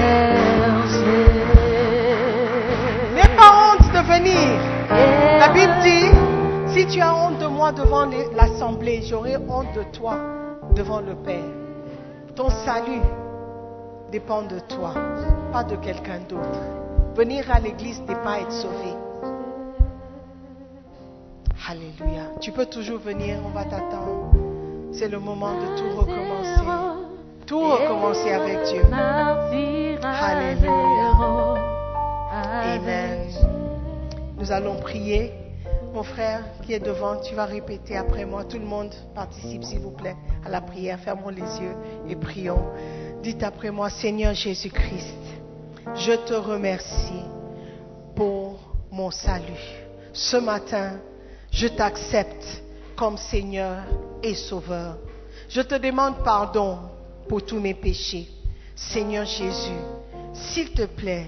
N'aie 3.15 3.35
pas 3.35 3.51
honte 3.63 3.91
de 3.91 4.01
venir. 4.13 4.59
La 5.39 5.49
Bible 5.49 5.73
dit, 5.81 6.75
si 6.75 6.85
tu 6.85 7.01
as 7.01 7.15
honte 7.15 7.39
de 7.39 7.47
moi 7.47 7.71
devant 7.71 8.07
l'assemblée, 8.35 9.01
j'aurai 9.01 9.37
honte 9.37 9.73
de 9.75 9.83
toi 9.97 10.44
devant 10.75 10.99
le 10.99 11.15
Père. 11.15 11.43
Ton 12.35 12.49
salut 12.49 13.01
dépend 14.11 14.43
de 14.43 14.59
toi, 14.59 14.93
pas 15.51 15.63
de 15.63 15.77
quelqu'un 15.77 16.19
d'autre. 16.27 16.59
Venir 17.15 17.49
à 17.49 17.59
l'église 17.59 18.01
n'est 18.01 18.21
pas 18.23 18.41
être 18.41 18.51
sauvé. 18.51 18.93
Alléluia. 21.67 22.23
Tu 22.41 22.51
peux 22.51 22.65
toujours 22.65 22.99
venir, 22.99 23.37
on 23.45 23.49
va 23.49 23.63
t'attendre. 23.63 24.31
C'est 24.91 25.07
le 25.07 25.19
moment 25.19 25.53
de 25.53 25.77
tout 25.77 25.97
recommencer. 25.97 26.61
Tout 27.47 27.61
recommencer 27.61 28.31
avec 28.31 28.63
Dieu. 28.65 28.81
Alléluia. 30.03 30.75
Amen. 32.31 33.29
Nous 34.37 34.51
allons 34.51 34.75
prier. 34.75 35.31
Mon 35.95 36.03
frère 36.03 36.43
qui 36.61 36.73
est 36.73 36.81
devant, 36.81 37.21
tu 37.21 37.35
vas 37.35 37.45
répéter 37.45 37.95
après 37.95 38.25
moi. 38.25 38.43
Tout 38.43 38.59
le 38.59 38.65
monde 38.65 38.93
participe, 39.13 39.63
s'il 39.63 39.79
vous 39.79 39.91
plaît, 39.91 40.17
à 40.45 40.49
la 40.49 40.59
prière. 40.59 40.99
Fermons 40.99 41.29
les 41.29 41.39
yeux 41.39 41.73
et 42.09 42.17
prions. 42.17 42.65
Dites 43.23 43.41
après 43.43 43.71
moi, 43.71 43.89
Seigneur 43.89 44.33
Jésus-Christ, 44.33 45.15
je 45.95 46.11
te 46.27 46.33
remercie 46.33 47.23
pour 48.13 48.59
mon 48.91 49.09
salut. 49.09 49.85
Ce 50.11 50.35
matin, 50.35 50.99
je 51.49 51.67
t'accepte 51.69 52.61
comme 52.97 53.15
Seigneur 53.15 53.77
et 54.21 54.35
Sauveur. 54.35 54.97
Je 55.47 55.61
te 55.61 55.75
demande 55.75 56.15
pardon 56.25 56.77
pour 57.29 57.45
tous 57.45 57.61
mes 57.61 57.73
péchés. 57.73 58.27
Seigneur 58.75 59.23
Jésus, 59.23 59.79
s'il 60.33 60.71
te 60.71 60.87
plaît, 60.87 61.27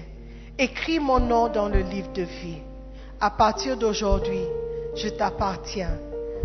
écris 0.58 1.00
mon 1.00 1.20
nom 1.20 1.48
dans 1.48 1.70
le 1.70 1.80
livre 1.80 2.12
de 2.12 2.22
vie. 2.24 2.67
À 3.20 3.30
partir 3.30 3.76
d'aujourd'hui, 3.76 4.44
je 4.94 5.08
t'appartiens. 5.08 5.98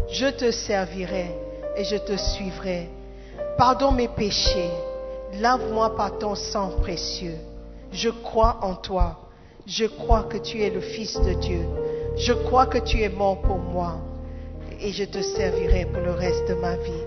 Je 0.10 0.26
te 0.26 0.50
servirai 0.50 1.28
et 1.78 1.84
je 1.84 1.98
te 1.98 2.18
suivrai. 2.18 2.90
Pardonne 3.60 3.96
mes 3.96 4.08
péchés. 4.08 4.72
Lave-moi 5.40 5.96
par 5.96 6.18
ton 6.18 6.34
sang 6.34 6.72
précieux. 6.82 7.38
Je 7.92 8.10
crois 8.10 8.58
en 8.64 8.74
toi. 8.74 9.20
Je 9.68 9.86
crois 9.86 10.24
que 10.24 10.38
tu 10.38 10.64
es 10.64 10.72
le 10.72 10.80
Fils 10.80 11.20
de 11.22 11.34
Dieu. 11.34 11.64
Je 12.18 12.34
crois 12.34 12.66
que 12.66 12.80
tu 12.80 13.02
es 13.04 13.10
mort 13.10 13.40
pour 13.42 13.60
moi. 13.60 13.98
Et 14.82 14.92
je 14.92 15.04
te 15.04 15.22
servirai 15.22 15.86
pour 15.86 16.02
le 16.02 16.12
reste 16.12 16.48
de 16.50 16.56
ma 16.56 16.76
vie. 16.76 17.04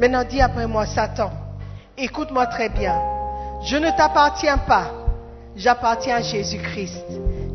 Maintenant, 0.00 0.24
dis 0.24 0.40
après 0.40 0.66
moi, 0.66 0.86
Satan, 0.86 1.30
écoute-moi 1.96 2.46
très 2.46 2.68
bien. 2.68 3.00
Je 3.62 3.76
ne 3.76 3.96
t'appartiens 3.96 4.58
pas. 4.58 4.90
J'appartiens 5.54 6.16
à 6.16 6.20
Jésus-Christ. 6.20 7.06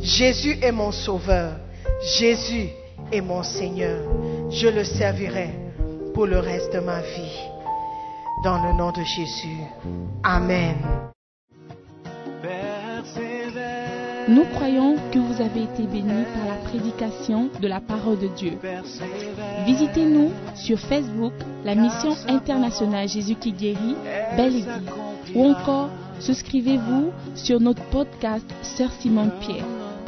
Jésus 0.01 0.57
est 0.61 0.71
mon 0.71 0.91
sauveur. 0.91 1.53
Jésus 2.17 2.69
est 3.11 3.21
mon 3.21 3.43
Seigneur. 3.43 3.99
Je 4.49 4.67
le 4.67 4.83
servirai 4.83 5.49
pour 6.13 6.25
le 6.25 6.39
reste 6.39 6.73
de 6.73 6.79
ma 6.79 7.01
vie. 7.01 7.39
Dans 8.43 8.63
le 8.63 8.77
nom 8.77 8.91
de 8.91 9.01
Jésus. 9.03 9.57
Amen. 10.23 10.75
Nous 14.29 14.45
croyons 14.53 14.95
que 15.11 15.17
vous 15.17 15.41
avez 15.41 15.63
été 15.63 15.83
bénis 15.83 16.23
par 16.33 16.45
la 16.47 16.61
prédication 16.69 17.49
de 17.59 17.67
la 17.67 17.81
parole 17.81 18.19
de 18.19 18.27
Dieu. 18.27 18.59
Visitez-nous 19.65 20.31
sur 20.55 20.79
Facebook, 20.79 21.33
la 21.65 21.75
mission 21.75 22.15
internationale 22.27 23.09
Jésus 23.09 23.35
qui 23.35 23.51
guérit, 23.51 23.95
Belle 24.37 24.55
Église, 24.55 24.67
ou 25.35 25.49
encore 25.49 25.89
souscrivez-vous 26.19 27.11
sur 27.35 27.59
notre 27.59 27.83
podcast 27.85 28.45
Sœur 28.61 28.91
Simone 28.99 29.31
Pierre. 29.41 29.65